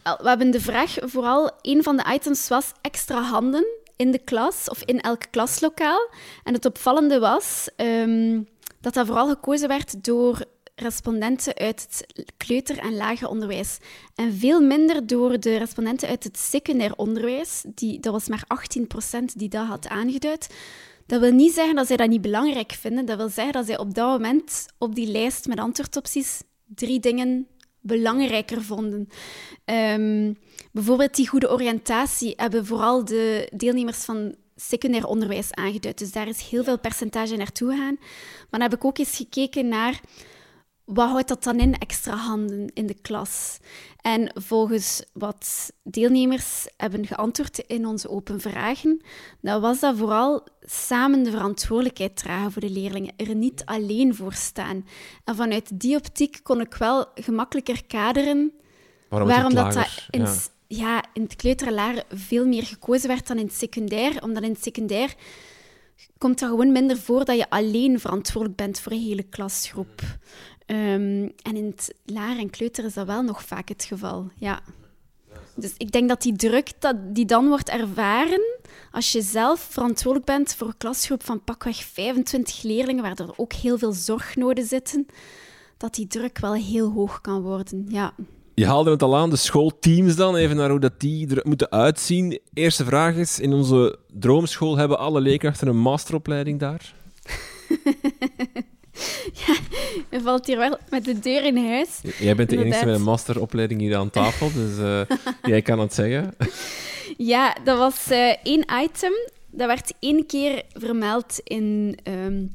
We 0.03 0.29
hebben 0.29 0.51
de 0.51 0.61
vraag, 0.61 0.97
vooral 1.01 1.51
een 1.63 1.83
van 1.83 1.97
de 1.97 2.05
items 2.13 2.49
was 2.49 2.73
extra 2.81 3.23
handen 3.23 3.67
in 3.97 4.11
de 4.11 4.19
klas 4.19 4.69
of 4.69 4.83
in 4.85 5.01
elk 5.01 5.23
klaslokaal. 5.31 6.11
En 6.45 6.55
het 6.55 6.65
opvallende 6.65 7.19
was 7.19 7.69
ehm, 7.77 8.43
dat 8.81 8.95
dat 8.95 9.07
vooral 9.07 9.29
gekozen 9.29 9.69
werd 9.69 10.05
door 10.05 10.45
respondenten 10.75 11.57
uit 11.57 12.05
het 12.07 12.33
kleuter- 12.37 12.79
en 12.79 12.97
lager 12.97 13.29
onderwijs. 13.29 13.79
En 14.15 14.33
veel 14.35 14.61
minder 14.61 15.07
door 15.07 15.41
de 15.41 15.57
respondenten 15.57 16.09
uit 16.09 16.25
het 16.25 16.39
secundair 16.39 16.95
onderwijs. 16.97 17.65
Die, 17.75 18.01
dat 18.01 18.13
was 18.13 18.29
maar 18.29 18.45
18% 18.81 19.25
die 19.35 19.49
dat 19.49 19.67
had 19.67 19.89
aangeduid. 19.89 20.55
Dat 21.07 21.21
wil 21.21 21.33
niet 21.33 21.53
zeggen 21.53 21.75
dat 21.75 21.87
zij 21.87 21.97
dat 21.97 22.09
niet 22.09 22.21
belangrijk 22.21 22.73
vinden. 22.73 23.07
Dat 23.07 23.17
wil 23.17 23.29
zeggen 23.29 23.53
dat 23.53 23.67
zij 23.67 23.79
op 23.79 23.95
dat 23.95 24.09
moment 24.09 24.67
op 24.79 24.95
die 24.95 25.11
lijst 25.11 25.47
met 25.47 25.59
antwoordopties 25.59 26.43
drie 26.75 27.01
dingen 27.01 27.47
belangrijker 27.81 28.63
vonden. 28.63 29.09
Ehm, 29.65 30.33
bijvoorbeeld 30.73 31.15
die 31.15 31.29
goede 31.29 31.51
oriëntatie 31.51 32.33
hebben 32.37 32.67
vooral 32.67 33.05
de 33.05 33.53
deelnemers 33.57 34.05
van 34.05 34.35
secundair 34.57 35.07
onderwijs 35.07 35.55
aangeduid. 35.55 35.99
Dus 35.99 36.13
daar 36.13 36.29
is 36.29 36.49
heel 36.49 36.65
veel 36.65 36.79
percentage 36.79 37.37
naartoe 37.37 37.71
gegaan. 37.71 37.97
Maar 37.99 38.61
dan 38.61 38.61
heb 38.61 38.75
ik 38.75 38.85
ook 38.85 38.99
eens 38.99 39.17
gekeken 39.17 39.69
naar 39.69 40.01
wat 40.89 41.09
houdt 41.09 41.29
dat 41.29 41.45
dan 41.45 41.59
in, 41.59 41.75
extra 41.79 42.15
handen 42.15 42.71
in 42.75 42.87
de 42.87 42.97
klas? 43.03 43.59
En 44.01 44.33
volgens 44.35 45.03
wat 45.13 45.73
deelnemers 45.83 46.69
hebben 46.77 47.07
geantwoord 47.07 47.59
in 47.59 47.87
onze 47.87 48.09
open 48.09 48.41
vragen, 48.41 49.01
dan 49.41 49.61
was 49.61 49.81
dat 49.81 49.97
vooral 49.97 50.47
samen 50.61 51.23
de 51.23 51.31
verantwoordelijkheid 51.31 52.17
dragen 52.17 52.53
voor 52.53 52.63
de 52.63 52.71
leerlingen, 52.71 53.13
er 53.17 53.35
niet 53.35 53.63
alleen 53.65 54.15
voor 54.15 54.33
staan. 54.33 54.87
En 55.25 55.37
vanuit 55.37 55.81
die 55.81 55.97
optiek 55.97 56.41
kon 56.43 56.61
ik 56.61 56.75
wel 56.75 57.07
gemakkelijker 57.15 57.85
kaderen 57.87 58.53
Waarom, 59.09 59.55
dat, 59.55 60.07
in, 60.11 60.27
Ja. 60.67 61.05
in 61.13 61.23
het 61.23 61.37
kleuter 61.37 61.67
en 61.67 61.73
lager 61.75 62.05
veel 62.11 62.47
meer 62.47 62.63
gekozen 62.63 63.09
werd 63.09 63.27
dan 63.27 63.39
in 63.39 63.47
het 63.47 63.55
secundair. 63.55 64.23
Omdat 64.23 64.43
in 64.43 64.51
het 64.51 64.63
secundair 64.63 65.15
komt 66.19 66.39
dat 66.39 66.49
gewoon 66.49 66.73
minder 66.73 66.97
voor 66.97 67.25
dat 67.25 67.37
je 67.37 67.51
alleen 67.51 68.01
verantwoordelijk 68.01 68.57
bent 68.59 68.81
voor 68.81 68.93
een 68.93 68.99
hele 69.03 69.23
klasgroep. 69.23 70.03
Ehm, 70.69 71.29
en 71.43 71.57
in 71.57 71.67
het 71.67 71.95
lager 72.05 72.39
en 72.39 72.51
kleuter 72.51 72.85
is 72.85 72.95
dat 72.95 73.07
wel 73.07 73.23
nog 73.23 73.45
vaak 73.45 73.69
het 73.69 73.85
geval, 73.85 74.31
ja. 74.37 74.61
Dus 75.55 75.75
ik 75.77 75.93
denk 75.93 76.09
dat 76.09 76.23
die 76.23 76.37
druk 76.37 76.73
dat 76.79 76.97
die 77.15 77.25
dan 77.25 77.49
wordt 77.49 77.69
ervaren 77.69 78.61
als 78.91 79.13
je 79.13 79.23
zelf 79.23 79.61
verantwoordelijk 79.61 80.31
bent 80.31 80.55
voor 80.55 80.67
een 80.67 80.77
klasgroep 80.77 81.25
van 81.25 81.45
pakweg 81.45 81.77
25 81.77 82.63
leerlingen, 82.63 83.03
waar 83.03 83.19
er 83.19 83.33
ook 83.37 83.53
heel 83.53 83.79
veel 83.79 83.93
zorgnoden 83.93 84.65
zitten, 84.65 85.07
dat 85.77 85.95
die 85.95 86.07
druk 86.07 86.39
wel 86.39 86.55
heel 86.55 86.91
hoog 86.91 87.21
kan 87.21 87.43
worden, 87.43 87.87
ja. 87.89 88.15
Je 88.55 88.67
haalde 88.67 88.91
het 88.91 89.03
al 89.03 89.17
aan, 89.17 89.31
de 89.31 89.37
schoolteams 89.37 90.17
dan, 90.17 90.37
even 90.37 90.57
naar 90.57 90.71
hoe 90.71 90.81
dat 90.81 91.01
die 91.01 91.35
er 91.35 91.41
moeten 91.47 91.71
uitzien. 91.71 92.41
Eerste 92.53 92.85
vraag 92.85 93.15
is, 93.15 93.41
in 93.41 93.53
onze 93.53 93.99
droomschool 94.13 94.77
hebben 94.77 94.99
alle 94.99 95.21
leerkrachten 95.21 95.69
een 95.69 95.81
masteropleiding 95.81 96.59
daar? 96.59 96.95
Je 100.11 100.21
valt 100.21 100.47
hier 100.47 100.59
wel 100.59 100.79
met 100.91 101.05
de 101.05 101.19
deur 101.19 101.45
in 101.45 101.57
huis. 101.69 101.89
Jij 102.19 102.35
bent 102.37 102.51
de 102.51 102.57
enige 102.65 102.85
met 102.87 102.95
een 102.95 103.03
masteropleiding 103.03 103.81
hier 103.81 103.97
aan 103.97 104.11
tafel, 104.11 104.53
dus 104.53 104.79
eh, 104.79 105.17
jij 105.53 105.63
kan 105.63 105.79
het 105.79 105.95
zeggen. 105.95 106.35
Ja, 107.17 107.57
dat 107.65 107.79
was 107.79 108.11
eh, 108.11 108.35
één 108.43 108.65
item. 108.83 109.13
Dat 109.51 109.67
werd 109.67 109.93
één 109.99 110.27
keer 110.27 110.63
vermeld 110.73 111.41
in 111.45 111.99
ehm, 112.03 112.47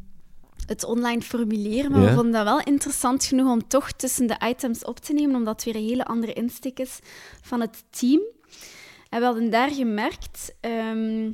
het 0.66 0.84
online 0.84 1.22
formulier. 1.22 1.92
Maar 1.92 2.02
Ja. 2.02 2.08
we 2.08 2.14
vonden 2.14 2.32
dat 2.32 2.44
wel 2.44 2.62
interessant 2.64 3.26
genoeg 3.26 3.52
om 3.52 3.68
toch 3.68 3.92
tussen 3.92 4.28
de 4.28 4.36
items 4.48 4.84
op 4.86 5.00
te 5.00 5.14
nemen, 5.14 5.36
omdat 5.36 5.56
het 5.56 5.64
weer 5.64 5.76
een 5.76 5.90
hele 5.90 6.06
andere 6.06 6.34
insteek 6.34 6.80
is 6.80 7.00
van 7.42 7.62
het 7.62 7.84
team. 7.90 8.22
En 9.10 9.20
we 9.20 9.26
hadden 9.26 9.50
daar 9.50 9.70
gemerkt 9.72 10.54
ehm, 10.60 11.32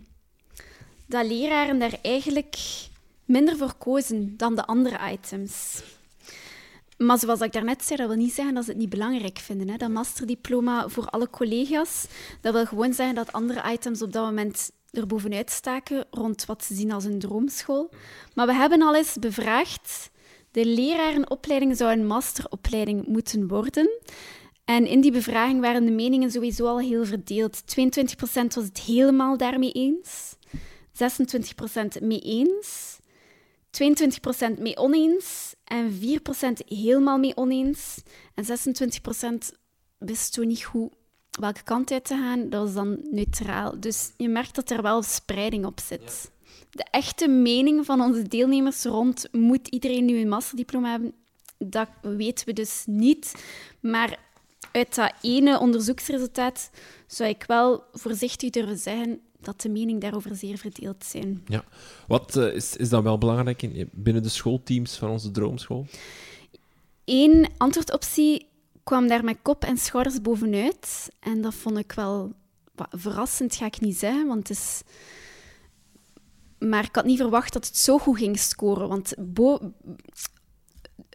dat 1.07 1.25
leraren 1.27 1.79
daar 1.79 1.97
eigenlijk 2.01 2.55
minder 3.29 3.57
voor 3.57 3.73
kozen 3.73 4.33
dan 4.37 4.55
de 4.55 4.65
andere 4.65 5.11
items. 5.11 5.81
Maar 6.97 7.19
zoals 7.19 7.41
ik 7.41 7.51
daarnet 7.51 7.83
zei, 7.83 7.97
dat 7.97 8.07
wil 8.07 8.17
niet 8.17 8.33
zeggen 8.33 8.53
dat 8.53 8.63
ze 8.63 8.69
het 8.69 8.79
niet 8.79 8.89
belangrijk 8.89 9.37
vinden. 9.37 9.69
Hè. 9.69 9.77
Dat 9.77 9.89
masterdiploma 9.89 10.87
voor 10.87 11.05
alle 11.05 11.29
collega's, 11.29 12.07
dat 12.41 12.53
wil 12.53 12.65
gewoon 12.65 12.93
zeggen 12.93 13.15
dat 13.15 13.31
andere 13.31 13.71
items 13.71 14.01
op 14.01 14.13
dat 14.13 14.25
moment 14.25 14.71
er 14.91 15.07
bovenuit 15.07 15.49
staken 15.49 16.05
rond 16.11 16.45
wat 16.45 16.63
ze 16.63 16.75
zien 16.75 16.91
als 16.91 17.03
een 17.03 17.19
droomschool. 17.19 17.89
Maar 18.33 18.47
we 18.47 18.53
hebben 18.53 18.81
al 18.81 18.95
eens 18.95 19.15
bevraagd, 19.19 20.09
de 20.51 20.65
lerarenopleiding 20.65 21.77
zou 21.77 21.91
een 21.91 22.07
masteropleiding 22.07 23.07
moeten 23.07 23.47
worden. 23.47 23.89
En 24.65 24.85
in 24.85 25.01
die 25.01 25.11
bevraging 25.11 25.61
waren 25.61 25.85
de 25.85 25.91
meningen 25.91 26.31
sowieso 26.31 26.65
al 26.65 26.79
heel 26.79 27.05
verdeeld. 27.05 27.61
22% 27.61 27.63
was 28.31 28.63
het 28.63 28.79
helemaal 28.79 29.37
daarmee 29.37 29.71
eens, 29.71 30.35
26% 31.99 32.01
mee 32.01 32.19
eens, 32.19 32.98
22% 33.71 34.59
mee 34.59 34.77
oneens 34.77 35.55
en 35.63 35.91
4% 35.91 35.97
helemaal 36.65 37.17
mee 37.17 37.37
oneens. 37.37 38.01
En 38.33 38.45
26% 38.45 39.55
wist 39.97 40.33
toen 40.33 40.47
niet 40.47 40.63
goed 40.63 40.91
welke 41.39 41.63
kant 41.63 41.91
uit 41.91 42.05
te 42.05 42.15
gaan. 42.15 42.49
Dat 42.49 42.61
was 42.61 42.73
dan 42.73 42.99
neutraal. 43.11 43.79
Dus 43.79 44.11
je 44.17 44.29
merkt 44.29 44.55
dat 44.55 44.69
er 44.69 44.81
wel 44.81 45.03
spreiding 45.03 45.65
op 45.65 45.79
zit. 45.79 46.31
De 46.69 46.85
echte 46.91 47.27
mening 47.27 47.85
van 47.85 48.01
onze 48.01 48.27
deelnemers 48.27 48.83
rond 48.83 49.27
moet 49.31 49.67
iedereen 49.67 50.05
nu 50.05 50.19
een 50.19 50.29
masterdiploma 50.29 50.89
hebben, 50.91 51.13
dat 51.57 51.87
weten 52.01 52.45
we 52.45 52.53
dus 52.53 52.83
niet. 52.85 53.43
Maar 53.79 54.19
uit 54.71 54.95
dat 54.95 55.13
ene 55.21 55.59
onderzoeksresultaat 55.59 56.69
zou 57.07 57.29
ik 57.29 57.43
wel 57.47 57.83
voorzichtig 57.91 58.49
durven 58.49 58.77
zeggen 58.77 59.21
dat 59.41 59.61
de 59.61 59.69
meningen 59.69 60.01
daarover 60.01 60.35
zeer 60.35 60.57
verdeeld 60.57 61.03
zijn. 61.03 61.43
Ja. 61.45 61.63
Wat 62.07 62.35
eh, 62.35 62.53
is, 62.55 62.75
is 62.75 62.89
dan 62.89 63.03
wel 63.03 63.17
belangrijk 63.17 63.61
in, 63.61 63.89
binnen 63.91 64.23
de 64.23 64.29
schoolteams 64.29 64.97
van 64.97 65.09
onze 65.09 65.31
droomschool? 65.31 65.85
Eén 67.05 67.47
antwoordoptie 67.57 68.47
kwam 68.83 69.07
daar 69.07 69.23
met 69.23 69.37
kop 69.41 69.63
en 69.63 69.77
schouders 69.77 70.21
bovenuit. 70.21 71.09
En 71.19 71.41
dat 71.41 71.53
vond 71.53 71.77
ik 71.77 71.91
wel 71.91 72.33
verrassend, 72.75 73.55
ga 73.55 73.65
ik 73.65 73.79
niet 73.79 73.97
zeggen, 73.97 74.27
want 74.27 74.47
het 74.47 74.57
is... 74.57 74.81
Maar 76.59 76.83
ik 76.83 76.95
had 76.95 77.05
niet 77.05 77.17
verwacht 77.17 77.53
dat 77.53 77.67
het 77.67 77.77
zo 77.77 77.97
goed 77.97 78.17
ging 78.17 78.39
scoren, 78.39 78.87
want 78.87 79.13
bo- 79.17 79.73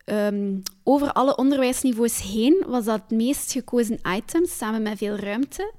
ehm, 0.05 0.59
over 0.83 1.13
alle 1.13 1.37
onderwijsniveaus 1.37 2.23
heen 2.23 2.65
was 2.67 2.85
dat 2.85 3.01
het 3.01 3.19
meest 3.19 3.53
gekozen 3.53 3.99
item, 4.17 4.47
samen 4.47 4.83
met 4.83 4.99
veel 4.99 5.17
ruimte. 5.17 5.73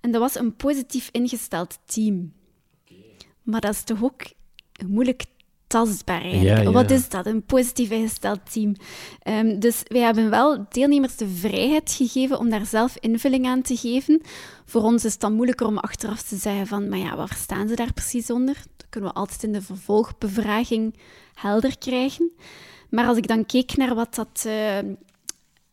En 0.00 0.10
dat 0.10 0.20
was 0.20 0.38
een 0.38 0.56
positief 0.56 1.08
ingesteld 1.12 1.78
team. 1.84 2.32
Maar 3.42 3.60
dat 3.60 3.72
is 3.74 3.82
toch 3.82 4.02
ook 4.02 4.22
moeilijk 4.86 5.24
tastbaar 5.66 6.20
eigenlijk. 6.20 6.56
Ja, 6.56 6.62
ja. 6.62 6.70
Wat 6.70 6.90
is 6.90 7.08
dat, 7.08 7.26
een 7.26 7.42
positief 7.42 7.90
ingesteld 7.90 8.52
team? 8.52 8.74
Ehm, 9.22 9.58
dus 9.58 9.82
wij 9.86 10.00
hebben 10.00 10.30
wel 10.30 10.66
deelnemers 10.68 11.16
de 11.16 11.28
vrijheid 11.28 11.92
gegeven 11.92 12.38
om 12.38 12.50
daar 12.50 12.66
zelf 12.66 12.96
invulling 13.00 13.46
aan 13.46 13.62
te 13.62 13.76
geven. 13.76 14.20
Voor 14.64 14.82
ons 14.82 15.04
is 15.04 15.12
het 15.12 15.20
dan 15.20 15.32
moeilijker 15.32 15.66
om 15.66 15.78
achteraf 15.78 16.22
te 16.22 16.36
zeggen 16.36 16.66
van, 16.66 16.88
maar 16.88 16.98
ja, 16.98 17.16
wat 17.16 17.28
verstaan 17.28 17.68
ze 17.68 17.74
daar 17.74 17.92
precies 17.92 18.30
onder? 18.30 18.54
Dat 18.76 18.86
kunnen 18.88 19.10
we 19.10 19.16
altijd 19.16 19.42
in 19.42 19.52
de 19.52 19.62
vervolgbevraging 19.62 20.94
helder 21.34 21.78
krijgen. 21.78 22.30
Maar 22.88 23.06
als 23.06 23.16
ik 23.16 23.26
dan 23.26 23.46
keek 23.46 23.76
naar 23.76 23.94
wat 23.94 24.14
dat, 24.14 24.44
eh, 24.46 24.78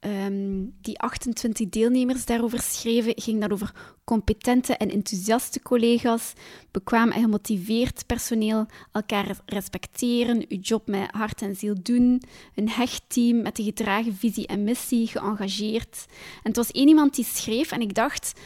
ehm, 0.08 0.65
die 0.82 1.00
28 1.00 1.70
deelnemers 1.70 2.26
daarover 2.26 2.62
schreven, 2.62 3.13
ging 3.15 3.41
dat 3.41 3.52
over 3.52 3.72
competente 4.04 4.78
en 4.78 4.91
enthousiaste 4.91 5.62
collega's, 5.62 6.34
bekwaam 6.72 7.12
en 7.12 7.22
gemotiveerd 7.22 8.06
personeel, 8.06 8.65
elkaar 8.91 9.38
respecteren, 9.46 10.46
uw 10.50 10.60
job 10.60 10.88
met 10.88 11.12
hart 11.12 11.41
en 11.41 11.56
ziel 11.56 11.76
doen, 11.82 12.22
een 12.56 12.70
hecht 12.70 13.04
team 13.08 13.41
met 13.41 13.60
een 13.60 13.65
gedragen 13.65 14.15
visie 14.15 14.47
en 14.47 14.64
missie, 14.64 15.08
geëngageerd. 15.08 16.05
En 16.43 16.47
het 16.47 16.55
was 16.55 16.72
één 16.72 16.88
iemand 16.88 17.16
die 17.16 17.26
schreef 17.26 17.72
en 17.72 17.82
ik 17.82 17.93
dacht, 17.93 18.39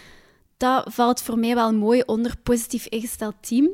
dat 0.57 0.93
valt 0.93 1.22
voor 1.22 1.38
mij 1.38 1.55
wel 1.55 1.74
mooi 1.74 2.01
onder 2.05 2.38
positief 2.43 2.88
ingesteld 2.88 3.36
team. 3.41 3.70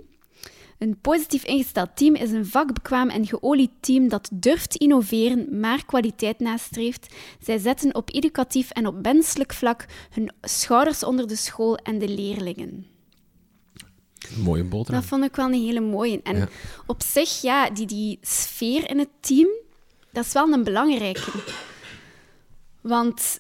Een 0.78 1.00
positief 1.02 1.44
ingesteld 1.44 1.90
team 1.96 2.16
is 2.16 2.32
een 2.32 2.46
vakbekwaam 2.46 3.10
en 3.10 3.26
geolied 3.26 3.72
team 3.80 4.08
dat 4.08 4.30
durft 4.34 4.76
innoveren, 4.76 5.60
maar 5.60 5.86
kwaliteit 5.86 6.40
nastreeft. 6.40 7.14
Zij 7.42 7.58
zetten 7.58 7.96
op 7.96 8.14
educatief 8.14 8.70
en 8.70 8.88
op 8.88 9.02
menselijk 9.02 9.54
vlak 9.54 9.86
hun 10.10 10.32
schouders 10.42 11.04
onder 11.04 11.28
de 11.28 11.36
school 11.36 11.78
en 11.78 12.00
de 12.00 12.08
leerlingen. 12.08 12.86
Mooie 14.44 14.64
boterham. 14.64 15.02
Dat 15.02 15.10
vond 15.10 15.24
ik 15.24 15.36
wel 15.36 15.46
een 15.46 15.54
hele 15.54 15.80
mooie. 15.80 16.20
En 16.24 16.50
op 16.86 17.04
zich, 17.04 17.42
ja, 17.42 17.70
die, 17.70 17.86
die 17.86 18.18
sfeer 18.22 18.90
in 18.90 19.00
het 19.00 19.10
team, 19.20 19.48
dat 20.12 20.26
is 20.26 20.34
wel 20.34 20.52
een 20.52 20.64
belangrijke. 20.64 21.32
Want 22.82 23.40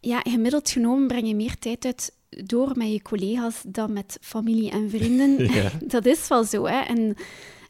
ja, 0.00 0.20
gemiddeld 0.20 0.70
genomen 0.70 1.06
breng 1.06 1.28
je 1.28 1.34
meer 1.34 1.58
tijd 1.58 1.84
uit 1.84 2.16
door 2.28 2.72
met 2.74 2.92
je 2.92 3.02
collega's 3.02 3.62
dan 3.66 3.92
met 3.92 4.18
familie 4.20 4.70
en 4.70 4.90
vrienden. 4.90 5.50
dat 5.94 6.06
is 6.06 6.28
wel 6.28 6.44
zo, 6.44 6.66
hè. 6.66 6.80
En, 6.80 7.16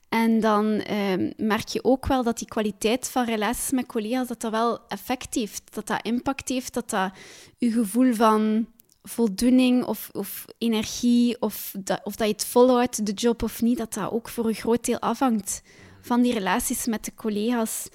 en 0.08 0.40
dan 0.40 0.80
ehm, 0.80 1.30
merk 1.36 1.68
je 1.68 1.84
ook 1.84 2.06
wel 2.06 2.22
dat 2.22 2.38
die 2.38 2.48
kwaliteit 2.48 3.08
van 3.08 3.24
relaties 3.24 3.70
met 3.70 3.86
collega's, 3.86 4.28
dat 4.28 4.40
dat 4.40 4.50
wel 4.50 4.80
effect 4.88 5.34
heeft. 5.34 5.74
Dat 5.74 5.86
dat 5.86 6.04
impact 6.06 6.48
heeft, 6.48 6.74
dat 6.74 6.90
dat 6.90 7.12
je 7.56 7.70
gevoel 7.70 8.14
van 8.14 8.66
voldoening 9.02 9.84
of, 9.84 10.10
of 10.12 10.44
energie, 10.58 11.40
of 11.40 11.74
dat, 11.78 12.00
of 12.04 12.16
dat 12.16 12.26
je 12.26 12.32
het 12.32 12.44
volhoudt, 12.44 13.06
de 13.06 13.12
job 13.12 13.42
of 13.42 13.62
niet, 13.62 13.78
dat 13.78 13.94
dat 13.94 14.10
ook 14.10 14.28
voor 14.28 14.46
een 14.46 14.54
groot 14.54 14.84
deel 14.84 14.98
afhangt 14.98 15.62
van 16.00 16.22
die 16.22 16.32
relaties 16.32 16.86
met 16.86 17.04
de 17.04 17.14
collega's. 17.14 17.88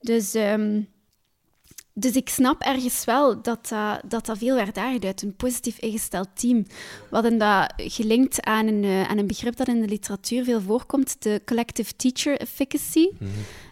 Dus... 0.00 0.34
Ehm, 0.34 0.80
dus 1.98 2.12
ik 2.12 2.28
snap 2.28 2.62
ergens 2.62 3.04
wel 3.04 3.42
dat 3.42 3.58
dat, 3.68 4.00
dat, 4.08 4.26
dat 4.26 4.38
veel 4.38 4.54
werd 4.54 4.76
aangeduid, 4.76 5.22
een 5.22 5.36
positief 5.36 5.78
ingesteld 5.78 6.28
team. 6.34 6.66
We 7.08 7.14
hadden 7.16 7.38
dat 7.38 7.72
gelinkt 7.76 8.42
aan 8.42 8.66
een, 8.66 8.82
uh, 8.82 9.08
aan 9.08 9.18
een 9.18 9.26
begrip 9.26 9.56
dat 9.56 9.68
in 9.68 9.80
de 9.80 9.88
literatuur 9.88 10.44
veel 10.44 10.60
voorkomt, 10.60 11.22
de 11.22 11.42
collective 11.44 11.96
teacher 11.96 12.36
efficacy. 12.36 13.08
Mm 13.18 13.28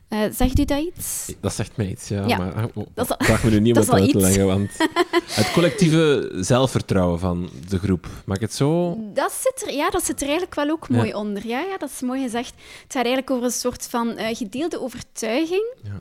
-hmm. 0.09 0.19
uh, 0.19 0.33
zegt 0.33 0.59
u 0.59 0.65
dat 0.65 0.81
iets? 0.81 1.35
Dat 1.41 1.53
zegt 1.53 1.77
mij 1.77 1.89
iets, 1.89 2.09
ja. 2.09 2.37
Maar 2.37 2.65
oh, 2.65 2.71
oh, 2.75 2.87
dat 2.95 3.15
vraag 3.19 3.45
me 3.45 3.51
nu 3.51 3.61
niet 3.67 3.77
om 3.77 3.91
uit 3.91 4.11
te 4.11 4.19
leggen, 4.19 4.47
want 4.47 4.71
het 5.41 5.53
collectieve 5.53 6.33
zelfvertrouwen 6.37 7.19
van 7.19 7.51
de 7.69 7.79
groep, 7.79 8.09
mag 8.25 8.37
ik 8.37 8.43
het 8.43 8.55
zo? 8.55 8.99
Dat 9.15 9.33
zit 9.33 9.69
er, 9.69 9.75
ja, 9.75 9.91
dat 9.91 10.05
zit 10.05 10.21
er 10.21 10.27
eigenlijk 10.27 10.55
wel 10.55 10.71
ook 10.71 10.89
mooi 10.89 11.15
onder. 11.15 11.47
Ja, 11.47 11.61
ja, 11.61 11.79
dat 11.79 11.91
is 11.91 12.01
mooi 12.01 12.23
gezegd. 12.23 12.55
Het 12.57 12.93
gaat 12.93 13.05
eigenlijk 13.05 13.31
over 13.31 13.45
een 13.45 13.51
soort 13.51 13.87
van 13.87 14.09
uh, 14.19 14.27
gedeelde 14.33 14.81
overtuiging. 14.81 15.75
Ja 15.83 15.99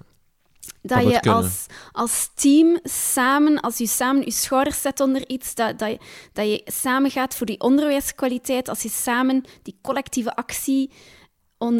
dat, 0.81 1.09
je 1.09 1.21
als, 1.21 1.65
als 1.91 2.29
team 2.35 2.79
samen, 2.83 3.59
als 3.59 3.77
je 3.77 3.87
samen 3.87 4.25
je 4.25 4.31
schouders 4.31 4.81
zet 4.81 4.99
onder 4.99 5.29
iets, 5.29 5.55
dat, 5.55 5.79
dat, 5.79 5.89
je, 5.89 5.99
dat 6.33 6.45
je 6.45 6.61
samen 6.65 7.11
gaat 7.11 7.35
voor 7.35 7.45
die 7.45 7.59
onderwijskwaliteit, 7.59 8.69
als 8.69 8.81
je 8.81 8.89
samen 8.89 9.43
die 9.63 9.77
collectieve 9.81 10.35
actie 10.35 10.91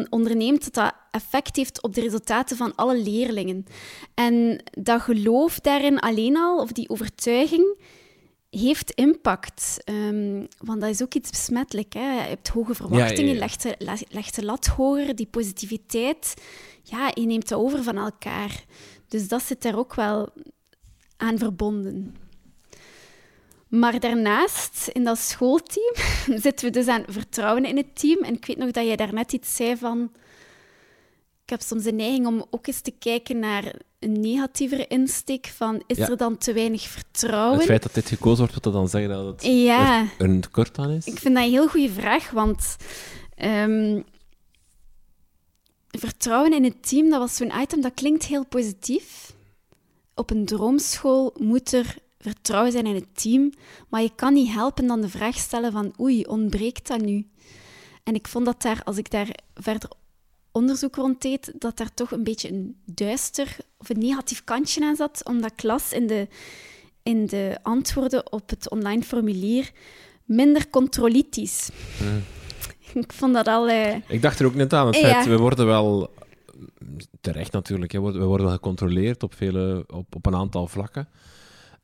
onderneemt, 0.08 0.64
dat 0.64 0.74
dat 0.74 0.94
effect 1.10 1.56
heeft 1.56 1.82
op 1.82 1.94
de 1.94 2.00
resultaten 2.00 2.56
van 2.56 2.74
alle 2.74 2.98
leerlingen. 2.98 3.66
En 4.14 4.62
dat 4.70 5.00
geloof 5.00 5.60
daarin 5.60 5.98
alleen 5.98 6.36
al, 6.36 6.58
of 6.58 6.72
die 6.72 6.88
overtuiging, 6.88 7.76
heeft 8.50 8.90
impact. 8.90 9.82
Um, 9.84 10.46
want 10.58 10.80
dat 10.80 10.90
is 10.90 11.02
ook 11.02 11.14
iets 11.14 11.30
besmettelijk. 11.30 11.92
Hè? 11.92 12.12
Je 12.12 12.28
hebt 12.28 12.48
hoge 12.48 12.74
verwachtingen, 12.74 13.32
ja, 13.32 13.38
Legt, 13.38 13.62
de, 13.62 14.04
legt 14.08 14.34
de 14.34 14.44
lat 14.44 14.66
hoger, 14.66 15.14
die 15.14 15.26
positiviteit. 15.26 16.34
Ja, 16.88 17.10
je 17.14 17.26
neemt 17.26 17.48
dat 17.48 17.58
over 17.58 17.82
van 17.82 17.96
elkaar. 17.96 18.64
Dus 19.08 19.28
dat 19.28 19.42
zit 19.42 19.62
daar 19.62 19.78
ook 19.78 19.94
wel 19.94 20.28
aan 21.16 21.38
verbonden. 21.38 22.16
Maar 23.68 24.00
daarnaast, 24.00 24.88
in 24.92 25.04
dat 25.04 25.18
schoolteam, 25.18 25.94
zitten 26.44 26.66
we 26.66 26.72
dus 26.72 26.86
aan 26.86 27.04
vertrouwen 27.08 27.64
in 27.64 27.76
het 27.76 27.98
team. 27.98 28.22
En 28.22 28.34
ik 28.34 28.46
weet 28.46 28.56
nog 28.56 28.70
dat 28.70 28.84
jij 28.84 28.96
daarnet 28.96 29.32
iets 29.32 29.56
zei 29.56 29.76
van... 29.76 30.10
Ik 31.42 31.52
heb 31.52 31.60
soms 31.60 31.82
de 31.82 31.92
neiging 31.92 32.26
om 32.26 32.46
ook 32.50 32.66
eens 32.66 32.80
te 32.80 32.94
kijken 32.98 33.38
naar 33.38 33.74
een 33.98 34.20
negatievere 34.20 34.86
insteek 34.86 35.46
van 35.46 35.82
is 35.86 35.98
er 35.98 36.16
dan 36.16 36.38
te 36.38 36.52
weinig 36.52 36.82
vertrouwen? 36.82 37.56
Het 37.56 37.66
feit 37.66 37.82
dat 37.82 37.94
dit 37.94 38.08
gekozen 38.08 38.38
wordt, 38.38 38.52
wil 38.52 38.72
dat 38.72 38.72
dan 38.72 38.88
zeggen 38.88 39.10
dat 39.10 39.26
het 39.26 39.44
ja. 39.44 40.06
er 40.18 40.24
een 40.24 40.40
tekort 40.40 40.78
aan 40.78 40.90
is? 40.90 41.06
Ik 41.06 41.18
vind 41.18 41.34
dat 41.34 41.44
een 41.44 41.50
heel 41.50 41.68
goede 41.68 41.92
vraag, 41.92 42.30
want 42.30 42.76
um, 43.44 44.04
vertrouwen 45.98 46.52
in 46.52 46.64
het 46.64 46.88
team, 46.88 47.10
dat 47.10 47.18
was 47.18 47.36
zo'n 47.36 47.60
item 47.60 47.80
dat 47.80 47.94
klinkt 47.94 48.24
heel 48.24 48.46
positief. 48.46 49.34
Op 50.14 50.30
een 50.30 50.44
droomschool 50.44 51.34
moet 51.38 51.72
er 51.72 51.96
vertrouwen 52.18 52.72
zijn 52.72 52.86
in 52.86 52.94
het 52.94 53.22
team, 53.22 53.52
maar 53.88 54.02
je 54.02 54.12
kan 54.14 54.32
niet 54.32 54.52
helpen 54.52 54.86
dan 54.86 55.00
de 55.00 55.08
vraag 55.08 55.36
stellen 55.36 55.72
van 55.72 55.94
oei, 56.00 56.24
ontbreekt 56.24 56.86
dat 56.86 57.00
nu? 57.00 57.26
En 58.02 58.14
ik 58.14 58.28
vond 58.28 58.44
dat 58.44 58.62
daar, 58.62 58.82
als 58.84 58.96
ik 58.96 59.10
daar 59.10 59.28
verder 59.54 59.90
onderzoek 60.52 60.94
rond 60.94 61.22
deed, 61.22 61.52
dat 61.58 61.76
daar 61.76 61.94
toch 61.94 62.10
een 62.10 62.24
beetje 62.24 62.48
een 62.48 62.76
duister 62.84 63.56
of 63.78 63.88
een 63.88 63.98
negatief 63.98 64.44
kantje 64.44 64.84
aan 64.84 64.96
zat, 64.96 65.24
omdat 65.24 65.54
klas 65.54 65.92
in 65.92 66.06
de, 66.06 66.28
in 67.02 67.26
de 67.26 67.58
antwoorden 67.62 68.32
op 68.32 68.50
het 68.50 68.70
online 68.70 69.02
formulier 69.02 69.72
minder 70.24 70.70
controlitisch. 70.70 71.68
Hmm. 71.98 72.22
ik 73.06 73.12
vond 73.12 73.34
dat 73.34 73.48
al... 73.48 73.68
Uh... 73.68 73.94
Ik 74.08 74.22
dacht 74.22 74.38
er 74.40 74.46
ook 74.46 74.54
net 74.54 74.72
aan, 74.72 74.86
het 74.86 74.96
feit, 74.96 75.26
we 75.26 75.36
worden 75.36 75.66
wel, 75.66 76.10
terecht 77.20 77.52
natuurlijk, 77.52 77.92
hè, 77.92 78.00
we 78.00 78.24
worden 78.24 78.46
wel 78.46 78.54
gecontroleerd 78.54 79.22
op, 79.22 79.34
vele, 79.34 79.84
op, 79.86 80.14
op 80.14 80.26
een 80.26 80.34
aantal 80.34 80.66
vlakken. 80.66 81.08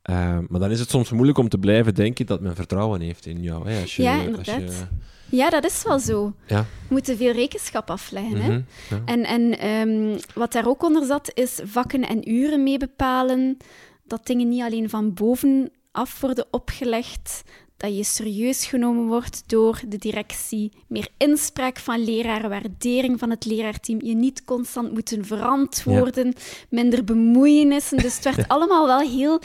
Uh, 0.09 0.37
maar 0.47 0.59
dan 0.59 0.71
is 0.71 0.79
het 0.79 0.89
soms 0.89 1.11
moeilijk 1.11 1.37
om 1.37 1.49
te 1.49 1.57
blijven 1.57 1.95
denken 1.95 2.25
dat 2.25 2.41
men 2.41 2.55
vertrouwen 2.55 3.01
heeft 3.01 3.25
in 3.25 3.41
jou. 3.41 3.69
Hè, 3.69 3.81
als 3.81 3.95
je, 3.95 4.03
ja, 4.03 4.21
inderdaad. 4.21 4.61
Als 4.63 4.75
je... 4.77 4.85
Ja, 5.29 5.49
dat 5.49 5.65
is 5.65 5.83
wel 5.83 5.99
zo. 5.99 6.33
Ja. 6.47 6.59
We 6.61 6.87
moeten 6.87 7.17
veel 7.17 7.31
rekenschap 7.31 7.89
afleggen. 7.89 8.41
hè? 8.41 8.49
Mhm, 8.49 8.61
ja. 8.89 9.01
En, 9.05 9.23
en 9.23 9.67
um, 9.67 10.17
wat 10.33 10.51
daar 10.51 10.67
ook 10.67 10.83
onder 10.83 11.05
zat, 11.05 11.31
is 11.33 11.59
vakken 11.63 12.07
en 12.07 12.29
uren 12.29 12.63
mee 12.63 12.77
bepalen. 12.77 13.57
Dat 14.03 14.25
dingen 14.25 14.49
niet 14.49 14.61
alleen 14.61 14.89
van 14.89 15.13
bovenaf 15.13 16.19
worden 16.21 16.45
opgelegd, 16.51 17.43
dat 17.83 17.97
je 17.97 18.03
serieus 18.03 18.65
genomen 18.65 19.07
wordt 19.07 19.43
door 19.45 19.81
de 19.87 19.97
directie, 19.97 20.71
meer 20.87 21.07
inspraak 21.17 21.77
van 21.77 22.03
leraren, 22.03 22.49
waardering 22.49 23.19
van 23.19 23.29
het 23.29 23.45
leraarteam, 23.45 24.01
je 24.01 24.15
niet 24.15 24.43
constant 24.45 24.91
moeten 24.91 25.25
verantwoorden, 25.25 26.33
minder 26.69 27.03
bemoeienissen. 27.03 27.97
Dus 27.97 28.15
het 28.15 28.23
werd 28.23 28.47
allemaal 28.53 28.87
wel 28.87 28.99
heel 28.99 29.41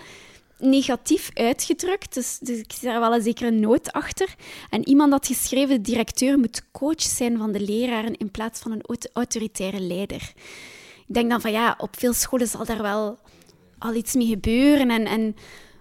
negatief 0.59 1.30
uitgedrukt. 1.34 2.14
Dus, 2.14 2.39
dus 2.39 2.59
ik 2.59 2.72
zie 2.72 2.89
daar 2.89 3.01
wel 3.01 3.14
een 3.14 3.22
zekere 3.22 3.51
nood 3.51 3.93
achter. 3.93 4.34
En 4.70 4.89
iemand 4.89 5.12
had 5.12 5.26
geschreven, 5.26 5.74
de 5.74 5.91
directeur 5.91 6.39
moet 6.39 6.62
coach 6.72 7.03
zijn 7.03 7.39
van 7.39 7.53
de 7.53 7.61
leraren 7.61 8.16
in 8.16 8.30
plaats 8.30 8.61
van 8.61 8.72
een 8.72 8.99
autoritaire 9.12 9.80
leider. 9.80 10.32
Ik 11.07 11.14
denk 11.14 11.30
dan 11.30 11.41
van 11.41 11.53
ja, 11.53 11.74
op 11.78 11.99
veel 11.99 12.12
scholen 12.12 12.47
zal 12.47 12.64
daar 12.64 12.82
wel 12.82 13.18
al 13.78 13.95
iets 13.95 14.14
mee 14.14 14.26
gebeuren. 14.26 14.91
En, 14.91 15.07
en, 15.07 15.36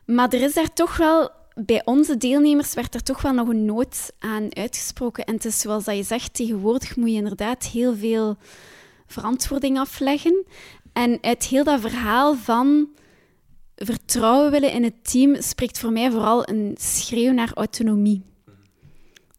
maar 0.06 0.34
er 0.34 0.42
is 0.42 0.54
daar 0.54 0.74
toch 0.74 0.98
wel 0.98 1.37
bij 1.66 1.82
onze 1.86 2.18
deelnemers 2.18 2.74
werd 2.74 2.94
er 2.94 3.04
toch 3.04 3.22
wel 3.22 3.34
nog 3.34 3.48
een 3.48 3.66
nood 3.66 4.12
aan 4.20 4.56
uitgesproken. 4.56 5.26
En 5.26 5.34
het 5.34 5.46
is 5.46 5.60
zoals 5.60 5.84
dat 5.84 5.96
je 5.96 6.04
zegt, 6.04 6.34
tegenwoordig 6.34 6.96
moet 6.96 7.10
je 7.10 7.16
inderdaad 7.16 7.66
heel 7.66 7.96
veel 7.96 8.38
verantwoording 9.08 9.80
afleggen. 9.80 10.46
En 10.94 11.18
uit 11.22 11.44
heel 11.44 11.64
dat 11.64 11.80
verhaal 11.80 12.36
van 12.36 12.90
vertrouwen 13.76 14.52
willen 14.52 14.72
in 14.72 14.84
het 14.84 15.12
team 15.12 15.42
spreekt 15.42 15.80
voor 15.80 15.92
mij 15.92 16.12
vooral 16.12 16.50
een 16.50 16.76
schreeuw 16.80 17.32
naar 17.34 17.52
autonomie. 17.54 18.22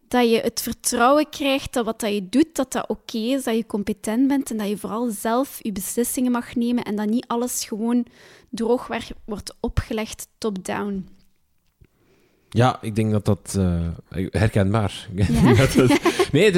Dat 0.08 0.30
je 0.30 0.40
het 0.40 0.60
vertrouwen 0.60 1.28
krijgt 1.28 1.72
dat 1.72 1.84
wat 1.84 2.00
dat 2.00 2.12
je 2.12 2.28
doet, 2.28 2.54
dat 2.54 2.72
dat 2.72 2.88
oké 2.88 3.18
is, 3.18 3.44
dat 3.44 3.56
je 3.56 3.66
competent 3.66 4.28
bent 4.28 4.50
en 4.50 4.56
dat 4.56 4.68
je 4.68 4.78
vooral 4.78 5.10
zelf 5.10 5.58
je 5.62 5.72
beslissingen 5.72 6.32
mag 6.32 6.54
nemen 6.54 6.84
en 6.84 6.96
dat 6.96 7.08
niet 7.08 7.26
alles 7.26 7.64
gewoon 7.64 8.06
droog 8.50 8.88
wordt 9.24 9.54
opgelegd 9.60 10.28
top-down. 10.38 11.17
Ja, 12.50 12.78
ik 12.82 12.94
denk 12.94 13.10
dat 13.10 13.24
dat 13.24 13.54
uh, 13.58 13.88
herkenbaar. 14.30 15.08
Ja? 15.14 15.26
nee, 16.32 16.52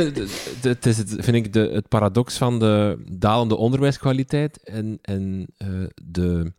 het 0.61 0.86
is 0.86 0.99
het, 0.99 1.16
vind 1.18 1.36
ik 1.36 1.53
de, 1.53 1.70
het 1.72 1.88
paradox 1.88 2.36
van 2.36 2.59
de 2.59 3.03
dalende 3.12 3.57
onderwijskwaliteit 3.57 4.62
en, 4.62 4.99
en 5.03 5.47
uh, 5.59 5.86
de 6.05 6.53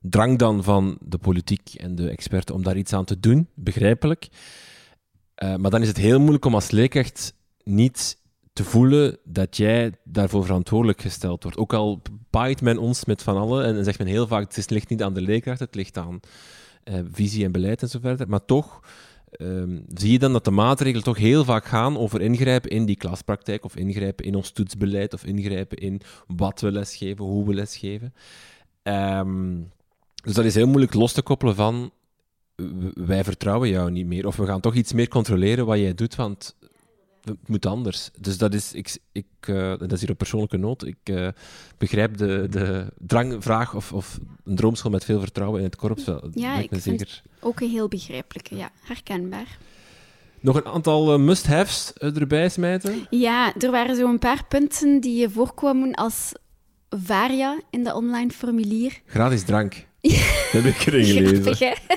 drang 0.00 0.38
dan 0.38 0.64
van 0.64 0.98
de 1.00 1.18
politiek 1.18 1.74
en 1.76 1.94
de 1.94 2.10
experten 2.10 2.54
om 2.54 2.62
daar 2.62 2.76
iets 2.76 2.92
aan 2.92 3.04
te 3.04 3.20
doen, 3.20 3.48
begrijpelijk. 3.54 4.28
Uh, 5.42 5.56
maar 5.56 5.70
dan 5.70 5.82
is 5.82 5.88
het 5.88 5.96
heel 5.96 6.18
moeilijk 6.18 6.44
om 6.44 6.54
als 6.54 6.70
leerkracht 6.70 7.34
niet 7.64 8.18
te 8.52 8.64
voelen 8.64 9.18
dat 9.24 9.56
jij 9.56 9.92
daarvoor 10.04 10.44
verantwoordelijk 10.44 11.00
gesteld 11.00 11.42
wordt. 11.42 11.58
Ook 11.58 11.72
al 11.72 12.02
paait 12.30 12.60
men 12.60 12.78
ons 12.78 13.04
met 13.04 13.22
van 13.22 13.36
allen 13.36 13.64
en, 13.64 13.84
zegt 13.84 13.98
men 13.98 14.06
heel 14.06 14.26
vaak, 14.26 14.54
het 14.54 14.70
ligt 14.70 14.88
niet 14.88 15.02
aan 15.02 15.14
de 15.14 15.20
leerkracht, 15.20 15.60
het 15.60 15.74
ligt 15.74 15.98
aan 15.98 16.20
visie 17.12 17.44
en 17.44 17.52
beleid 17.52 17.82
en. 17.82 18.28
Maar 18.28 18.44
toch 18.44 18.80
um, 19.38 19.84
zie 19.94 20.12
je 20.12 20.18
dan 20.18 20.32
dat 20.32 20.44
de 20.44 20.50
maatregelen 20.50 21.04
toch 21.04 21.16
heel 21.16 21.44
vaak 21.44 21.64
gaan 21.64 21.98
over 21.98 22.20
ingrijpen 22.20 22.70
in 22.70 22.84
die 22.84 22.96
klaspraktijk 22.96 23.64
of 23.64 23.76
ingrijpen 23.76 24.24
in 24.24 24.34
ons 24.34 24.50
toetsbeleid 24.50 25.14
of 25.14 25.24
ingrijpen 25.24 25.78
in 25.78 26.00
wat 26.26 26.60
we 26.60 26.72
lesgeven, 26.72 27.24
hoe 27.24 27.46
we 27.46 27.54
lesgeven. 27.54 28.14
Um, 28.82 29.70
dus 30.24 30.34
dat 30.34 30.44
is 30.44 30.54
heel 30.54 30.66
moeilijk 30.66 30.94
los 30.94 31.12
te 31.12 31.22
koppelen 31.22 31.54
van 31.54 31.90
wij 32.94 33.24
vertrouwen 33.24 33.68
jou 33.68 33.90
niet 33.90 34.06
meer. 34.06 34.26
Of 34.26 34.36
we 34.36 34.46
gaan 34.46 34.60
toch 34.60 34.74
iets 34.74 34.92
meer 34.92 35.08
controleren 35.08 35.66
wat 35.66 35.78
jij 35.78 35.94
doet, 35.94 36.14
want 36.14 36.56
het 37.24 37.48
moet 37.48 37.66
anders. 37.66 38.10
Dus 38.18 38.38
dat 38.38 38.54
is, 38.54 38.72
ik, 38.72 38.98
ik, 39.12 39.26
uh, 39.46 39.78
dat 39.78 39.92
is 39.92 40.00
hier 40.00 40.10
een 40.10 40.16
persoonlijke 40.16 40.56
noot. 40.56 40.86
Ik 40.86 40.96
uh, 41.04 41.28
begrijp 41.78 42.16
de, 42.16 42.46
de 42.50 42.86
drangvraag 42.98 43.74
of, 43.74 43.92
of 43.92 44.18
een 44.44 44.56
droomschool 44.56 44.90
met 44.90 45.04
veel 45.04 45.20
vertrouwen 45.20 45.58
in 45.58 45.66
het 45.66 45.76
korps 45.76 46.04
wel. 46.04 46.28
Ja, 46.32 46.58
ik 46.58 46.70
zeker... 46.72 47.22
ook 47.40 47.60
een 47.60 47.70
heel 47.70 47.88
begrijpelijke, 47.88 48.56
ja, 48.56 48.70
herkenbaar. 48.80 49.58
Nog 50.40 50.56
een 50.56 50.66
aantal 50.66 51.18
must-haves 51.18 51.92
erbij 51.92 52.48
smijten? 52.48 53.06
Ja, 53.10 53.54
er 53.56 53.70
waren 53.70 53.96
zo 53.96 54.08
een 54.08 54.18
paar 54.18 54.44
punten 54.48 55.00
die 55.00 55.28
voorkwamen 55.28 55.94
als 55.94 56.32
varia 56.90 57.60
in 57.70 57.84
de 57.84 57.94
online 57.94 58.30
formulier. 58.30 59.00
Gratis 59.06 59.42
drank. 59.42 59.74
Dat 60.52 60.62
heb 60.62 60.64
ik 60.64 60.86
erin 60.86 61.04
gelezen. 61.04 61.54
Grappig, 61.54 61.58
hè? 61.58 61.96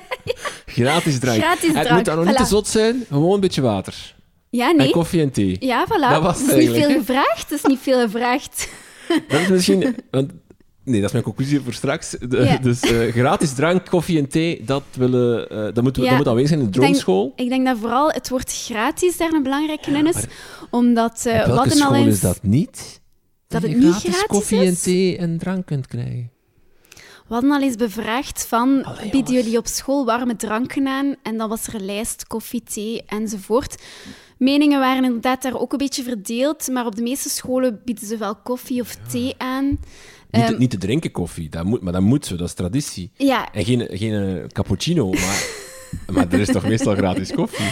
Gratis 0.65 1.19
drank. 1.19 1.41
Gratis 1.41 1.73
Het 1.73 1.73
drank, 1.73 1.95
moet 1.95 2.05
dan 2.05 2.17
nog 2.17 2.25
niet 2.25 2.37
te 2.37 2.45
zot 2.45 2.67
zijn, 2.67 3.05
gewoon 3.07 3.33
een 3.33 3.39
beetje 3.39 3.61
water. 3.61 4.12
Ja, 4.57 4.69
En 4.69 4.75
nee. 4.75 4.91
koffie 4.91 5.21
en 5.21 5.31
thee. 5.31 5.55
Ja, 5.59 5.85
voilà. 5.87 6.09
Dat 6.11 6.21
was 6.21 6.39
het 6.41 6.49
is 6.51 6.55
niet 6.67 6.75
veel 6.83 6.89
gevraagd. 6.99 7.49
Dat 7.49 7.59
is 7.59 7.65
niet 7.65 7.79
veel 7.79 7.99
gevraagd. 7.99 8.69
Dat 9.27 9.39
is 9.39 9.47
misschien... 9.47 9.95
Want, 10.11 10.31
nee, 10.83 10.95
dat 10.99 11.05
is 11.05 11.11
mijn 11.11 11.23
conclusie 11.23 11.61
voor 11.61 11.73
straks. 11.73 12.09
De- 12.09 12.37
Ja. 12.37 12.57
Dus 12.57 12.79
eh, 12.79 13.11
gratis 13.11 13.53
drank, 13.53 13.85
koffie 13.89 14.17
en 14.17 14.27
thee, 14.29 14.63
dat, 14.65 14.83
willen, 14.97 15.49
eh, 15.49 15.57
dat, 15.73 15.83
moet, 15.83 15.95
Ja. 15.95 16.03
dat 16.09 16.17
moet 16.17 16.27
aanwezig 16.27 16.49
zijn 16.49 16.59
in 16.59 16.65
de 16.65 16.71
Ik 16.71 16.79
denk- 16.79 16.85
droomschool. 16.95 17.33
Ik 17.35 17.49
denk 17.49 17.65
dat 17.65 17.77
vooral 17.77 18.11
het 18.11 18.29
woord 18.29 18.53
gratis 18.53 19.17
daar 19.17 19.31
een 19.33 19.43
belangrijke 19.43 19.91
in 19.91 20.07
is. 20.07 20.25
Omdat 20.69 21.21
we 21.23 21.29
welke 21.31 21.51
al 21.69 21.69
school 21.69 22.05
is 22.05 22.19
dat 22.19 22.39
niet? 22.41 23.01
Dat 23.47 23.61
het 23.61 23.71
niet 23.71 23.81
gratis 23.83 24.01
gratis 24.01 24.25
koffie 24.27 24.65
en 24.65 24.77
thee 24.81 25.17
en 25.17 25.37
drank 25.37 25.65
kunt 25.65 25.87
krijgen. 25.87 26.31
We 27.27 27.33
hadden 27.39 27.51
al 27.51 27.61
eens 27.61 27.75
bevraagd 27.75 28.45
van, 28.47 28.83
Allee, 28.83 29.09
bieden 29.09 29.33
jullie 29.33 29.57
op 29.57 29.67
school 29.67 30.05
warme 30.05 30.35
dranken 30.35 30.87
aan? 30.87 31.15
En 31.23 31.37
dan 31.37 31.49
was 31.49 31.67
er 31.67 31.75
een 31.75 31.85
lijst, 31.85 32.27
koffie, 32.27 32.63
thee 32.73 33.03
enzovoort. 33.07 33.81
Meningen 34.43 34.79
waren 34.79 35.03
inderdaad 35.03 35.41
daar 35.41 35.59
ook 35.59 35.71
een 35.71 35.77
beetje 35.77 36.03
verdeeld, 36.03 36.67
maar 36.71 36.85
op 36.85 36.95
de 36.95 37.01
meeste 37.01 37.29
scholen 37.29 37.81
bieden 37.85 38.07
ze 38.07 38.17
wel 38.17 38.35
koffie 38.35 38.81
of 38.81 38.95
thee 39.09 39.33
aan. 39.37 39.65
Niet, 39.65 39.77
Ehm, 40.31 40.45
te, 40.51 40.57
niet 40.57 40.69
te 40.69 40.77
drinken 40.77 41.11
koffie, 41.11 41.49
dat 41.49 41.63
moet, 41.63 41.81
maar 41.81 41.93
dat 41.93 42.01
moet 42.01 42.25
zo, 42.25 42.35
dat 42.35 42.47
is 42.47 42.53
traditie. 42.53 43.11
Ja, 43.17 43.51
En 43.51 43.65
geen, 43.65 43.87
geen 43.91 44.13
eh, 44.37 44.47
cappuccino, 44.47 45.09
maar, 45.09 45.45
maar 46.13 46.27
er 46.31 46.39
is 46.39 46.47
toch 46.47 46.67
meestal 46.67 46.95
gratis 46.95 47.31
koffie? 47.31 47.65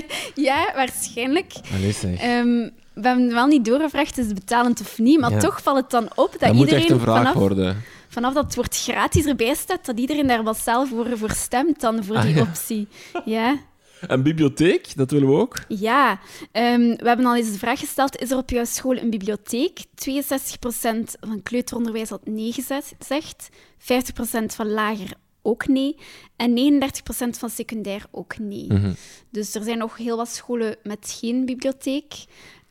ja, 0.48 0.72
waarschijnlijk. 0.74 1.52
Allee, 1.74 1.92
zeg. 1.92 2.18
Ehm, 2.20 2.68
we 2.94 3.08
hebben 3.08 3.28
wel 3.32 3.46
niet 3.46 3.64
doorgevraagd, 3.64 4.18
is 4.18 4.26
het 4.26 4.34
betalend 4.34 4.80
of 4.80 4.98
niet, 4.98 5.20
maar 5.20 5.30
Ja. 5.30 5.38
toch 5.38 5.62
valt 5.62 5.76
het 5.76 5.90
dan 5.90 6.04
op 6.14 6.30
dat 6.32 6.40
dat 6.40 6.52
moet 6.52 6.58
iedereen 6.60 6.80
echt 6.82 6.90
een 6.90 7.00
vraag 7.00 7.16
vanaf, 7.18 7.34
worden. 7.34 7.82
vanaf 8.08 8.34
dat 8.34 8.44
het 8.44 8.54
woord 8.54 8.76
gratis 8.76 9.24
erbij 9.24 9.54
staat, 9.54 9.86
dat 9.86 9.98
iedereen 9.98 10.26
daar 10.26 10.42
massaal 10.42 10.86
voor, 10.86 11.18
voor 11.18 11.30
stemt 11.30 11.80
dan, 11.80 12.04
voor 12.04 12.16
Ah, 12.16 12.22
die 12.22 12.34
ja. 12.34 12.40
optie. 12.40 12.88
Ja. 13.24 13.58
Een 14.00 14.22
bibliotheek, 14.22 14.96
dat 14.96 15.10
willen 15.10 15.28
we 15.28 15.34
ook. 15.34 15.64
Ja, 15.68 16.20
ehm, 16.52 16.80
we 16.80 17.08
hebben 17.08 17.26
al 17.26 17.36
eens 17.36 17.52
de 17.52 17.58
vraag 17.58 17.78
gesteld: 17.78 18.16
is 18.16 18.30
er 18.30 18.36
op 18.36 18.50
jouw 18.50 18.64
school 18.64 18.96
een 18.96 19.10
bibliotheek? 19.10 19.84
62% 19.94 21.16
van 21.20 21.42
kleuteronderwijs 21.42 22.08
had 22.08 22.26
nee 22.26 22.52
gezegd, 22.52 23.48
50% 23.78 24.54
van 24.54 24.70
lager 24.70 25.12
ook 25.42 25.66
nee 25.66 25.96
en 26.36 26.80
39% 26.82 27.38
van 27.38 27.50
secundair 27.50 28.06
ook 28.10 28.38
nee. 28.38 28.72
Mhm. 28.72 28.92
Dus 29.30 29.54
er 29.54 29.62
zijn 29.62 29.78
nog 29.78 29.96
heel 29.96 30.16
wat 30.16 30.28
scholen 30.28 30.76
met 30.82 31.16
geen 31.20 31.44
bibliotheek. 31.44 32.14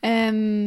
Ehm, 0.00 0.66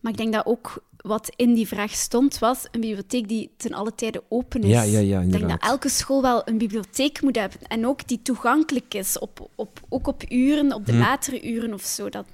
maar 0.00 0.12
ik 0.12 0.16
denk 0.16 0.32
dat 0.32 0.46
ook 0.46 0.82
wat 0.98 1.32
in 1.36 1.54
die 1.54 1.68
vraag 1.68 1.90
stond, 1.92 2.38
was 2.38 2.66
een 2.70 2.80
bibliotheek 2.80 3.28
die 3.28 3.50
ten 3.56 3.72
alle 3.74 3.94
tijde 3.94 4.22
open 4.28 4.62
is. 4.62 4.70
Ja, 4.70 4.82
ja, 4.82 4.98
ja, 4.98 5.20
ik 5.20 5.30
denk 5.32 5.48
dat 5.48 5.62
elke 5.62 5.88
school 5.88 6.22
wel 6.22 6.42
een 6.48 6.58
bibliotheek 6.58 7.22
moet 7.22 7.36
hebben. 7.36 7.58
En 7.62 7.86
ook 7.86 8.08
die 8.08 8.22
toegankelijk 8.22 8.94
is, 8.94 9.18
op, 9.18 9.48
op, 9.54 9.80
ook 9.88 10.06
op 10.06 10.22
uren, 10.28 10.72
op 10.72 10.86
de 10.86 10.92
Hm. 10.92 10.98
latere 10.98 11.48
uren 11.50 11.74
of 11.74 11.82
zo. 11.82 12.08
Dat, 12.08 12.26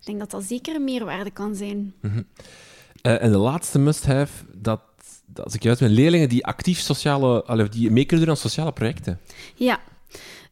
ik 0.00 0.04
denk 0.04 0.18
dat 0.18 0.30
dat 0.30 0.44
zeker 0.44 0.74
een 0.74 0.84
meerwaarde 0.84 1.30
kan 1.30 1.54
zijn. 1.54 1.94
Eh, 3.02 3.22
en 3.22 3.30
de 3.30 3.38
laatste 3.38 3.78
must-have, 3.78 4.44
dat, 4.54 4.80
dat, 5.26 5.44
als 5.44 5.54
ik 5.54 5.62
juist 5.62 5.80
ben, 5.80 5.90
leerlingen 5.90 6.28
die 6.28 6.46
actief 6.46 6.78
sociale, 6.78 7.68
die 7.70 7.90
mee 7.90 8.04
kunnen 8.04 8.26
doen 8.26 8.34
aan 8.34 8.40
sociale 8.40 8.72
projecten. 8.72 9.20
Ja. 9.54 9.80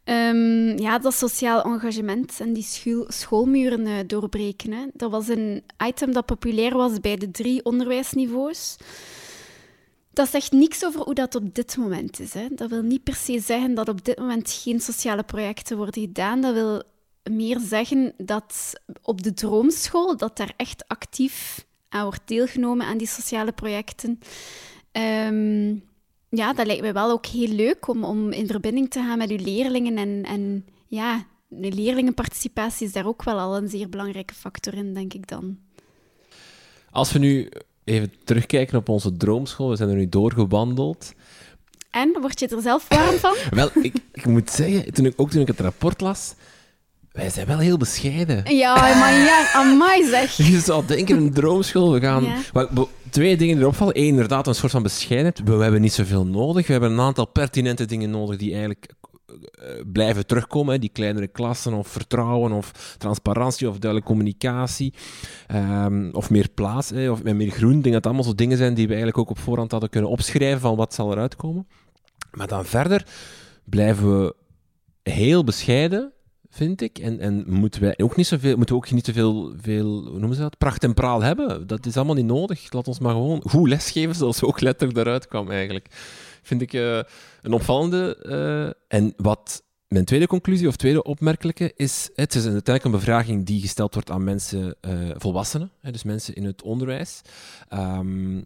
Ehm, 0.05 0.79
ja, 0.79 0.99
dat 0.99 1.15
sociaal 1.15 1.63
engagement 1.63 2.41
en 2.41 2.53
die 2.53 2.67
schoolmuren 3.09 3.87
eh, 3.87 3.95
doorbreken. 4.07 4.91
Dat 4.95 5.11
was 5.11 5.29
een 5.29 5.63
item 5.87 6.13
dat 6.13 6.27
populair 6.27 6.77
was 6.77 7.01
bij 7.01 7.17
de 7.17 7.31
drie 7.31 7.65
onderwijsniveaus. 7.65 8.77
Dat 10.13 10.29
zegt 10.29 10.53
niks 10.53 10.85
over 10.85 11.01
hoe 11.01 11.15
dat 11.15 11.35
op 11.35 11.55
dit 11.55 11.77
moment 11.77 12.21
is. 12.21 12.35
Hè. 12.35 12.47
Dat 12.51 12.71
wil 12.71 12.83
niet 12.83 13.03
per 13.03 13.15
se 13.15 13.41
zeggen 13.41 13.75
dat 13.75 13.89
op 13.89 14.05
dit 14.05 14.19
moment 14.19 14.51
geen 14.51 14.81
sociale 14.81 15.23
projecten 15.23 15.77
worden 15.77 16.03
gedaan. 16.03 16.41
Dat 16.41 16.55
wil 16.55 16.83
meer 17.31 17.61
zeggen 17.61 18.13
dat 18.17 18.73
op 19.03 19.23
de 19.23 19.35
droomschool, 19.35 20.17
dat 20.17 20.37
daar 20.37 20.53
echt 20.57 20.85
actief 20.89 21.67
aan 21.89 22.03
wordt 22.03 22.23
deelgenomen 22.25 22.87
aan 22.87 22.99
die 22.99 23.07
sociale 23.07 23.53
projecten. 23.53 24.19
Ehm, 24.93 25.75
ja, 26.37 26.53
dat 26.53 26.67
lijkt 26.67 26.83
mij 26.83 26.93
wel 26.93 27.11
ook 27.11 27.27
heel 27.27 27.49
leuk 27.49 27.89
om, 27.89 28.05
om 28.05 28.31
in 28.31 28.47
verbinding 28.47 28.91
te 28.91 28.99
gaan 28.99 29.19
met 29.19 29.31
uw 29.31 29.45
leerlingen. 29.45 29.97
En, 29.97 30.23
en 30.25 30.67
ja, 30.87 31.27
de 31.49 31.73
leerlingenparticipatie 31.73 32.87
is 32.87 32.93
daar 32.93 33.07
ook 33.07 33.23
wel 33.23 33.39
al 33.39 33.57
een 33.57 33.69
zeer 33.69 33.89
belangrijke 33.89 34.35
factor 34.35 34.75
in, 34.75 34.95
denk 34.95 35.15
ik 35.15 35.29
dan. 35.29 35.59
Als 36.91 37.13
we 37.13 37.19
nu 37.19 37.49
even 37.85 38.13
terugkijken 38.25 38.79
op 38.79 38.89
onze 38.89 39.17
droomschool, 39.17 39.69
we 39.69 39.77
zijn 39.77 39.89
er 39.89 39.97
nu 39.97 40.09
doorgewandeld. 40.09 41.13
En, 41.91 42.17
word 42.21 42.41
je 42.41 42.49
er 42.49 42.63
zelf 42.63 42.89
warm 42.89 43.19
van? 43.19 43.35
Wel, 43.59 43.71
ik, 43.83 43.95
ik 44.13 44.27
moet 44.27 44.51
zeggen, 44.51 44.93
toen 44.93 45.07
ik, 45.07 45.13
ook 45.17 45.31
toen 45.31 45.41
ik 45.41 45.47
het 45.47 45.61
rapport 45.61 46.01
las, 46.01 46.35
wij 47.13 47.31
zijn 47.31 47.47
wel 47.47 47.59
heel 47.59 47.77
bescheiden. 47.77 48.55
Ja, 48.57 48.75
maar 48.75 49.13
ja, 49.13 49.53
amai 49.53 50.05
zeg. 50.09 50.37
Je 50.53 50.61
zou 50.61 50.87
denken, 50.87 51.17
een 51.17 51.33
droomschool, 51.33 51.93
we 51.93 52.01
gaan... 52.01 52.25
Ja. 52.25 52.37
Maar, 52.53 52.67
bo- 52.71 52.89
twee 53.11 53.37
dingen 53.37 53.55
die 53.55 53.63
erop 53.65 53.77
vallen. 53.77 53.99
Eén, 53.99 54.07
inderdaad, 54.07 54.47
een 54.47 54.55
soort 54.55 54.73
van 54.73 54.83
bescheidenheid. 54.83 55.41
We, 55.45 55.57
we 55.57 55.63
hebben 55.63 55.81
niet 55.81 55.93
zoveel 55.93 56.27
nodig. 56.27 56.67
We 56.67 56.73
hebben 56.73 56.91
een 56.91 57.01
aantal 57.01 57.27
pertinente 57.27 57.85
dingen 57.85 58.11
nodig 58.11 58.37
die 58.37 58.51
eigenlijk 58.51 58.93
eh, 59.27 59.69
blijven 59.93 60.27
terugkomen. 60.27 60.73
Hè. 60.75 60.79
Die 60.79 60.91
kleinere 60.93 61.27
klassen, 61.29 61.73
of 61.73 61.89
vertrouwen, 61.89 62.53
of 62.53 62.95
transparantie, 62.99 63.69
of 63.69 63.79
duidelijke 63.79 64.13
communicatie. 64.13 64.95
Ehm, 65.47 66.09
of 66.13 66.31
meer 66.31 66.49
plaats, 66.55 66.91
hè, 66.91 67.11
of 67.11 67.23
met 67.23 67.35
meer 67.35 67.51
groen. 67.51 67.77
Ik 67.77 67.83
denk 67.83 67.85
dat 67.85 67.95
het 67.95 68.07
allemaal 68.07 68.25
zo 68.25 68.35
dingen 68.35 68.57
zijn 68.57 68.75
die 68.75 68.85
we 68.87 68.95
eigenlijk 68.95 69.19
ook 69.19 69.31
op 69.31 69.39
voorhand 69.39 69.71
hadden 69.71 69.91
kunnen 69.91 70.11
opschrijven 70.11 70.61
van 70.61 70.77
wat 70.77 70.95
zal 70.95 71.13
eruit 71.13 71.37
komen. 71.37 71.67
Maar 72.31 72.47
dan 72.47 72.65
verder 72.65 73.07
blijven 73.65 74.19
we 74.25 74.35
heel 75.03 75.45
bescheiden, 75.45 76.13
vind 76.53 76.81
ik. 76.81 76.99
En, 76.99 77.21
en 77.21 77.45
moeten 77.47 77.81
wij 77.81 77.95
ook 77.99 78.17
niet 78.17 78.27
zoveel, 78.27 78.57
moeten 78.57 78.75
we 78.75 78.81
ook 78.81 78.91
niet 78.91 79.05
te 79.05 79.13
veel, 79.13 79.55
veel, 79.61 79.87
hoe 79.87 80.19
noemen 80.19 80.35
ze 80.35 80.41
dat, 80.41 80.59
pracht 80.59 80.85
en 80.85 80.95
praal 80.95 81.23
hebben. 81.23 81.67
Dat 81.67 81.87
is 81.87 81.97
allemaal 81.97 82.15
niet 82.15 82.27
nodig. 82.27 82.73
Laat 82.73 82.89
ons 82.89 82.99
maar 82.99 83.13
gewoon 83.13 83.43
goed 83.49 83.69
lesgeven, 83.69 84.15
zoals 84.15 84.43
ook 84.43 84.61
letterlijk 84.61 84.99
eruit 84.99 85.29
kwam 85.29 85.51
eigenlijk. 85.51 85.87
Vind 86.43 86.61
ik 86.63 86.73
eh, 86.73 87.01
een 87.43 87.53
opvallende. 87.53 88.17
eh, 88.17 88.99
en 88.99 89.15
wat 89.17 89.63
mijn 89.89 90.05
tweede 90.05 90.27
conclusie, 90.27 90.69
of 90.69 90.77
tweede 90.77 91.03
opmerkelijke, 91.03 91.73
is... 91.77 92.11
Het 92.15 92.35
is 92.35 92.43
uiteindelijk 92.43 92.85
een 92.85 92.91
bevraging 92.91 93.47
die 93.47 93.61
gesteld 93.61 93.95
wordt 93.95 94.11
aan 94.11 94.25
mensen, 94.25 94.77
eh, 94.81 95.11
volwassenen, 95.17 95.71
dus 95.81 96.03
mensen 96.03 96.35
in 96.35 96.45
het 96.45 96.63
onderwijs. 96.63 97.21
Ehm, 97.69 98.43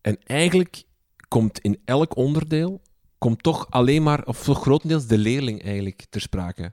en 0.00 0.18
eigenlijk 0.26 0.82
komt 1.28 1.58
in 1.58 1.80
elk 1.84 2.16
onderdeel 2.16 2.80
komt 3.18 3.42
toch 3.42 3.66
alleen 3.70 4.02
maar, 4.02 4.26
of 4.26 4.44
grotendeels, 4.44 5.06
de 5.06 5.18
leerling 5.18 5.62
eigenlijk 5.62 6.06
ter 6.10 6.20
sprake. 6.20 6.72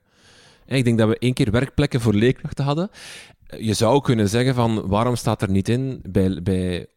Ik 0.68 0.84
denk 0.84 0.97
dat 0.97 1.09
we 1.09 1.18
één 1.18 1.34
keer 1.34 1.51
werkplekken 1.51 2.01
voor 2.01 2.13
leerkrachten 2.13 2.66
hadden. 2.66 2.89
Je 3.57 3.74
zou 3.74 4.01
kunnen 4.01 4.30
zeggen 4.30 4.55
van, 4.55 4.88
waarom 4.88 5.16
staat 5.16 5.41
er 5.41 5.49
niet 5.49 5.70
in 5.70 5.99
bij, 6.09 6.41
bij, 6.43 6.88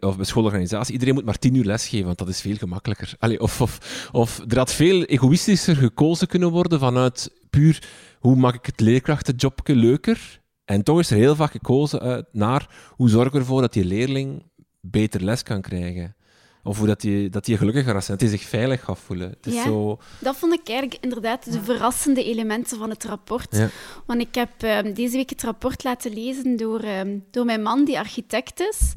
of 0.00 0.16
bij 0.16 0.24
schoolorganisatie, 0.24 0.92
iedereen 0.92 1.14
moet 1.14 1.24
maar 1.24 1.38
tien 1.38 1.54
uur 1.54 1.64
lesgeven, 1.64 2.06
want 2.06 2.18
dat 2.18 2.28
is 2.28 2.40
veel 2.40 2.56
gemakkelijker. 2.56 3.14
Of, 3.38 3.60
of, 3.60 4.08
of 4.12 4.42
er 4.48 4.58
had 4.58 4.72
veel 4.72 5.04
egoïstischer 5.04 5.76
gekozen 5.76 6.28
kunnen 6.28 6.50
worden 6.50 6.78
vanuit 6.78 7.30
puur, 7.50 7.82
hoe 8.18 8.36
maak 8.36 8.54
ik 8.54 8.66
het 8.66 8.80
leerkrachtenjobje 8.80 9.76
leuker? 9.76 10.40
En 10.64 10.82
toch 10.82 10.98
is 10.98 11.10
er 11.10 11.16
heel 11.16 11.36
vaak 11.36 11.50
gekozen 11.50 12.00
uit 12.00 12.26
naar, 12.32 12.68
hoe 12.88 13.08
zorgen 13.08 13.32
we 13.32 13.38
ervoor 13.38 13.60
dat 13.60 13.72
die 13.72 13.84
leerling 13.84 14.42
beter 14.80 15.24
les 15.24 15.42
kan 15.42 15.60
krijgen? 15.60 16.16
Of 16.64 16.78
hoe 16.78 16.86
dat 16.86 17.00
die, 17.00 17.28
dat 17.28 17.44
die 17.44 17.56
gelukkiger 17.56 17.92
gaat 17.92 18.04
zijn, 18.04 18.18
dat 18.18 18.28
hij 18.28 18.38
zich 18.38 18.48
veilig 18.48 18.84
gaat 18.84 18.98
voelen. 18.98 19.30
Het 19.30 19.46
is 19.46 19.54
Ja. 19.54 19.62
zo... 19.64 19.98
Dat 20.18 20.36
vond 20.36 20.52
ik 20.52 20.68
eigenlijk 20.68 20.98
inderdaad 21.02 21.52
de 21.52 21.62
verrassende 21.62 22.24
elementen 22.24 22.78
van 22.78 22.90
het 22.90 23.04
rapport. 23.04 23.56
Ja. 23.56 23.68
Want 24.06 24.20
ik 24.20 24.34
heb 24.34 24.50
ehm, 24.62 24.92
deze 24.94 25.16
week 25.16 25.30
het 25.30 25.42
rapport 25.42 25.84
laten 25.84 26.12
lezen 26.14 26.56
door, 26.56 26.80
ehm, 26.80 27.18
door 27.30 27.44
mijn 27.44 27.62
man, 27.62 27.84
die 27.84 27.98
architect 27.98 28.60
is. 28.60 28.92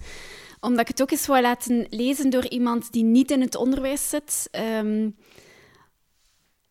Omdat 0.60 0.80
ik 0.82 0.88
het 0.88 1.02
ook 1.02 1.12
eens 1.12 1.28
wou 1.28 1.42
laten 1.42 1.88
lezen 1.90 2.30
door 2.30 2.48
iemand 2.48 2.92
die 2.92 3.04
niet 3.04 3.32
in 3.32 3.42
het 3.42 3.56
onderwijs 3.56 4.10
zit. 4.10 4.48
Ehm, 4.52 5.10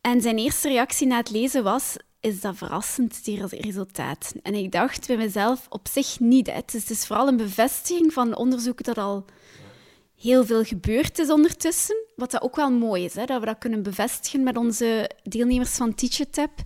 en 0.01 0.21
zijn 0.21 0.39
eerste 0.39 0.69
reactie 0.69 1.07
na 1.07 1.17
het 1.17 1.31
lezen 1.31 1.63
was... 1.63 1.97
Is 2.21 2.41
dat 2.41 2.57
verrassend, 2.57 3.25
die 3.25 3.41
res- 3.41 3.61
resultaat? 3.61 4.33
En 4.43 4.55
ik 4.55 4.73
dacht 4.73 5.07
bij 5.07 5.17
mezelf, 5.17 5.67
op 5.69 5.89
zich 5.89 6.21
niet. 6.21 6.47
Hè. 6.47 6.59
Is, 6.67 6.73
het 6.73 6.91
is 6.91 7.07
vooral 7.07 7.29
een 7.29 7.37
bevestiging 7.37 8.13
van 8.13 8.37
onderzoek 8.37 8.83
dat 8.83 8.99
al 8.99 9.25
heel 10.25 10.45
veel 10.45 10.65
gebeurd 10.65 11.19
is 11.19 11.31
ondertussen. 11.31 12.07
Wat 12.17 12.31
dat 12.31 12.43
ook 12.43 12.57
wel 12.57 12.71
mooi 12.71 13.05
is, 13.05 13.15
hè, 13.15 13.25
dat 13.25 13.41
we 13.41 13.47
dat 13.47 13.59
kunnen 13.59 13.83
bevestigen 13.83 14.43
met 14.43 14.57
onze 14.57 15.11
deelnemers 15.23 15.71
van 15.71 15.95
TeachItApp. 15.95 16.61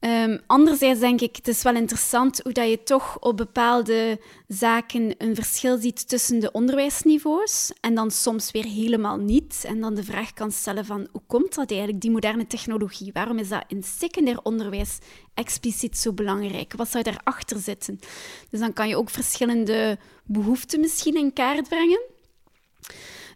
Um, 0.00 0.40
anderzijds 0.46 1.00
denk 1.00 1.20
ik, 1.20 1.36
het 1.36 1.48
is 1.48 1.62
wel 1.62 1.74
interessant 1.74 2.40
hoe 2.42 2.52
dat 2.52 2.68
je 2.68 2.82
toch 2.82 3.18
op 3.18 3.36
bepaalde 3.36 4.20
zaken 4.48 5.14
een 5.18 5.34
verschil 5.34 5.78
ziet 5.78 6.08
tussen 6.08 6.40
de 6.40 6.52
onderwijsniveaus 6.52 7.72
en 7.80 7.94
dan 7.94 8.10
soms 8.10 8.50
weer 8.50 8.64
helemaal 8.64 9.16
niet. 9.16 9.64
En 9.66 9.80
dan 9.80 9.94
de 9.94 10.04
vraag 10.04 10.32
kan 10.32 10.52
stellen 10.52 10.84
van, 10.84 11.08
hoe 11.12 11.22
komt 11.26 11.54
dat 11.54 11.70
eigenlijk, 11.70 12.00
die 12.00 12.10
moderne 12.10 12.46
technologie? 12.46 13.12
Waarom 13.12 13.38
is 13.38 13.48
dat 13.48 13.64
in 13.68 13.82
secundair 13.82 14.40
onderwijs 14.42 14.98
expliciet 15.34 15.98
zo 15.98 16.12
belangrijk? 16.12 16.72
Wat 16.76 16.90
zou 16.90 17.04
daarachter 17.04 17.58
zitten? 17.58 17.98
Dus 18.50 18.60
dan 18.60 18.72
kan 18.72 18.88
je 18.88 18.96
ook 18.96 19.10
verschillende 19.10 19.98
behoeften 20.24 20.80
misschien 20.80 21.16
in 21.16 21.32
kaart 21.32 21.68
brengen. 21.68 22.14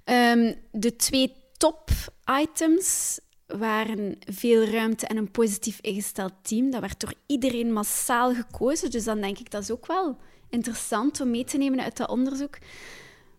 Um, 0.05 0.55
de 0.72 0.96
twee 0.96 1.32
top-items 1.57 3.18
waren 3.46 4.18
veel 4.26 4.64
ruimte 4.64 5.07
en 5.07 5.16
een 5.16 5.30
positief 5.30 5.78
ingesteld 5.80 6.32
team. 6.42 6.70
Dat 6.70 6.80
werd 6.80 7.01
door 7.01 7.14
iedereen 7.26 7.72
massaal 7.72 8.34
gekozen. 8.34 8.90
Dus 8.90 9.05
dan 9.05 9.20
denk 9.20 9.38
ik 9.38 9.51
dat 9.51 9.62
is 9.62 9.70
ook 9.70 9.86
wel 9.86 10.18
interessant 10.48 11.20
om 11.20 11.30
mee 11.30 11.44
te 11.44 11.59
nemen 11.59 11.80
uit 11.80 11.96
dat 11.96 12.09
onderzoek. 12.09 12.59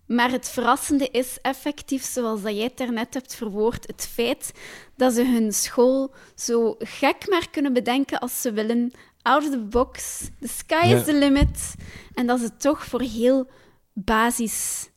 Maar 0.05 0.31
het 0.31 0.49
verrassende 0.49 1.07
is 1.07 1.37
effectief, 1.41 2.03
zoals 2.03 2.41
dat 2.41 2.55
jij 2.55 2.63
het 2.63 2.77
daarnet 2.77 3.13
hebt 3.13 3.35
verwoord, 3.35 3.87
het 3.87 4.09
feit 4.13 4.51
dat 4.95 5.13
ze 5.13 5.25
hun 5.25 5.53
school 5.53 6.13
zo 6.35 6.75
gek 6.79 7.29
maar 7.29 7.49
kunnen 7.49 7.73
bedenken 7.73 8.19
als 8.19 8.41
ze 8.41 8.51
willen. 8.51 8.91
Out 9.21 9.43
of 9.43 9.51
the 9.51 9.59
box, 9.59 10.19
the 10.39 10.47
sky 10.47 10.93
is 10.93 11.03
the 11.03 11.13
limit. 11.13 11.73
En 12.13 12.27
dat 12.27 12.39
ze 12.39 12.57
toch 12.57 12.85
voor 12.85 13.01
heel 13.01 13.49
basis 13.93 14.89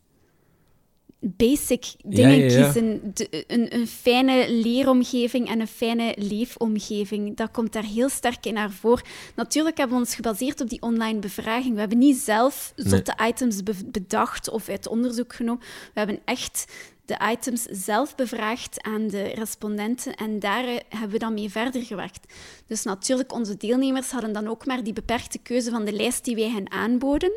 basic 1.25 1.95
dingen 2.05 2.39
kiezen. 2.39 3.15
een, 3.47 3.75
een, 3.75 3.87
fijne 3.87 4.53
leeromgeving 4.53 5.49
en 5.49 5.61
een 5.61 5.67
fijne 5.67 6.15
leefomgeving. 6.19 7.37
Dat 7.37 7.51
komt 7.51 7.73
daar 7.73 7.85
heel 7.85 8.09
sterk 8.09 8.47
in 8.47 8.55
naar 8.55 8.71
voren. 8.71 9.05
Natuurlijk 9.37 9.77
hebben 9.77 9.97
we 9.97 10.03
ons 10.03 10.15
gebaseerd 10.15 10.61
op 10.61 10.69
die 10.69 10.83
online 10.83 11.19
bevraging. 11.19 11.75
We 11.75 11.81
hebben 11.81 11.99
niet 11.99 12.17
zelf 12.17 12.73
zotte 12.77 13.19
items 13.27 13.63
bedacht 13.87 14.51
of 14.51 14.69
uit 14.69 14.89
onderzoek 14.89 15.35
genomen. 15.35 15.63
We 15.93 15.99
hebben 15.99 16.21
echt 16.25 16.67
de 17.05 17.19
items 17.31 17.63
zelf 17.63 18.15
bevraagd 18.15 18.83
aan 18.83 19.09
de 19.09 19.23
respondenten 19.23 20.15
en 20.15 20.39
daar 20.39 20.65
eh, 20.65 20.77
hebben 20.89 21.11
we 21.11 21.19
dan 21.19 21.35
mee 21.35 21.51
verder 21.51 21.83
gewerkt. 21.83 22.33
Dus 22.67 22.83
natuurlijk, 22.83 23.33
onze 23.33 23.57
deelnemers 23.57 24.11
hadden 24.11 24.33
dan 24.33 24.49
ook 24.49 24.67
maar 24.67 24.83
die 24.83 24.93
beperkte 24.93 25.39
keuze 25.39 25.71
van 25.71 25.85
de 25.85 25.93
lijst 25.93 26.25
die 26.25 26.37
wij 26.37 26.51
hen 26.51 26.71
aanboden. 26.71 27.33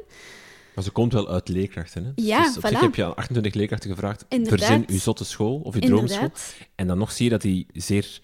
Maar 0.77 0.85
ze 0.85 0.91
komt 0.91 1.13
wel 1.13 1.29
uit 1.29 1.47
leerkrachten. 1.49 2.03
Hè? 2.03 2.11
Ja, 2.15 2.43
dus 2.43 2.57
op 2.57 2.65
voilà. 2.65 2.67
zich 2.67 2.79
heb 2.79 2.95
je 2.95 3.03
aan 3.03 3.15
28 3.15 3.53
leerkrachten 3.53 3.89
gevraagd. 3.89 4.25
Verzin 4.29 4.83
uw 4.87 4.97
zotte 4.97 5.25
school 5.25 5.59
of 5.63 5.75
uw 5.75 5.79
droomschool. 5.79 6.31
En 6.75 6.87
dan 6.87 6.97
nog 6.97 7.11
zie 7.11 7.25
je 7.25 7.31
dat 7.31 7.41
die 7.41 7.67
zeer 7.73 8.21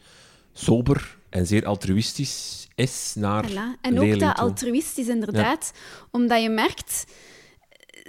sober 0.52 1.18
en 1.30 1.48
zeer 1.48 1.66
altruïstisch 1.66 2.68
is 2.76 3.14
naar 3.16 3.50
voilà. 3.50 3.80
En 3.82 4.00
ook 4.00 4.20
dat 4.20 4.38
altruïstisch, 4.38 5.08
inderdaad. 5.08 5.74
Omdat 6.12 6.42
je 6.42 6.50
merkt, 6.50 7.06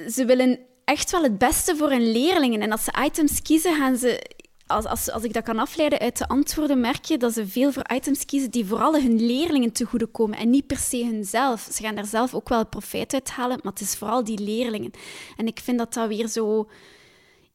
ze 0.09 0.25
willen 0.25 0.59
echt 0.85 1.11
wel 1.11 1.23
het 1.23 1.39
beste 1.39 1.77
voor 1.77 1.91
hun 1.91 2.13
leerlingen. 2.13 2.61
En 2.61 2.73
als 2.73 2.85
ze 2.85 2.95
items 3.05 3.43
kiezen, 3.43 3.75
gaan 3.75 3.97
ze 3.97 4.31
als, 4.67 4.85
als, 4.85 5.11
als 5.11 5.23
ik 5.23 5.33
dat 5.33 5.45
kan 5.45 5.59
afleiden 5.59 5.99
uit 5.99 6.19
de 6.19 6.29
antwoorden, 6.29 6.81
merk 6.81 7.05
je 7.05 7.19
dat 7.19 7.33
ze 7.33 7.47
veel 7.47 7.73
voor 7.73 7.91
items 7.95 8.25
kiezen 8.25 8.51
die 8.51 8.67
vooral 8.67 8.95
hun 8.95 9.27
leerlingen 9.27 9.73
te 9.73 9.85
goede 9.85 10.07
komen 10.07 10.39
en 10.39 10.51
niet 10.51 10.67
per 10.67 10.77
se 10.77 11.05
hunzelf. 11.05 11.69
Ze 11.73 11.83
gaan 11.83 11.95
daar 11.95 12.07
zelf 12.07 12.35
ook 12.35 12.49
wel 12.49 12.67
profijt 12.67 13.15
uit 13.15 13.31
halen, 13.31 13.59
maar 13.63 13.73
het 13.73 13.81
is 13.81 13.97
vooral 13.97 14.25
die 14.25 14.39
leerlingen. 14.39 14.91
En 15.37 15.47
ik 15.47 15.61
vind 15.63 15.79
dat 15.79 15.95
dat 15.95 16.09
weer 16.09 16.29
zo 16.29 16.69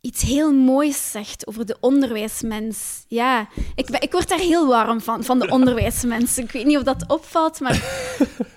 iets 0.02 0.22
heel 0.22 0.54
moois 0.54 1.12
zegt 1.12 1.48
over 1.48 1.66
de 1.66 1.78
onderwijsmens. 1.80 3.04
Ja, 3.08 3.48
ik, 3.76 3.90
ik 3.90 4.12
word 4.12 4.30
daar 4.30 4.40
heel 4.40 4.68
warm 4.68 5.02
van, 5.02 5.24
van 5.24 5.40
de 5.40 5.48
onderwijsmensen. 5.58 6.44
Ik 6.44 6.52
weet 6.52 6.66
niet 6.66 6.78
of 6.78 6.84
dat 6.84 7.04
opvalt, 7.08 7.60
maar, 7.60 7.84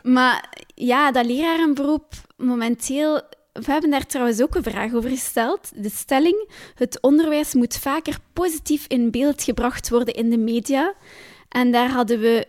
maar 0.03 0.65
ja, 0.75 1.13
dat 1.13 1.27
lerarenberoep 1.27 2.15
momenteel 2.37 3.21
we 3.53 3.73
hebben 3.73 3.91
daar 3.91 4.07
trouwens 4.07 4.43
ook 4.43 4.55
een 4.55 4.63
vraag 4.63 4.95
over 4.95 5.11
gesteld. 5.11 5.71
De 5.75 5.91
stelling: 5.91 6.49
het 6.75 7.01
onderwijs 7.01 7.55
moet 7.55 7.77
vaker 7.77 8.19
positief 8.33 8.87
in 8.87 9.11
beeld 9.11 9.43
gebracht 9.43 9.89
worden 9.89 10.15
in 10.15 10.31
de 10.31 10.39
media. 10.39 10.95
En 11.49 11.73
daar 11.73 11.91
hadden 11.91 12.21
we 12.21 12.47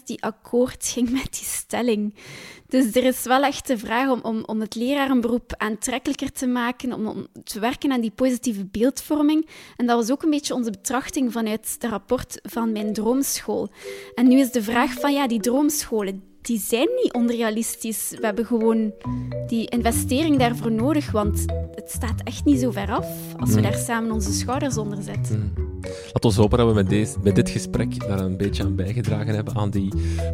91% 0.00 0.04
die 0.04 0.22
akkoord 0.22 0.86
ging 0.86 1.10
met 1.10 1.32
die 1.32 1.44
stelling. 1.44 2.14
Dus 2.68 2.94
er 2.94 3.04
is 3.04 3.22
wel 3.22 3.42
echt 3.42 3.66
de 3.66 3.78
vraag 3.78 4.10
om, 4.10 4.20
om, 4.22 4.42
om 4.44 4.60
het 4.60 4.74
lerarenberoep 4.74 5.54
aantrekkelijker 5.56 6.32
te 6.32 6.46
maken, 6.46 6.92
om, 6.92 7.06
om 7.06 7.26
te 7.44 7.60
werken 7.60 7.92
aan 7.92 8.00
die 8.00 8.10
positieve 8.10 8.64
beeldvorming. 8.64 9.48
En 9.76 9.86
dat 9.86 9.96
was 9.96 10.10
ook 10.10 10.22
een 10.22 10.30
beetje 10.30 10.54
onze 10.54 10.70
betrachting 10.70 11.32
vanuit 11.32 11.76
het 11.80 11.90
rapport 11.90 12.38
van 12.42 12.72
mijn 12.72 12.92
droomschool. 12.92 13.68
En 14.14 14.28
nu 14.28 14.38
is 14.38 14.50
de 14.50 14.62
vraag 14.62 14.92
van, 14.92 15.12
ja, 15.12 15.26
die 15.26 15.40
droomscholen, 15.40 16.22
die 16.46 16.60
zijn 16.60 16.88
niet 17.02 17.12
onrealistisch. 17.12 18.10
We 18.10 18.26
hebben 18.26 18.46
gewoon 18.46 18.92
die 19.46 19.68
investering 19.68 20.38
daarvoor 20.38 20.72
nodig, 20.72 21.10
want 21.10 21.44
het 21.74 21.90
staat 21.90 22.22
echt 22.24 22.44
niet 22.44 22.60
zo 22.60 22.70
ver 22.70 22.90
af 22.90 23.06
als 23.38 23.50
we 23.50 23.56
mm. 23.56 23.62
daar 23.62 23.74
samen 23.74 24.10
onze 24.10 24.32
schouders 24.32 24.76
onder 24.76 25.02
zetten. 25.02 25.38
Mm. 25.38 25.64
Laten 26.12 26.30
we 26.30 26.40
hopen 26.40 26.58
dat 26.58 26.68
we 26.68 26.74
met, 26.74 26.88
deze, 26.88 27.16
met 27.22 27.34
dit 27.34 27.50
gesprek 27.50 28.06
daar 28.06 28.18
een 28.18 28.36
beetje 28.36 28.62
aan 28.62 28.74
bijgedragen 28.74 29.34
hebben, 29.34 29.56
aan 29.56 29.70
die 29.70 29.92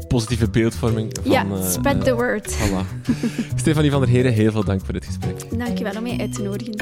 positieve 0.08 0.50
beeldvorming 0.50 1.18
van... 1.22 1.30
Ja, 1.30 1.46
uh, 1.46 1.70
spread 1.70 2.04
the 2.04 2.14
word. 2.14 2.54
Voilà. 2.58 2.86
Stefanie 3.56 3.90
van 3.90 4.00
der 4.00 4.08
Heren, 4.08 4.32
heel 4.32 4.52
veel 4.52 4.64
dank 4.64 4.84
voor 4.84 4.92
dit 4.92 5.04
gesprek. 5.04 5.58
Dank 5.58 5.78
je 5.78 5.84
wel 5.84 5.96
om 5.96 6.02
mij 6.02 6.18
uit 6.18 6.34
te 6.34 6.42
nodigen. 6.42 6.80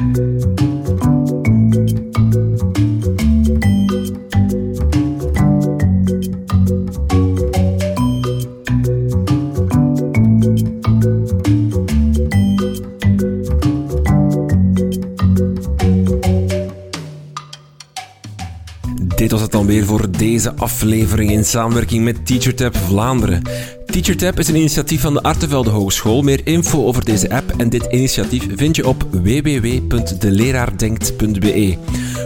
Dit 19.20 19.30
was 19.30 19.40
het 19.40 19.52
dan 19.52 19.66
weer 19.66 19.86
voor 19.86 20.10
deze 20.10 20.54
aflevering 20.54 21.30
in 21.30 21.44
samenwerking 21.44 22.04
met 22.04 22.26
TeacherTap 22.26 22.76
Vlaanderen. 22.76 23.42
TeacherTap 23.86 24.38
is 24.38 24.48
een 24.48 24.56
initiatief 24.56 25.00
van 25.00 25.12
de 25.12 25.22
Artevelde 25.22 25.70
Hogeschool. 25.70 26.22
Meer 26.22 26.40
info 26.44 26.86
over 26.86 27.04
deze 27.04 27.30
app 27.30 27.52
en 27.56 27.68
dit 27.68 27.86
initiatief 27.90 28.46
vind 28.56 28.76
je 28.76 28.88
op 28.88 29.06
www.deleraardenkt.be. 29.10 31.76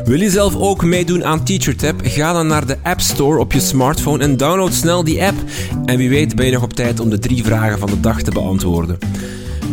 Wil 0.05 0.21
je 0.21 0.31
zelf 0.31 0.57
ook 0.57 0.85
meedoen 0.85 1.25
aan 1.25 1.45
TeacherTap? 1.45 2.01
Ga 2.03 2.33
dan 2.33 2.47
naar 2.47 2.67
de 2.67 2.77
App 2.83 3.01
Store 3.01 3.39
op 3.39 3.53
je 3.53 3.61
smartphone 3.61 4.23
en 4.23 4.37
download 4.37 4.73
snel 4.73 5.05
die 5.05 5.25
app. 5.25 5.37
En 5.85 5.97
wie 5.97 6.09
weet 6.09 6.35
ben 6.35 6.47
je 6.47 6.53
nog 6.53 6.63
op 6.63 6.73
tijd 6.73 7.01
om 7.01 7.11
de 7.11 7.19
drie 7.19 7.45
vragen 7.45 7.79
van 7.79 7.89
de 7.89 8.01
dag 8.01 8.23
te 8.23 8.31
beantwoorden. 8.31 8.99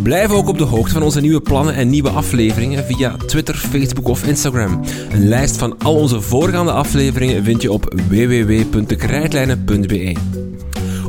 Blijf 0.04 0.32
ook 0.32 0.48
op 0.48 0.58
de 0.58 0.64
hoogte 0.64 0.94
van 0.94 1.04
onze 1.04 1.22
nieuwe 1.22 1.42
plannen 1.42 1.76
en 1.76 1.90
nieuwe 1.90 2.10
afleveringen 2.10 2.86
via 2.86 3.16
Twitter, 3.26 3.56
Facebook 3.56 4.08
of 4.08 4.26
Instagram. 4.26 4.82
Een 5.12 5.28
lijst 5.28 5.58
van 5.58 5.78
al 5.78 5.96
onze 5.96 6.22
voorgaande 6.22 6.72
afleveringen 6.72 7.44
vind 7.44 7.62
je 7.62 7.72
op 7.72 7.94
www.dekrijtlijnen.be. 8.10 10.16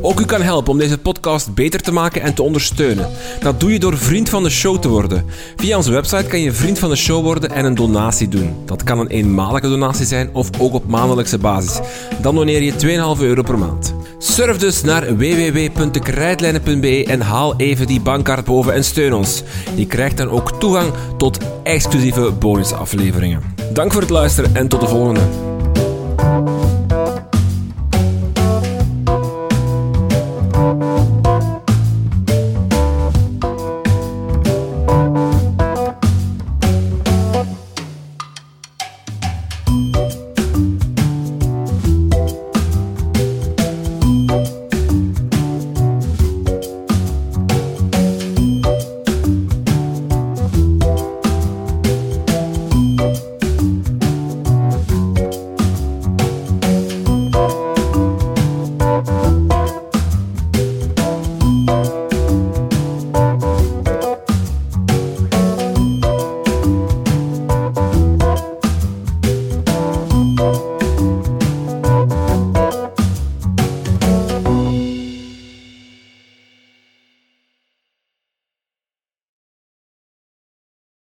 Ook 0.04 0.20
u 0.20 0.24
kan 0.24 0.42
helpen 0.42 0.72
om 0.72 0.78
deze 0.78 0.98
podcast 0.98 1.54
beter 1.54 1.80
te 1.80 1.92
maken 1.92 2.22
en 2.22 2.34
te 2.34 2.42
ondersteunen. 2.42 3.08
Dat 3.40 3.60
doe 3.60 3.72
je 3.72 3.78
door 3.78 3.98
vriend 3.98 4.28
van 4.28 4.42
de 4.42 4.50
show 4.50 4.78
te 4.78 4.88
worden. 4.88 5.24
Via 5.56 5.76
onze 5.76 5.92
website 5.92 6.24
kan 6.24 6.40
je 6.40 6.52
vriend 6.52 6.78
van 6.78 6.90
de 6.90 6.96
show 6.96 7.22
worden 7.22 7.50
en 7.50 7.64
een 7.64 7.74
donatie 7.74 8.28
doen. 8.28 8.56
Dat 8.64 8.82
kan 8.82 8.98
een 8.98 9.08
eenmalige 9.08 9.68
donatie 9.68 10.06
zijn 10.06 10.30
of 10.32 10.50
ook 10.58 10.74
op 10.74 10.86
maandelijkse 10.86 11.38
basis. 11.38 11.80
Dan 12.20 12.34
doneer 12.34 12.62
je 12.62 12.72
2,5 13.16 13.22
euro 13.22 13.42
per 13.42 13.58
maand. 13.58 13.94
Surf 14.24 14.56
dus 14.56 14.82
naar 14.82 15.16
www.dekrijtlijnen.be 15.16 17.04
en 17.06 17.20
haal 17.20 17.56
even 17.56 17.86
die 17.86 18.00
bankkaart 18.00 18.44
boven 18.44 18.74
en 18.74 18.84
steun 18.84 19.12
ons. 19.12 19.42
Je 19.74 19.86
krijgt 19.86 20.16
dan 20.16 20.28
ook 20.28 20.60
toegang 20.60 20.92
tot 21.16 21.38
exclusieve 21.62 22.32
bonusafleveringen. 22.32 23.42
Dank 23.72 23.92
voor 23.92 24.00
het 24.00 24.10
luisteren 24.10 24.56
en 24.56 24.68
tot 24.68 24.80
de 24.80 24.86
volgende. 24.86 25.51